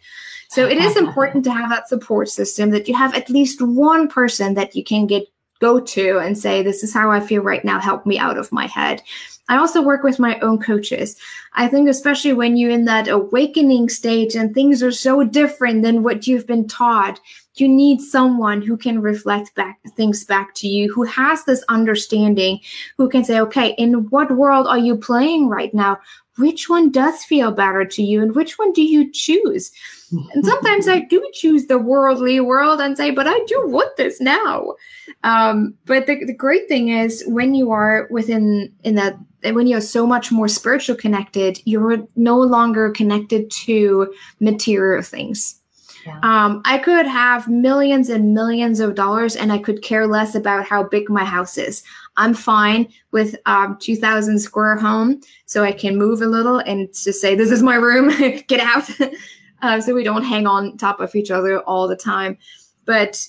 So 0.48 0.66
it 0.68 0.78
is 0.78 0.96
important 0.96 1.42
to 1.44 1.52
have 1.52 1.68
that 1.70 1.88
support 1.88 2.28
system 2.28 2.70
that 2.70 2.86
you 2.86 2.94
have 2.94 3.14
at 3.14 3.28
least 3.28 3.60
one 3.60 4.06
person 4.06 4.54
that 4.54 4.76
you 4.76 4.84
can 4.84 5.06
get 5.06 5.26
go 5.60 5.80
to 5.80 6.18
and 6.18 6.38
say, 6.38 6.62
This 6.62 6.82
is 6.82 6.94
how 6.94 7.10
I 7.10 7.20
feel 7.20 7.42
right 7.42 7.64
now. 7.64 7.80
Help 7.80 8.06
me 8.06 8.18
out 8.18 8.38
of 8.38 8.52
my 8.52 8.66
head. 8.66 9.02
I 9.48 9.56
also 9.56 9.82
work 9.82 10.02
with 10.02 10.18
my 10.18 10.38
own 10.40 10.58
coaches. 10.58 11.16
I 11.56 11.68
think, 11.68 11.88
especially 11.88 12.32
when 12.32 12.56
you're 12.56 12.70
in 12.70 12.84
that 12.86 13.06
awakening 13.06 13.88
stage 13.88 14.34
and 14.34 14.52
things 14.52 14.82
are 14.82 14.90
so 14.90 15.22
different 15.22 15.82
than 15.82 16.02
what 16.02 16.26
you've 16.26 16.46
been 16.46 16.66
taught, 16.66 17.20
you 17.54 17.68
need 17.68 18.00
someone 18.00 18.60
who 18.60 18.76
can 18.76 19.00
reflect 19.00 19.54
back 19.54 19.78
things 19.96 20.24
back 20.24 20.54
to 20.56 20.68
you, 20.68 20.92
who 20.92 21.04
has 21.04 21.44
this 21.44 21.64
understanding, 21.68 22.58
who 22.98 23.08
can 23.08 23.24
say, 23.24 23.38
okay, 23.40 23.74
in 23.78 24.08
what 24.10 24.36
world 24.36 24.66
are 24.66 24.78
you 24.78 24.96
playing 24.96 25.48
right 25.48 25.72
now? 25.72 25.98
Which 26.36 26.68
one 26.68 26.90
does 26.90 27.22
feel 27.22 27.52
better 27.52 27.84
to 27.84 28.02
you? 28.02 28.20
And 28.20 28.34
which 28.34 28.58
one 28.58 28.72
do 28.72 28.82
you 28.82 29.12
choose? 29.12 29.70
And 30.10 30.44
sometimes 30.44 30.88
I 30.88 31.00
do 31.10 31.24
choose 31.32 31.66
the 31.66 31.78
worldly 31.78 32.40
world 32.40 32.80
and 32.80 32.96
say, 32.96 33.12
but 33.12 33.28
I 33.28 33.38
do 33.46 33.62
want 33.66 33.96
this 33.96 34.20
now. 34.20 34.74
Um, 35.22 35.74
but 35.86 36.06
the, 36.06 36.24
the 36.24 36.34
great 36.34 36.66
thing 36.66 36.88
is 36.88 37.22
when 37.28 37.54
you 37.54 37.70
are 37.70 38.08
within 38.10 38.72
in 38.82 38.96
that 38.96 39.16
when 39.52 39.66
you're 39.66 39.80
so 39.80 40.06
much 40.06 40.32
more 40.32 40.48
spiritual 40.48 40.96
connected, 40.96 41.43
you're 41.64 42.06
no 42.16 42.38
longer 42.38 42.90
connected 42.90 43.50
to 43.50 44.12
material 44.40 45.02
things. 45.02 45.60
Yeah. 46.06 46.18
Um, 46.22 46.60
I 46.64 46.78
could 46.78 47.06
have 47.06 47.48
millions 47.48 48.10
and 48.10 48.34
millions 48.34 48.80
of 48.80 48.94
dollars 48.94 49.36
and 49.36 49.50
I 49.52 49.58
could 49.58 49.82
care 49.82 50.06
less 50.06 50.34
about 50.34 50.66
how 50.66 50.82
big 50.82 51.08
my 51.08 51.24
house 51.24 51.56
is. 51.56 51.82
I'm 52.16 52.34
fine 52.34 52.88
with 53.10 53.36
um 53.46 53.78
2000 53.80 54.38
square 54.38 54.76
home 54.76 55.20
so 55.46 55.64
I 55.64 55.72
can 55.72 55.96
move 55.96 56.20
a 56.20 56.26
little 56.26 56.58
and 56.58 56.88
just 56.88 57.20
say, 57.20 57.34
this 57.34 57.50
is 57.50 57.62
my 57.62 57.76
room, 57.76 58.08
get 58.48 58.60
out. 58.60 58.88
uh, 59.62 59.80
so 59.80 59.94
we 59.94 60.04
don't 60.04 60.24
hang 60.24 60.46
on 60.46 60.76
top 60.76 61.00
of 61.00 61.14
each 61.14 61.30
other 61.30 61.60
all 61.60 61.88
the 61.88 61.96
time. 61.96 62.36
But 62.84 63.26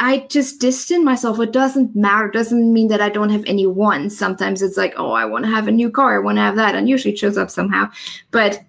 I 0.00 0.26
just 0.28 0.60
distance 0.60 1.04
myself. 1.04 1.40
It 1.40 1.52
doesn't 1.52 1.96
matter. 1.96 2.26
It 2.26 2.32
doesn't 2.32 2.72
mean 2.72 2.88
that 2.88 3.00
I 3.00 3.08
don't 3.08 3.30
have 3.30 3.44
any 3.46 3.66
wants. 3.66 4.16
Sometimes 4.16 4.62
it's 4.62 4.76
like, 4.76 4.94
oh, 4.96 5.10
I 5.10 5.24
want 5.24 5.44
to 5.44 5.50
have 5.50 5.66
a 5.66 5.72
new 5.72 5.90
car. 5.90 6.16
I 6.16 6.24
want 6.24 6.36
to 6.36 6.42
have 6.42 6.56
that. 6.56 6.74
And 6.76 6.88
usually 6.88 7.14
it 7.14 7.18
shows 7.18 7.36
up 7.36 7.50
somehow. 7.50 7.90
But 8.30 8.62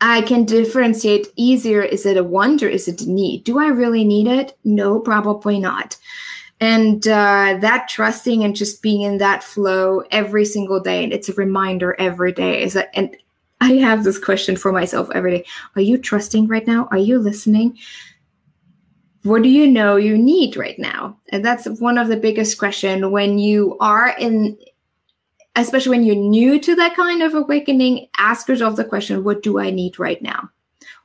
I 0.00 0.22
can 0.22 0.44
differentiate 0.44 1.28
easier. 1.36 1.82
Is 1.82 2.06
it 2.06 2.16
a 2.16 2.24
want 2.24 2.62
or 2.62 2.68
is 2.68 2.88
it 2.88 3.02
a 3.02 3.10
need? 3.10 3.44
Do 3.44 3.58
I 3.58 3.68
really 3.68 4.04
need 4.04 4.26
it? 4.26 4.56
No, 4.64 4.98
probably 4.98 5.60
not. 5.60 5.96
And 6.60 7.06
uh, 7.06 7.58
that 7.60 7.88
trusting 7.88 8.42
and 8.42 8.56
just 8.56 8.82
being 8.82 9.02
in 9.02 9.18
that 9.18 9.44
flow 9.44 10.02
every 10.10 10.44
single 10.44 10.80
day, 10.80 11.04
and 11.04 11.12
it's 11.12 11.28
a 11.28 11.34
reminder 11.34 11.96
every 11.98 12.32
day. 12.32 12.62
Is 12.62 12.74
that 12.74 12.90
and 12.94 13.16
I 13.60 13.74
have 13.74 14.04
this 14.04 14.18
question 14.18 14.56
for 14.56 14.72
myself 14.72 15.08
every 15.12 15.38
day: 15.38 15.44
Are 15.74 15.82
you 15.82 15.98
trusting 15.98 16.46
right 16.46 16.66
now? 16.66 16.88
Are 16.92 16.98
you 16.98 17.18
listening? 17.18 17.78
What 19.22 19.42
do 19.42 19.48
you 19.48 19.68
know 19.68 19.96
you 19.96 20.18
need 20.18 20.56
right 20.56 20.78
now? 20.78 21.16
And 21.28 21.44
that's 21.44 21.66
one 21.80 21.98
of 21.98 22.08
the 22.08 22.16
biggest 22.16 22.58
questions 22.58 23.06
when 23.06 23.38
you 23.38 23.76
are 23.80 24.14
in 24.18 24.56
especially 25.54 25.90
when 25.90 26.04
you're 26.04 26.16
new 26.16 26.58
to 26.58 26.74
that 26.74 26.96
kind 26.96 27.22
of 27.22 27.34
awakening 27.34 28.08
ask 28.16 28.48
yourself 28.48 28.74
the 28.74 28.84
question 28.84 29.22
what 29.22 29.42
do 29.42 29.58
i 29.58 29.70
need 29.70 29.98
right 29.98 30.22
now? 30.22 30.48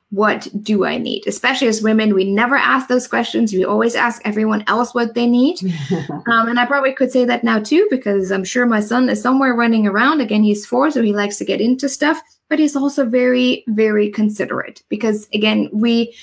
What 0.10 0.48
do 0.64 0.86
i 0.86 0.98
need? 0.98 1.28
Especially 1.28 1.68
as 1.68 1.84
women 1.84 2.16
we 2.16 2.24
never 2.24 2.56
ask 2.56 2.88
those 2.88 3.08
questions. 3.08 3.54
We 3.54 3.66
always 3.66 3.94
ask 3.94 4.22
everyone 4.26 4.64
else 4.68 4.96
what 4.96 5.14
they 5.14 5.28
need. 5.28 5.60
Um, 6.30 6.50
and 6.50 6.60
i 6.60 6.66
probably 6.66 6.94
could 6.94 7.12
say 7.12 7.24
that 7.26 7.44
now 7.44 7.60
too 7.60 7.88
because 7.90 8.32
i'm 8.32 8.44
sure 8.44 8.66
my 8.66 8.80
son 8.80 9.10
is 9.10 9.22
somewhere 9.22 9.54
running 9.54 9.86
around. 9.86 10.22
Again 10.22 10.44
he's 10.44 10.66
four 10.66 10.90
so 10.92 11.02
he 11.02 11.14
likes 11.14 11.38
to 11.38 11.46
get 11.46 11.62
into 11.62 11.88
stuff 11.88 12.20
but 12.50 12.60
he's 12.60 12.76
also 12.76 13.06
very 13.06 13.64
very 13.68 14.10
considerate 14.10 14.82
because 14.90 15.28
again 15.34 15.70
we 15.72 16.16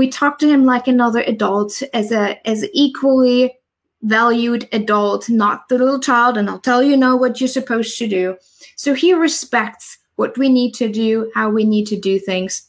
we 0.00 0.08
talk 0.08 0.38
to 0.38 0.48
him 0.48 0.64
like 0.64 0.88
another 0.88 1.20
adult 1.20 1.82
as 1.92 2.10
a 2.10 2.24
as 2.48 2.64
equally 2.72 3.52
valued 4.00 4.66
adult 4.72 5.28
not 5.28 5.68
the 5.68 5.76
little 5.76 6.00
child 6.00 6.38
and 6.38 6.48
i'll 6.48 6.58
tell 6.58 6.82
you 6.82 6.96
know 6.96 7.14
what 7.16 7.38
you're 7.38 7.56
supposed 7.60 7.98
to 7.98 8.08
do. 8.08 8.34
So 8.76 8.94
he 8.94 9.12
respects 9.12 9.98
what 10.16 10.38
we 10.38 10.48
need 10.48 10.72
to 10.76 10.88
do 10.88 11.30
how 11.34 11.50
we 11.50 11.64
need 11.64 11.86
to 11.88 12.00
do 12.00 12.18
things. 12.18 12.66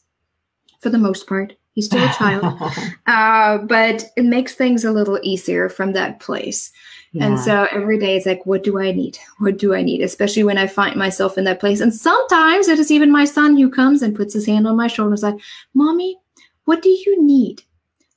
For 0.81 0.89
the 0.89 0.97
most 0.97 1.25
part 1.25 1.53
he's 1.73 1.85
still 1.85 2.03
a 2.03 2.13
child. 2.13 2.43
Uh, 3.07 3.57
but 3.59 4.05
it 4.15 4.25
makes 4.25 4.53
things 4.55 4.83
a 4.85 4.91
little 4.91 5.19
easier 5.23 5.69
from 5.69 5.93
that 5.93 6.19
place. 6.19 6.71
Yeah. 7.13 7.25
and 7.25 7.39
so 7.39 7.67
every 7.71 7.99
day 7.99 8.15
it's 8.15 8.25
like 8.25 8.45
what 8.45 8.63
do 8.63 8.79
i 8.79 8.91
need? 8.91 9.17
What 9.39 9.57
do 9.57 9.73
i 9.73 9.81
need? 9.81 10.01
Especially 10.01 10.43
when 10.43 10.57
i 10.57 10.67
find 10.67 10.97
myself 10.97 11.37
in 11.37 11.45
that 11.45 11.61
place. 11.61 11.79
And 11.79 11.95
sometimes 11.95 12.67
it 12.67 12.77
is 12.77 12.91
even 12.91 13.09
my 13.19 13.23
son 13.37 13.55
who 13.55 13.69
comes 13.69 14.01
and 14.01 14.19
puts 14.19 14.33
his 14.33 14.45
hand 14.45 14.67
on 14.67 14.75
my 14.75 14.87
shoulder 14.87 15.11
and 15.11 15.19
is 15.19 15.23
like 15.29 15.39
mommy 15.73 16.17
what 16.65 16.81
do 16.81 16.89
you 16.89 17.23
need? 17.23 17.63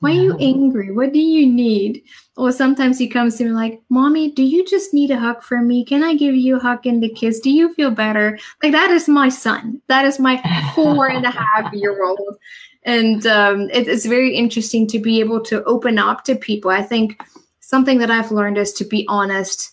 Why 0.01 0.11
are 0.11 0.23
you 0.23 0.37
angry? 0.37 0.93
What 0.93 1.15
do 1.15 1.19
you 1.19 1.47
need? 1.47 2.03
Or 2.37 2.53
sometimes 2.53 2.99
he 2.99 3.09
comes 3.09 3.37
to 3.37 3.45
me 3.45 3.53
like, 3.53 3.81
Mommy, 3.89 4.33
do 4.33 4.43
you 4.43 4.63
just 4.67 4.93
need 4.93 5.11
a 5.11 5.19
hug 5.19 5.43
from 5.43 5.67
me? 5.67 5.83
Can 5.83 6.05
I 6.05 6.15
give 6.15 6.35
you 6.35 6.57
a 6.57 6.61
hug 6.61 6.85
and 6.87 7.03
a 7.03 7.09
kiss? 7.09 7.41
Do 7.41 7.51
you 7.51 7.73
feel 7.73 7.91
better? 7.91 8.39
Like, 8.63 8.73
that 8.73 8.91
is 8.91 9.09
my 9.09 9.31
son. 9.31 9.81
That 9.89 10.05
is 10.05 10.19
my 10.19 10.43
four 10.75 11.09
and 11.09 11.25
a 11.25 11.31
half 11.55 11.73
year 11.73 12.05
old. 12.05 12.37
And 12.83 13.27
um, 13.27 13.71
it, 13.71 13.89
it's 13.89 14.05
very 14.05 14.37
interesting 14.37 14.87
to 14.89 14.99
be 14.99 15.21
able 15.21 15.41
to 15.45 15.65
open 15.65 15.99
up 15.99 16.25
to 16.25 16.35
people. 16.35 16.71
I 16.71 16.83
think 16.83 17.23
something 17.61 17.97
that 17.99 18.11
I've 18.11 18.31
learned 18.31 18.59
is 18.59 18.75
to 18.75 18.85
be 18.85 19.07
honest 19.09 19.73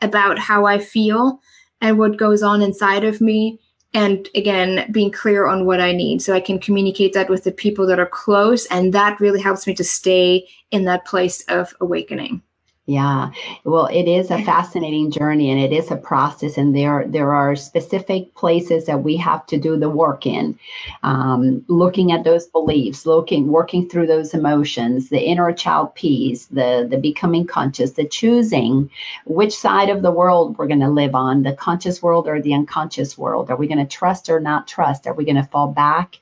about 0.00 0.38
how 0.38 0.64
I 0.64 0.78
feel 0.78 1.42
and 1.82 1.98
what 1.98 2.16
goes 2.16 2.42
on 2.42 2.62
inside 2.62 3.04
of 3.04 3.20
me 3.20 3.60
and 3.94 4.28
again 4.34 4.90
being 4.92 5.10
clear 5.10 5.46
on 5.46 5.64
what 5.64 5.80
i 5.80 5.92
need 5.92 6.20
so 6.20 6.34
i 6.34 6.40
can 6.40 6.58
communicate 6.58 7.12
that 7.12 7.28
with 7.28 7.44
the 7.44 7.52
people 7.52 7.86
that 7.86 7.98
are 7.98 8.06
close 8.06 8.66
and 8.66 8.92
that 8.92 9.18
really 9.20 9.40
helps 9.40 9.66
me 9.66 9.74
to 9.74 9.84
stay 9.84 10.46
in 10.70 10.84
that 10.84 11.04
place 11.06 11.42
of 11.48 11.74
awakening 11.80 12.42
yeah, 12.88 13.32
well, 13.64 13.84
it 13.92 14.08
is 14.08 14.30
a 14.30 14.42
fascinating 14.44 15.10
journey, 15.10 15.50
and 15.50 15.60
it 15.60 15.74
is 15.74 15.90
a 15.90 15.96
process, 15.96 16.56
and 16.56 16.74
there 16.74 17.04
there 17.06 17.34
are 17.34 17.54
specific 17.54 18.34
places 18.34 18.86
that 18.86 19.02
we 19.02 19.14
have 19.18 19.44
to 19.48 19.58
do 19.58 19.76
the 19.76 19.90
work 19.90 20.24
in, 20.24 20.58
um, 21.02 21.62
looking 21.68 22.12
at 22.12 22.24
those 22.24 22.46
beliefs, 22.46 23.04
looking, 23.04 23.48
working 23.48 23.86
through 23.90 24.06
those 24.06 24.32
emotions, 24.32 25.10
the 25.10 25.20
inner 25.20 25.52
child 25.52 25.94
piece, 25.96 26.46
the 26.46 26.88
the 26.90 26.96
becoming 26.96 27.46
conscious, 27.46 27.90
the 27.92 28.08
choosing 28.08 28.88
which 29.26 29.54
side 29.54 29.90
of 29.90 30.00
the 30.00 30.10
world 30.10 30.56
we're 30.56 30.66
going 30.66 30.80
to 30.80 30.88
live 30.88 31.14
on, 31.14 31.42
the 31.42 31.52
conscious 31.52 32.02
world 32.02 32.26
or 32.26 32.40
the 32.40 32.54
unconscious 32.54 33.18
world. 33.18 33.50
Are 33.50 33.56
we 33.56 33.68
going 33.68 33.86
to 33.86 33.96
trust 33.98 34.30
or 34.30 34.40
not 34.40 34.66
trust? 34.66 35.06
Are 35.06 35.12
we 35.12 35.26
going 35.26 35.36
to 35.36 35.50
fall 35.52 35.68
back 35.68 36.16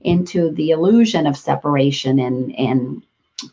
into 0.00 0.50
the 0.52 0.70
illusion 0.70 1.26
of 1.26 1.36
separation 1.36 2.18
and 2.18 2.58
and 2.58 3.02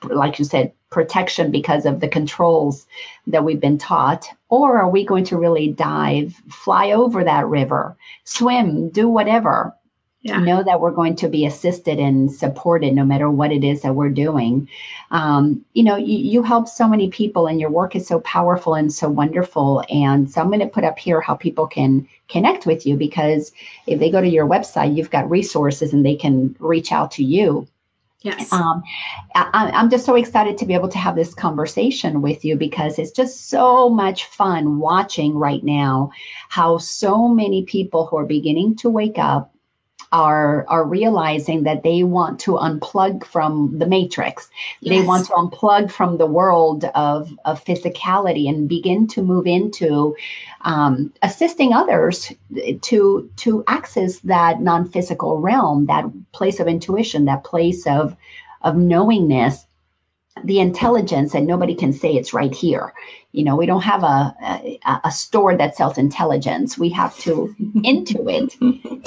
like 0.04 0.40
you 0.40 0.46
said, 0.46 0.72
protection 0.94 1.52
because 1.52 1.86
of 1.86 2.00
the 2.00 2.08
controls 2.08 2.86
that 3.28 3.44
we've 3.44 3.60
been 3.60 3.78
taught? 3.78 4.28
Or 4.50 4.78
are 4.78 4.90
we 4.90 5.06
going 5.06 5.26
to 5.26 5.38
really 5.38 5.68
dive, 5.68 6.42
fly 6.50 6.92
over 6.92 7.24
that 7.24 7.48
river, 7.48 7.98
swim, 8.24 8.90
do 8.90 9.10
whatever? 9.10 9.76
Yeah. 10.22 10.40
Know 10.40 10.64
that 10.64 10.80
we're 10.80 10.92
going 10.92 11.18
to 11.18 11.28
be 11.28 11.46
assisted 11.46 12.00
and 12.00 12.32
supported 12.32 12.94
no 12.94 13.04
matter 13.04 13.30
what 13.30 13.52
it 13.52 13.62
is 13.62 13.82
that 13.82 13.94
we're 13.94 14.08
doing. 14.08 14.70
Um, 15.12 15.66
you 15.74 15.84
know, 15.84 15.98
you, 15.98 16.18
you 16.18 16.44
help 16.44 16.70
so 16.70 16.88
many 16.88 17.10
people 17.10 17.48
and 17.48 17.60
your 17.60 17.70
work 17.70 17.94
is 17.94 18.08
so 18.08 18.22
powerful 18.22 18.74
and 18.74 18.94
so 18.94 19.10
wonderful. 19.10 19.84
And 19.90 20.32
so 20.32 20.40
I'm 20.40 20.48
going 20.48 20.62
to 20.62 20.68
put 20.68 20.86
up 20.86 20.98
here 20.98 21.20
how 21.20 21.36
people 21.36 21.68
can 21.68 22.08
connect 22.30 22.66
with 22.66 22.86
you 22.86 22.96
because 22.96 23.52
if 23.86 24.00
they 24.00 24.10
go 24.10 24.22
to 24.22 24.30
your 24.30 24.48
website, 24.48 24.96
you've 24.96 25.12
got 25.12 25.30
resources 25.30 25.92
and 25.92 26.06
they 26.06 26.16
can 26.16 26.56
reach 26.58 26.94
out 26.94 27.12
to 27.12 27.24
you 27.26 27.68
Yes. 28.24 28.54
Um, 28.54 28.84
I, 29.36 29.72
I'm 29.74 29.90
just 29.90 30.06
so 30.06 30.16
excited 30.16 30.58
to 30.58 30.66
be 30.66 30.74
able 30.74 30.88
to 30.88 30.98
have 30.98 31.16
this 31.16 31.34
conversation 31.34 32.22
with 32.22 32.46
you 32.46 32.56
because 32.56 32.98
it's 32.98 33.12
just 33.12 33.50
so 33.50 33.90
much 33.90 34.26
fun 34.26 34.80
watching 34.80 35.36
right 35.36 35.62
now 35.62 36.10
how 36.48 36.78
so 36.78 37.28
many 37.28 37.64
people 37.64 38.06
who 38.06 38.16
are 38.16 38.26
beginning 38.26 38.78
to 38.78 38.90
wake 38.90 39.20
up 39.20 39.53
are 40.14 40.66
are 40.70 40.86
realizing 40.86 41.64
that 41.64 41.82
they 41.82 42.04
want 42.04 42.40
to 42.42 42.52
unplug 42.52 43.26
from 43.26 43.80
the 43.80 43.88
matrix. 43.88 44.50
Yes. 44.80 45.02
They 45.02 45.06
want 45.06 45.26
to 45.26 45.34
unplug 45.34 45.92
from 45.92 46.18
the 46.18 46.28
world 46.28 46.86
of, 46.86 47.34
of 47.44 47.66
physicality 47.66 48.48
and 48.48 48.70
begin 48.70 49.08
to 49.08 49.24
move 49.24 49.48
into 49.48 50.16
um, 50.62 51.12
assisting 51.24 51.74
others 51.74 52.32
to 52.84 53.30
to 53.38 53.64
access 53.68 54.20
that 54.20 54.62
non-physical 54.62 55.40
realm, 55.40 55.88
that 55.88 56.06
place 56.32 56.60
of 56.60 56.68
intuition, 56.68 57.26
that 57.26 57.44
place 57.44 57.88
of 57.88 58.16
of 58.62 58.76
knowingness 58.76 59.66
the 60.44 60.60
intelligence 60.60 61.34
and 61.34 61.48
nobody 61.48 61.76
can 61.76 61.94
say 61.94 62.14
it's 62.14 62.34
right 62.34 62.54
here. 62.54 62.94
You 63.32 63.44
know 63.44 63.56
we 63.56 63.66
don't 63.66 63.82
have 63.82 64.04
a, 64.04 64.36
a, 64.86 65.02
a 65.06 65.12
store 65.12 65.58
that 65.58 65.76
sells 65.76 65.98
intelligence. 65.98 66.78
We 66.78 66.90
have 66.90 67.18
to 67.20 67.54
intuit 67.78 68.56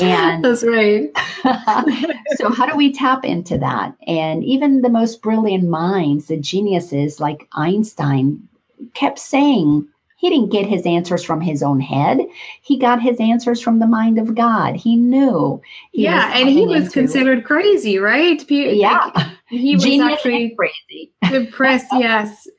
and 0.01 0.45
that's 0.45 0.65
right. 0.65 1.11
So 2.37 2.51
how 2.51 2.67
do 2.67 2.77
we 2.77 2.93
tap 2.93 3.25
into 3.25 3.57
that? 3.59 3.95
And 4.07 4.45
even 4.45 4.83
the 4.83 4.89
most 4.89 5.23
brilliant 5.23 5.69
minds 5.69 6.27
the 6.27 6.37
geniuses 6.37 7.21
like 7.21 7.49
einstein 7.53 8.49
kept 8.95 9.19
saying 9.19 9.89
he 10.17 10.31
didn't 10.31 10.51
get 10.51 10.67
his 10.67 10.85
answers 10.87 11.23
from 11.23 11.41
his 11.41 11.63
own 11.63 11.81
head. 11.81 12.21
He 12.63 12.79
got 12.79 13.03
his 13.03 13.21
answers 13.21 13.61
from 13.61 13.79
the 13.79 13.87
mind 13.87 14.19
of 14.19 14.35
God. 14.35 14.75
He 14.75 14.97
knew. 14.97 15.61
He 15.93 16.05
yeah, 16.05 16.33
and 16.35 16.49
he 16.49 16.67
was 16.67 16.85
into, 16.85 16.93
considered 16.93 17.45
crazy, 17.45 17.99
right? 17.99 18.43
yeah, 18.51 19.11
like, 19.15 19.27
he 19.49 19.75
was 19.75 19.85
Genius 19.85 20.15
actually 20.15 20.57
crazy. 20.57 21.13
Impressed, 21.23 21.87
yes. 21.93 22.45
so 22.45 22.51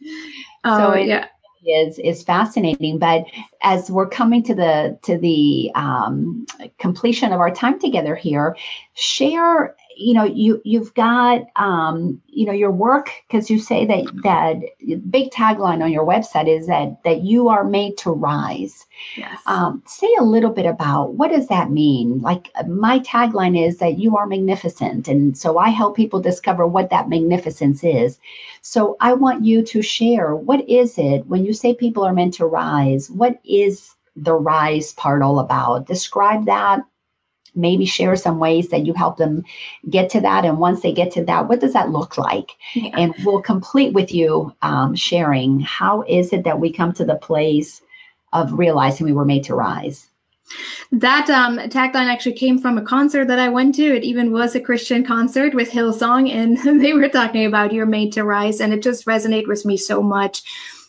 oh, 0.66 0.92
it, 0.92 1.08
yeah 1.08 1.28
is 1.68 2.00
is 2.00 2.24
fascinating. 2.24 2.98
But 2.98 3.26
as 3.62 3.92
we're 3.92 4.10
coming 4.10 4.44
to 4.44 4.56
the 4.56 4.98
to 5.04 5.18
the 5.18 5.72
um, 5.76 6.46
completion 6.80 7.34
of 7.34 7.40
our 7.40 7.52
time 7.52 7.80
together 7.80 8.16
here, 8.16 8.56
share 8.94 9.76
you 9.98 10.14
know 10.14 10.24
you 10.24 10.62
you've 10.64 10.94
got 10.94 11.42
um, 11.56 12.22
you 12.28 12.46
know 12.46 12.52
your 12.52 12.72
work 12.72 13.12
because 13.28 13.50
you 13.50 13.60
say 13.60 13.86
that 13.86 14.06
that 14.24 15.10
big 15.10 15.32
tagline 15.32 15.84
on 15.84 15.92
your 15.92 16.06
website 16.06 16.48
is 16.48 16.68
that 16.68 17.04
that 17.04 17.22
you 17.22 17.50
are 17.50 17.64
made 17.64 17.98
to 17.98 18.12
rise. 18.12 18.86
Yes. 19.16 19.42
Um, 19.46 19.84
say 19.86 20.08
a 20.20 20.24
little 20.24 20.52
bit 20.52 20.66
about 20.66 21.14
what 21.14 21.32
does 21.32 21.48
that 21.48 21.72
mean? 21.72 22.22
Like 22.22 22.50
my 22.68 23.00
tagline 23.00 23.58
is 23.62 23.78
that 23.80 23.98
you 23.98 24.18
are 24.18 24.26
magnificent 24.28 25.08
and 25.08 25.38
so 25.38 25.58
i 25.58 25.70
help 25.70 25.96
people 25.96 26.22
discover 26.22 26.66
what 26.68 26.90
that 26.90 27.10
magnificence 27.10 27.84
is. 27.84 28.20
So 28.62 28.98
i 29.00 29.14
want 29.14 29.46
you 29.46 29.64
to 29.64 29.82
share 29.82 30.36
what 30.36 30.68
is 30.70 30.98
it 30.98 31.26
when 31.28 31.46
you 31.46 31.54
say 31.54 31.74
people 31.74 32.04
are 32.04 32.14
meant 32.14 32.34
to 32.36 32.46
rise 32.46 33.10
what 33.10 33.40
is 33.44 33.96
the 34.18 34.34
rise 34.34 34.94
part 34.94 35.22
all 35.22 35.40
about? 35.40 35.86
Describe 35.86 36.46
that 36.46 36.82
maybe 37.58 37.86
share 37.86 38.16
some 38.16 38.40
ways 38.40 38.70
that 38.70 38.86
you 38.86 38.94
help 38.94 39.18
them 39.18 39.44
get 39.90 40.10
to 40.12 40.22
that. 40.22 40.46
And 40.46 40.60
once 40.60 40.82
they 40.82 40.94
get 40.94 41.12
to 41.14 41.26
that, 41.26 41.50
what 41.50 41.60
does 41.60 41.74
that 41.74 41.92
look 41.92 42.18
like? 42.18 42.52
Yeah. 42.74 42.92
And 42.98 43.16
we'll 43.26 43.42
complete 43.42 43.94
with 43.94 44.14
you 44.14 44.54
um, 44.62 44.96
sharing 44.96 45.60
how 45.62 46.04
is 46.04 46.32
it 46.32 46.44
that 46.44 46.60
we 46.60 46.72
come 46.72 46.94
to 46.94 47.06
the 47.06 47.16
place 47.16 47.82
of 48.34 48.54
realizing 48.54 49.06
we 49.06 49.14
were 49.14 49.26
made 49.26 49.44
to 49.46 49.56
rise. 49.56 50.08
That 50.92 51.30
um, 51.30 51.58
tagline 51.58 52.08
actually 52.08 52.34
came 52.34 52.58
from 52.58 52.78
a 52.78 52.82
concert 52.82 53.28
that 53.28 53.40
I 53.40 53.50
went 53.50 53.76
to. 53.76 53.84
It 53.84 54.04
even 54.04 54.32
was 54.32 54.56
a 54.56 54.62
Christian 54.62 55.04
concert 55.04 55.54
with 55.54 55.70
Hillsong, 55.70 56.30
and 56.32 56.82
they 56.82 56.94
were 56.94 57.10
talking 57.10 57.46
about 57.46 57.74
"You're 57.74 57.86
Made 57.86 58.14
to 58.14 58.24
Rise," 58.24 58.62
and 58.62 58.72
it 58.74 58.82
just 58.82 59.06
resonated 59.06 59.48
with 59.48 59.66
me 59.66 59.76
so 59.76 60.02
much 60.02 60.44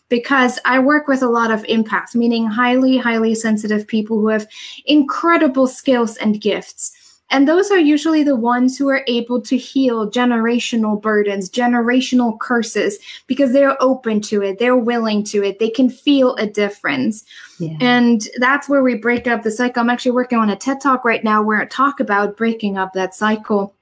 because 0.09 0.59
I 0.65 0.79
work 0.79 1.09
with 1.09 1.23
a 1.23 1.29
lot 1.29 1.51
of 1.51 1.63
empaths, 1.65 2.15
meaning 2.15 2.47
highly, 2.47 2.97
highly 2.97 3.35
sensitive 3.35 3.87
people 3.87 4.21
who 4.21 4.29
have 4.29 4.47
incredible 4.87 5.67
skills 5.67 6.17
and 6.17 6.41
gifts. 6.41 6.93
And 7.31 7.47
those 7.47 7.71
are 7.71 7.79
usually 7.79 8.23
the 8.23 8.37
ones 8.37 8.79
who 8.79 8.89
are 8.89 9.05
able 9.07 9.41
to 9.43 9.57
heal 9.57 10.11
generational 10.11 11.01
burdens, 11.01 11.51
generational 11.51 12.39
curses, 12.39 12.99
because 13.27 13.53
they're 13.53 13.81
open 13.83 14.23
to 14.23 14.43
it, 14.43 14.59
they're 14.59 14.77
willing 14.77 15.25
to 15.25 15.45
it, 15.45 15.59
they 15.59 15.69
can 15.69 15.91
feel 15.91 16.35
a 16.37 16.47
difference. 16.47 17.25
Yeah. 17.59 17.77
And 17.81 18.27
that's 18.39 18.69
where 18.69 18.83
we 18.83 18.95
break 18.95 19.27
up 19.27 19.43
the 19.43 19.51
cycle. 19.51 19.83
I'm 19.83 19.91
actually 19.91 20.13
working 20.13 20.39
on 20.39 20.49
a 20.49 20.57
TED 20.57 20.81
talk 20.81 21.05
right 21.05 21.23
now 21.23 21.43
where 21.43 21.61
I 21.61 21.67
talk 21.67 22.01
about 22.01 22.37
breaking 22.37 22.79
up 22.79 22.95
that 22.95 23.15
cycle. 23.15 23.75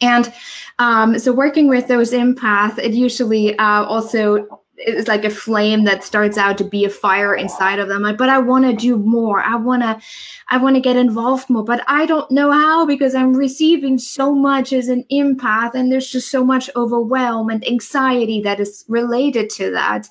And 0.00 0.32
um, 0.78 1.18
so, 1.18 1.32
working 1.32 1.66
with 1.66 1.88
those 1.88 2.12
empaths, 2.12 2.78
it 2.78 2.92
usually 2.92 3.58
uh, 3.58 3.82
also 3.82 4.59
it's 4.82 5.08
like 5.08 5.24
a 5.24 5.30
flame 5.30 5.84
that 5.84 6.02
starts 6.02 6.38
out 6.38 6.56
to 6.58 6.64
be 6.64 6.84
a 6.84 6.90
fire 6.90 7.34
inside 7.34 7.78
of 7.78 7.88
them. 7.88 8.02
Like 8.02 8.16
but 8.16 8.28
i 8.28 8.38
want 8.38 8.64
to 8.64 8.74
do 8.74 8.96
more. 8.96 9.40
I 9.40 9.56
want 9.56 9.82
to 9.82 10.00
i 10.48 10.56
want 10.56 10.76
to 10.76 10.80
get 10.80 10.96
involved 10.96 11.50
more. 11.50 11.64
But 11.64 11.82
i 11.86 12.06
don't 12.06 12.30
know 12.30 12.50
how 12.50 12.86
because 12.86 13.14
i'm 13.14 13.34
receiving 13.34 13.98
so 13.98 14.34
much 14.34 14.72
as 14.72 14.88
an 14.88 15.04
empath 15.12 15.74
and 15.74 15.92
there's 15.92 16.10
just 16.10 16.30
so 16.30 16.44
much 16.44 16.70
overwhelm 16.76 17.50
and 17.50 17.66
anxiety 17.66 18.40
that 18.42 18.60
is 18.60 18.84
related 18.88 19.50
to 19.50 19.70
that. 19.72 20.08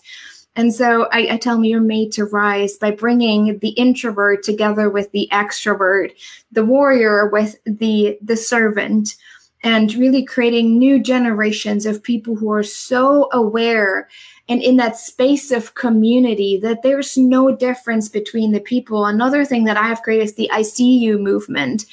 And 0.56 0.74
so 0.74 1.08
I, 1.12 1.34
I 1.34 1.38
tell 1.38 1.56
them 1.56 1.64
you're 1.64 1.80
made 1.80 2.12
to 2.14 2.26
rise 2.26 2.76
by 2.78 2.92
bringing 2.92 3.60
the 3.60 3.70
introvert 3.70 4.44
together 4.44 4.90
with 4.90 5.12
the 5.12 5.30
extrovert 5.32 6.12
the 6.52 6.66
warrior 6.66 7.30
with 7.30 7.58
the 7.66 8.18
the 8.22 8.38
servant 8.38 9.16
and 9.64 9.94
really 9.96 10.24
creating 10.24 10.78
new 10.78 11.02
generations 11.02 11.86
of 11.86 12.02
people 12.02 12.36
who 12.36 12.52
are 12.52 12.64
so 12.64 13.28
aware 13.34 14.08
and 14.50 14.62
in 14.64 14.78
that 14.78 14.98
space 14.98 15.52
of 15.52 15.76
community 15.76 16.60
that 16.62 16.82
there's 16.82 17.18
no 17.18 17.56
difference 17.56 18.10
between 18.10 18.52
the 18.52 18.60
people. 18.60 19.06
Another 19.06 19.46
thing 19.46 19.64
that 19.66 19.78
I 19.78 19.84
have 19.84 20.02
created 20.02 20.24
is 20.24 20.34
the 20.34 20.52
I 20.52 20.64
see 20.64 20.98
you 20.98 21.20
movement. 21.20 21.86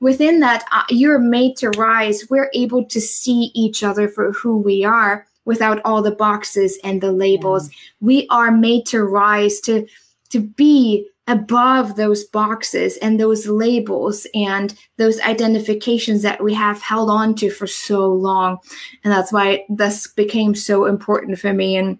Within 0.00 0.40
that, 0.40 0.64
uh, 0.70 0.84
you're 0.88 1.18
made 1.18 1.56
to 1.56 1.70
rise. 1.70 2.28
We're 2.30 2.50
able 2.54 2.84
to 2.84 3.00
see 3.00 3.50
each 3.54 3.82
other 3.82 4.08
for 4.08 4.32
who 4.32 4.58
we 4.58 4.84
are 4.84 5.26
without 5.44 5.80
all 5.84 6.02
the 6.02 6.14
boxes 6.14 6.78
and 6.84 7.00
the 7.00 7.12
labels. 7.12 7.68
Yeah. 7.68 7.76
We 8.00 8.26
are 8.30 8.50
made 8.50 8.86
to 8.86 9.02
rise 9.02 9.60
to 9.60 9.86
to 10.30 10.40
be 10.40 11.08
above 11.26 11.96
those 11.96 12.24
boxes 12.24 12.98
and 12.98 13.18
those 13.18 13.46
labels 13.46 14.26
and 14.34 14.74
those 14.98 15.20
identifications 15.20 16.22
that 16.22 16.42
we 16.42 16.52
have 16.52 16.82
held 16.82 17.08
on 17.08 17.34
to 17.36 17.50
for 17.50 17.66
so 17.66 18.08
long. 18.08 18.58
And 19.04 19.12
that's 19.12 19.32
why 19.32 19.64
this 19.68 20.06
became 20.06 20.54
so 20.54 20.84
important 20.84 21.38
for 21.38 21.54
me. 21.54 21.76
And 21.76 21.98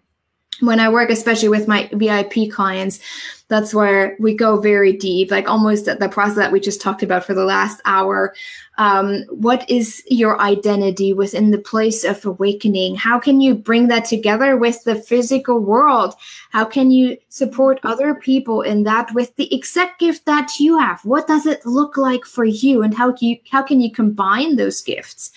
when 0.61 0.81
I 0.81 0.89
work, 0.89 1.11
especially 1.11 1.49
with 1.49 1.69
my 1.69 1.89
VIP 1.93 2.51
clients, 2.51 3.01
that's 3.49 3.75
where 3.75 4.17
we 4.19 4.35
go 4.35 4.59
very 4.59 4.93
deep, 4.93 5.31
like 5.31 5.49
almost 5.49 5.85
the 5.85 6.09
process 6.11 6.37
that 6.37 6.53
we 6.53 6.61
just 6.61 6.81
talked 6.81 7.03
about 7.03 7.25
for 7.25 7.35
the 7.35 7.45
last 7.45 7.81
hour. 7.85 8.35
Um, 8.79 9.25
what 9.29 9.69
is 9.69 10.03
your 10.09 10.41
identity 10.41 11.13
within 11.13 11.51
the 11.51 11.59
place 11.59 12.05
of 12.05 12.25
awakening? 12.25 12.97
How 12.97 13.19
can 13.19 13.41
you 13.41 13.55
bring 13.55 13.89
that 13.89 14.07
together 14.07 14.57
with 14.57 14.83
the 14.85 14.95
physical 14.95 15.61
world? 15.61 16.15
How 16.51 16.65
can 16.65 16.91
you 16.91 17.19
support 17.29 17.81
other 17.83 18.15
people 18.15 18.63
in 18.63 18.85
that 18.85 19.13
with 19.15 19.37
the 19.37 19.55
exact 19.55 20.01
gift 20.01 20.25
that 20.25 20.59
you 20.59 20.79
have? 20.79 21.05
What 21.05 21.27
does 21.27 21.45
it 21.45 21.67
look 21.67 21.97
like 21.99 22.25
for 22.25 22.45
you, 22.45 22.83
and 22.83 22.95
how 22.95 23.13
can 23.13 23.29
you 23.29 23.37
how 23.51 23.63
can 23.63 23.81
you 23.81 23.93
combine 23.93 24.57
those 24.57 24.81
gifts? 24.81 25.31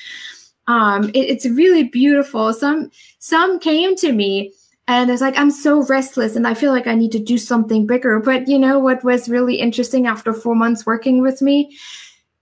Um, 0.68 1.10
it, 1.10 1.30
it's 1.30 1.46
really 1.46 1.84
beautiful. 1.84 2.54
Some 2.54 2.90
some 3.20 3.60
came 3.60 3.96
to 3.98 4.14
me 4.14 4.54
and 4.88 5.10
it's 5.10 5.22
like 5.22 5.38
i'm 5.38 5.52
so 5.52 5.84
restless 5.86 6.36
and 6.36 6.48
i 6.48 6.54
feel 6.54 6.72
like 6.72 6.88
i 6.88 6.96
need 6.96 7.12
to 7.12 7.20
do 7.20 7.38
something 7.38 7.86
bigger. 7.86 8.20
But 8.20 8.48
you 8.48 8.58
know 8.58 8.80
what 8.80 9.04
was 9.04 9.30
really 9.30 9.56
interesting 9.56 10.08
after 10.08 10.34
four 10.34 10.56
months 10.56 10.86
working 10.86 11.22
with 11.22 11.42
me? 11.42 11.78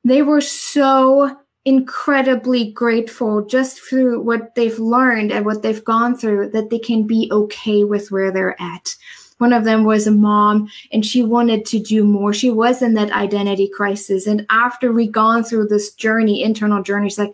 They 0.04 0.22
were 0.22 0.42
so 0.42 1.36
incredibly 1.66 2.72
grateful 2.72 3.44
just 3.44 3.82
through 3.82 4.22
what 4.22 4.54
they've 4.54 4.78
learned 4.78 5.32
and 5.32 5.46
what 5.46 5.64
they've 5.64 5.84
gone 5.84 6.16
through 6.16 6.50
that 6.52 6.70
they 6.70 6.78
can 6.78 7.08
be 7.08 7.28
okay 7.32 7.84
with 7.84 8.12
where 8.12 8.32
they're 8.32 8.62
at. 8.62 8.96
One 9.40 9.52
of 9.52 9.64
them 9.64 9.84
was 9.84 10.06
a 10.06 10.12
mom 10.12 10.70
and 10.94 11.04
she 11.04 11.24
wanted 11.24 11.66
to 11.66 11.80
do 11.80 12.04
more. 12.04 12.34
She 12.34 12.52
was 12.52 12.84
in 12.84 12.94
that 12.94 13.12
identity 13.12 13.68
crisis. 13.68 14.28
And 14.28 14.46
after 14.52 14.92
we 14.94 15.08
gone 15.08 15.44
through 15.44 15.68
this 15.68 15.92
journey 15.94 16.44
internal 16.44 16.84
journey 16.84 17.10
she's 17.10 17.20
like 17.20 17.34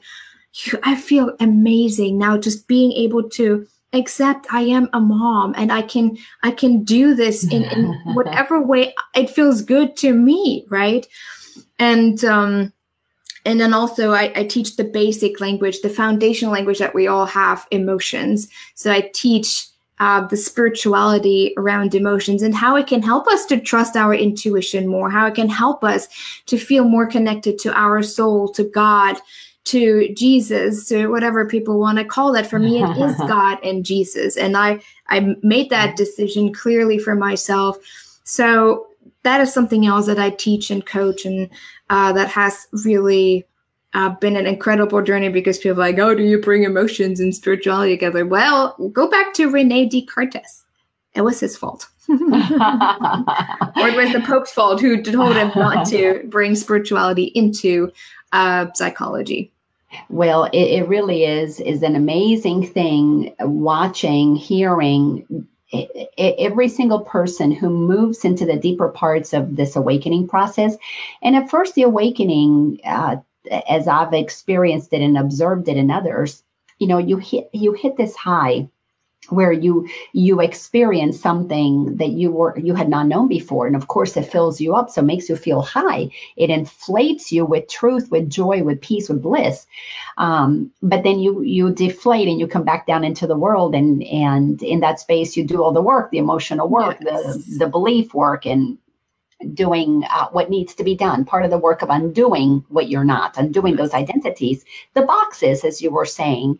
i 0.83 0.95
feel 0.95 1.35
amazing 1.39 2.17
now 2.17 2.37
just 2.37 2.67
being 2.67 2.91
able 2.91 3.29
to 3.29 3.65
except 3.93 4.47
i 4.51 4.61
am 4.61 4.89
a 4.93 4.99
mom 4.99 5.53
and 5.57 5.71
i 5.71 5.81
can 5.81 6.17
i 6.43 6.51
can 6.51 6.83
do 6.83 7.13
this 7.13 7.43
in, 7.51 7.63
in 7.63 7.93
whatever 8.13 8.61
way 8.61 8.93
it 9.15 9.29
feels 9.29 9.61
good 9.61 9.95
to 9.97 10.13
me 10.13 10.65
right? 10.69 11.07
And 11.79 12.23
um 12.25 12.73
and 13.43 13.59
then 13.59 13.73
also 13.73 14.11
I, 14.11 14.31
I 14.35 14.43
teach 14.45 14.75
the 14.75 14.83
basic 14.83 15.39
language 15.39 15.81
the 15.81 15.89
foundational 15.89 16.53
language 16.53 16.79
that 16.79 16.95
we 16.95 17.07
all 17.07 17.25
have 17.25 17.67
emotions. 17.71 18.47
So 18.75 18.91
i 18.91 19.09
teach 19.13 19.67
uh, 19.99 20.25
the 20.27 20.37
spirituality 20.37 21.53
around 21.57 21.93
emotions 21.93 22.41
and 22.41 22.55
how 22.55 22.75
it 22.75 22.87
can 22.87 23.03
help 23.03 23.27
us 23.27 23.45
to 23.45 23.59
trust 23.59 23.95
our 23.95 24.15
intuition 24.15 24.87
more, 24.87 25.11
how 25.11 25.27
it 25.27 25.35
can 25.35 25.47
help 25.47 25.83
us 25.83 26.07
to 26.47 26.57
feel 26.57 26.85
more 26.85 27.05
connected 27.05 27.59
to 27.59 27.71
our 27.77 28.01
soul, 28.01 28.49
to 28.49 28.63
God, 28.63 29.17
to 29.65 30.13
Jesus, 30.15 30.87
to 30.87 31.07
whatever 31.07 31.45
people 31.45 31.79
want 31.79 31.97
to 31.97 32.05
call 32.05 32.35
it. 32.35 32.47
For 32.47 32.59
me, 32.59 32.83
it 32.83 32.97
is 32.97 33.15
God 33.27 33.59
and 33.63 33.85
Jesus. 33.85 34.37
And 34.37 34.57
I, 34.57 34.81
I 35.07 35.35
made 35.43 35.69
that 35.69 35.95
decision 35.95 36.53
clearly 36.53 36.97
for 36.97 37.15
myself. 37.15 37.77
So 38.23 38.87
that 39.23 39.41
is 39.41 39.53
something 39.53 39.85
else 39.85 40.07
that 40.07 40.19
I 40.19 40.31
teach 40.31 40.71
and 40.71 40.85
coach, 40.85 41.25
and 41.25 41.49
uh, 41.89 42.11
that 42.13 42.27
has 42.29 42.67
really 42.83 43.45
uh, 43.93 44.09
been 44.09 44.35
an 44.35 44.47
incredible 44.47 45.01
journey 45.01 45.29
because 45.29 45.57
people 45.57 45.81
are 45.81 45.87
like, 45.87 45.99
oh, 45.99 46.15
do 46.15 46.23
you 46.23 46.39
bring 46.39 46.63
emotions 46.63 47.19
and 47.19 47.35
spirituality 47.35 47.93
together? 47.93 48.25
Well, 48.25 48.75
go 48.93 49.09
back 49.09 49.33
to 49.35 49.51
Rene 49.51 49.89
Descartes. 49.89 50.63
It 51.13 51.21
was 51.21 51.39
his 51.39 51.57
fault. 51.57 51.87
or 52.09 52.15
it 52.15 53.95
was 53.95 54.13
the 54.13 54.23
Pope's 54.25 54.51
fault 54.51 54.81
who 54.81 55.01
told 55.01 55.35
him 55.35 55.51
not 55.55 55.85
to 55.87 56.23
bring 56.29 56.55
spirituality 56.55 57.25
into 57.35 57.91
psychology. 58.73 59.51
Well, 60.09 60.45
it, 60.45 60.57
it 60.57 60.87
really 60.87 61.25
is 61.25 61.59
is 61.59 61.83
an 61.83 61.95
amazing 61.95 62.65
thing 62.67 63.35
watching, 63.39 64.35
hearing 64.35 65.47
every 66.17 66.67
single 66.67 66.99
person 66.99 67.51
who 67.51 67.69
moves 67.69 68.25
into 68.25 68.45
the 68.45 68.57
deeper 68.57 68.89
parts 68.89 69.33
of 69.33 69.55
this 69.55 69.75
awakening 69.75 70.27
process. 70.27 70.75
And 71.21 71.35
at 71.35 71.49
first, 71.49 71.75
the 71.75 71.83
awakening, 71.83 72.81
uh, 72.83 73.17
as 73.69 73.87
I've 73.87 74.13
experienced 74.13 74.93
it 74.93 75.01
and 75.01 75.17
observed 75.17 75.69
it 75.69 75.77
in 75.77 75.89
others, 75.89 76.43
you 76.79 76.87
know, 76.87 76.97
you 76.97 77.17
hit 77.17 77.49
you 77.53 77.73
hit 77.73 77.95
this 77.95 78.15
high 78.15 78.69
where 79.29 79.51
you 79.51 79.87
you 80.13 80.41
experience 80.41 81.19
something 81.19 81.95
that 81.97 82.09
you 82.09 82.31
were 82.31 82.57
you 82.57 82.73
had 82.73 82.89
not 82.89 83.07
known 83.07 83.27
before. 83.27 83.67
And 83.67 83.75
of 83.75 83.87
course 83.87 84.17
it 84.17 84.23
fills 84.23 84.59
you 84.59 84.75
up 84.75 84.89
so 84.89 85.01
it 85.01 85.05
makes 85.05 85.29
you 85.29 85.35
feel 85.35 85.61
high. 85.61 86.09
It 86.35 86.49
inflates 86.49 87.31
you 87.31 87.45
with 87.45 87.67
truth 87.67 88.09
with 88.09 88.29
joy 88.29 88.63
with 88.63 88.81
peace 88.81 89.09
with 89.09 89.21
bliss. 89.21 89.67
Um, 90.17 90.71
but 90.81 91.03
then 91.03 91.19
you 91.19 91.41
you 91.41 91.71
deflate 91.71 92.27
and 92.27 92.39
you 92.39 92.47
come 92.47 92.63
back 92.63 92.87
down 92.87 93.03
into 93.03 93.27
the 93.27 93.37
world. 93.37 93.75
And 93.75 94.03
and 94.03 94.61
in 94.63 94.79
that 94.79 94.99
space 94.99 95.37
you 95.37 95.45
do 95.45 95.63
all 95.63 95.71
the 95.71 95.81
work 95.81 96.11
the 96.11 96.17
emotional 96.17 96.67
work 96.67 96.97
yes. 97.01 97.23
the 97.23 97.57
the 97.59 97.67
belief 97.67 98.13
work 98.13 98.45
and 98.45 98.77
doing 99.53 100.03
uh, 100.09 100.27
what 100.29 100.49
needs 100.49 100.75
to 100.75 100.83
be 100.83 100.95
done, 100.95 101.25
part 101.25 101.45
of 101.45 101.51
the 101.51 101.57
work 101.57 101.81
of 101.81 101.89
undoing 101.89 102.63
what 102.69 102.89
you're 102.89 103.03
not, 103.03 103.37
undoing 103.37 103.75
those 103.75 103.93
identities, 103.93 104.65
the 104.93 105.01
boxes, 105.01 105.63
as 105.63 105.81
you 105.81 105.91
were 105.91 106.05
saying. 106.05 106.59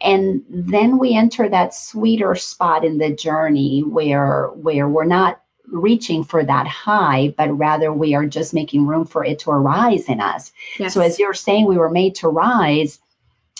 And 0.00 0.42
then 0.48 0.98
we 0.98 1.14
enter 1.14 1.48
that 1.48 1.74
sweeter 1.74 2.34
spot 2.34 2.84
in 2.84 2.98
the 2.98 3.10
journey 3.10 3.82
where 3.82 4.48
where 4.54 4.88
we're 4.88 5.04
not 5.04 5.40
reaching 5.68 6.22
for 6.22 6.44
that 6.44 6.66
high, 6.66 7.34
but 7.36 7.56
rather 7.56 7.92
we 7.92 8.14
are 8.14 8.26
just 8.26 8.54
making 8.54 8.86
room 8.86 9.04
for 9.04 9.24
it 9.24 9.38
to 9.40 9.50
arise 9.50 10.08
in 10.08 10.20
us. 10.20 10.52
Yes. 10.78 10.94
So 10.94 11.00
as 11.00 11.18
you're 11.18 11.34
saying, 11.34 11.66
we 11.66 11.76
were 11.76 11.90
made 11.90 12.14
to 12.16 12.28
rise 12.28 13.00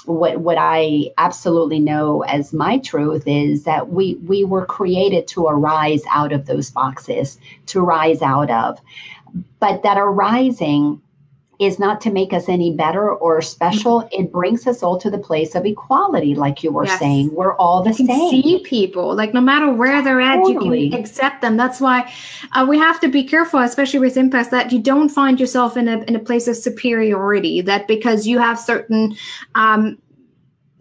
what 0.05 0.39
what 0.39 0.57
I 0.59 1.11
absolutely 1.19 1.81
know 1.81 2.23
as 2.23 2.53
my 2.53 2.79
truth 2.79 3.25
is 3.27 3.65
that 3.65 3.89
we 3.89 4.15
we 4.17 4.45
were 4.45 4.67
created 4.67 5.27
to 5.29 5.47
arise 5.47 6.03
out 6.11 6.33
of 6.33 6.47
those 6.47 6.71
boxes, 6.71 7.39
to 7.67 7.81
rise 7.81 8.23
out 8.23 8.51
of. 8.51 8.79
But 9.59 9.83
that 9.83 9.99
arising 9.99 11.01
is 11.59 11.79
not 11.79 12.01
to 12.03 12.11
make 12.11 12.33
us 12.33 12.49
any 12.49 12.73
better 12.73 13.11
or 13.11 13.41
special. 13.41 14.03
Mm-hmm. 14.03 14.23
It 14.23 14.33
brings 14.33 14.67
us 14.67 14.83
all 14.83 14.99
to 14.99 15.11
the 15.11 15.19
place 15.19 15.55
of 15.55 15.65
equality, 15.65 16.35
like 16.35 16.63
you 16.63 16.71
were 16.71 16.85
yes. 16.85 16.99
saying. 16.99 17.35
We're 17.35 17.57
all 17.57 17.83
the 17.83 17.91
you 17.91 18.07
same. 18.07 18.31
See 18.31 18.63
people 18.65 19.15
like 19.15 19.33
no 19.33 19.41
matter 19.41 19.73
where 19.73 20.03
they're 20.03 20.21
at, 20.21 20.37
totally. 20.37 20.85
you 20.85 20.91
can 20.91 21.01
accept 21.01 21.41
them. 21.41 21.57
That's 21.57 21.81
why 21.81 22.13
uh, 22.53 22.67
we 22.69 22.79
have 22.79 23.01
to 23.01 23.09
be 23.09 23.25
careful, 23.25 23.61
especially 23.61 24.01
with 24.01 24.17
empaths, 24.17 24.51
that 24.51 24.73
you 24.73 24.81
don't 24.81 25.09
find 25.09 25.41
yourself 25.41 25.77
in 25.77 25.89
a 25.89 26.03
in 26.03 26.17
a 26.17 26.21
place 26.21 26.49
of 26.49 26.57
superiority. 26.57 27.61
That 27.61 27.89
because 27.89 28.27
you 28.27 28.39
have 28.39 28.59
certain 28.59 29.17
um, 29.55 29.99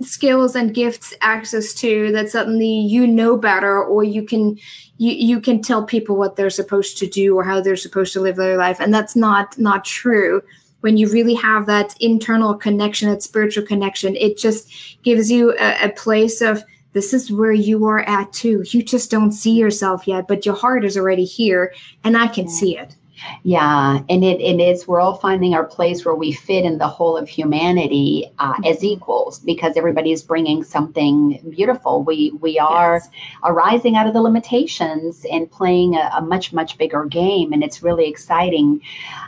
skills 0.01 0.55
and 0.55 0.73
gifts 0.73 1.13
access 1.21 1.73
to 1.73 2.11
that 2.11 2.29
suddenly 2.29 2.67
you 2.67 3.07
know 3.07 3.37
better 3.37 3.81
or 3.81 4.03
you 4.03 4.23
can 4.23 4.57
you, 4.97 5.11
you 5.11 5.39
can 5.39 5.61
tell 5.61 5.83
people 5.85 6.17
what 6.17 6.35
they're 6.35 6.49
supposed 6.49 6.97
to 6.97 7.07
do 7.07 7.35
or 7.35 7.43
how 7.43 7.61
they're 7.61 7.77
supposed 7.77 8.11
to 8.11 8.19
live 8.19 8.35
their 8.35 8.57
life 8.57 8.79
and 8.81 8.93
that's 8.93 9.15
not 9.15 9.57
not 9.57 9.85
true 9.85 10.41
when 10.85 10.97
you 10.97 11.09
really 11.09 11.33
have 11.33 11.65
that 11.65 11.99
internal 11.99 12.53
connection 12.53 13.09
that 13.09 13.23
spiritual 13.23 13.65
connection 13.65 14.15
it 14.17 14.37
just 14.37 14.71
gives 15.01 15.31
you 15.31 15.51
a, 15.59 15.85
a 15.85 15.89
place 15.89 16.41
of 16.41 16.63
this 16.93 17.11
is 17.11 17.31
where 17.31 17.51
you 17.51 17.87
are 17.87 18.01
at 18.01 18.31
too 18.31 18.63
you 18.67 18.83
just 18.83 19.09
don't 19.09 19.31
see 19.31 19.53
yourself 19.53 20.07
yet 20.07 20.27
but 20.27 20.45
your 20.45 20.53
heart 20.53 20.85
is 20.85 20.95
already 20.95 21.25
here 21.25 21.73
and 22.03 22.15
i 22.15 22.27
can 22.27 22.45
yeah. 22.45 22.51
see 22.51 22.77
it 22.77 22.95
yeah, 23.43 23.99
and 24.09 24.23
it, 24.23 24.41
it 24.41 24.59
is, 24.59 24.87
we're 24.87 24.99
all 24.99 25.15
finding 25.15 25.53
our 25.53 25.63
place 25.63 26.05
where 26.05 26.15
we 26.15 26.31
fit 26.31 26.65
in 26.65 26.77
the 26.77 26.87
whole 26.87 27.15
of 27.15 27.29
humanity 27.29 28.31
uh, 28.39 28.53
mm-hmm. 28.53 28.65
as 28.65 28.83
equals 28.83 29.39
because 29.39 29.77
everybody 29.77 30.11
is 30.11 30.23
bringing 30.23 30.63
something 30.63 31.39
beautiful. 31.49 32.03
We, 32.03 32.31
we 32.41 32.59
are 32.59 32.95
yes. 32.95 33.09
arising 33.43 33.95
out 33.95 34.07
of 34.07 34.13
the 34.13 34.21
limitations 34.21 35.25
and 35.31 35.49
playing 35.49 35.95
a, 35.95 36.11
a, 36.17 36.21
much, 36.21 36.53
much 36.53 36.77
bigger 36.77 37.05
game. 37.05 37.53
And 37.53 37.63
it's 37.63 37.83
really 37.83 38.07
exciting. 38.07 38.81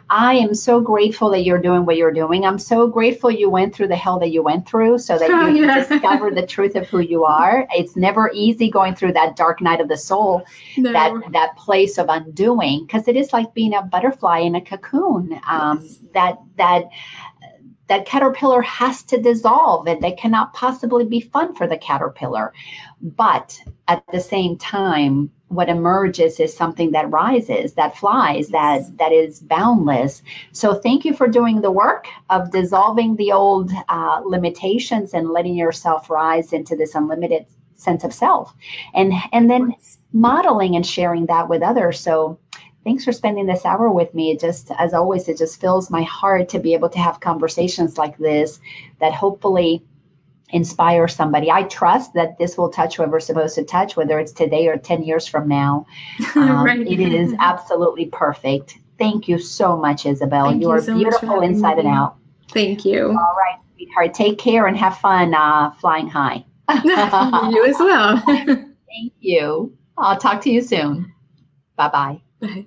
I 0.09 0.35
am 0.35 0.53
so 0.53 0.79
grateful 0.79 1.29
that 1.31 1.43
you're 1.43 1.61
doing 1.61 1.85
what 1.85 1.97
you're 1.97 2.13
doing. 2.13 2.45
I'm 2.45 2.59
so 2.59 2.87
grateful 2.87 3.29
you 3.29 3.49
went 3.49 3.75
through 3.75 3.89
the 3.89 3.95
hell 3.95 4.19
that 4.19 4.29
you 4.29 4.41
went 4.41 4.67
through 4.67 4.99
so 4.99 5.17
that 5.17 5.29
you 5.29 5.65
yeah. 5.65 5.85
discover 5.87 6.31
the 6.31 6.45
truth 6.45 6.75
of 6.75 6.87
who 6.87 6.99
you 6.99 7.23
are. 7.23 7.67
It's 7.75 7.95
never 7.95 8.31
easy 8.33 8.69
going 8.69 8.95
through 8.95 9.13
that 9.13 9.35
dark 9.35 9.61
night 9.61 9.81
of 9.81 9.87
the 9.87 9.97
soul, 9.97 10.43
no. 10.77 10.91
that, 10.93 11.13
that 11.33 11.55
place 11.57 11.97
of 11.97 12.07
undoing, 12.09 12.85
because 12.85 13.07
it 13.07 13.15
is 13.15 13.33
like 13.33 13.53
being 13.53 13.73
a 13.77 13.83
butterfly 13.83 14.39
in 14.39 14.55
a 14.55 14.61
cocoon. 14.61 15.39
Um, 15.47 15.79
yes. 15.81 15.99
That 16.13 16.39
that 16.57 16.83
that 17.87 18.05
caterpillar 18.05 18.61
has 18.61 19.01
to 19.03 19.17
dissolve, 19.17 19.87
and 19.87 20.01
that 20.03 20.17
cannot 20.17 20.53
possibly 20.53 21.05
be 21.05 21.21
fun 21.21 21.55
for 21.55 21.67
the 21.67 21.77
caterpillar. 21.77 22.53
But 23.01 23.57
at 23.87 24.03
the 24.11 24.19
same 24.19 24.57
time, 24.57 25.31
what 25.47 25.69
emerges 25.69 26.39
is 26.41 26.53
something 26.53 26.91
that 26.91 27.09
rises, 27.09 27.73
that 27.75 27.95
flies, 27.95 28.49
that 28.49 28.97
that 28.97 29.13
is 29.13 29.39
boundless. 29.39 30.21
So 30.51 30.73
thank 30.73 31.05
you 31.05 31.13
for 31.13 31.27
doing 31.27 31.61
the 31.61 31.71
work 31.71 32.07
of 32.29 32.51
dissolving 32.51 33.15
the 33.15 33.31
old 33.31 33.71
uh, 33.87 34.21
limitations 34.25 35.13
and 35.13 35.29
letting 35.29 35.55
yourself 35.55 36.09
rise 36.09 36.51
into 36.51 36.75
this 36.75 36.95
unlimited 36.95 37.45
sense 37.75 38.03
of 38.03 38.13
self, 38.13 38.53
and 38.93 39.13
and 39.31 39.49
then 39.49 39.73
modeling 40.11 40.75
and 40.75 40.85
sharing 40.85 41.27
that 41.27 41.47
with 41.47 41.61
others. 41.61 41.99
So 41.99 42.39
thanks 42.87 43.03
for 43.03 43.11
spending 43.11 43.45
this 43.45 43.65
hour 43.65 43.91
with 43.91 44.13
me. 44.13 44.31
It 44.31 44.39
just, 44.39 44.71
as 44.79 44.93
always, 44.93 45.27
it 45.27 45.37
just 45.37 45.59
fills 45.59 45.91
my 45.91 46.03
heart 46.03 46.47
to 46.49 46.59
be 46.59 46.73
able 46.73 46.87
to 46.89 46.99
have 46.99 47.19
conversations 47.19 47.97
like 47.97 48.17
this 48.17 48.61
that 49.01 49.13
hopefully 49.13 49.83
inspire 50.51 51.09
somebody. 51.09 51.51
I 51.51 51.63
trust 51.63 52.13
that 52.13 52.37
this 52.37 52.57
will 52.57 52.69
touch 52.69 52.95
whoever's 52.95 53.25
supposed 53.25 53.55
to 53.55 53.65
touch, 53.65 53.97
whether 53.97 54.17
it's 54.19 54.31
today 54.31 54.67
or 54.67 54.77
10 54.77 55.03
years 55.03 55.27
from 55.27 55.49
now. 55.49 55.85
Um, 56.37 56.63
right. 56.63 56.79
It 56.87 56.99
is 57.01 57.33
absolutely 57.39 58.05
perfect. 58.05 58.77
Thank 58.97 59.27
you 59.27 59.37
so 59.37 59.75
much, 59.75 60.05
Isabel. 60.05 60.45
Thank 60.45 60.61
you 60.61 60.69
are 60.69 60.81
so 60.81 60.95
beautiful 60.95 61.41
inside 61.41 61.77
me. 61.77 61.85
and 61.85 61.89
out. 61.89 62.15
Thank 62.51 62.85
you. 62.85 63.07
All 63.07 63.35
right, 63.35 63.59
sweetheart. 63.75 64.13
Take 64.13 64.37
care 64.37 64.67
and 64.67 64.77
have 64.77 64.97
fun 64.99 65.33
uh, 65.33 65.71
flying 65.81 66.07
high. 66.07 66.45
you 66.85 67.65
as 67.65 67.77
well. 67.79 68.21
Thank 68.25 69.13
you. 69.19 69.75
I'll 69.97 70.17
talk 70.17 70.41
to 70.43 70.49
you 70.49 70.61
soon. 70.61 71.11
Bye-bye. 71.75 72.21
Bye. 72.39 72.65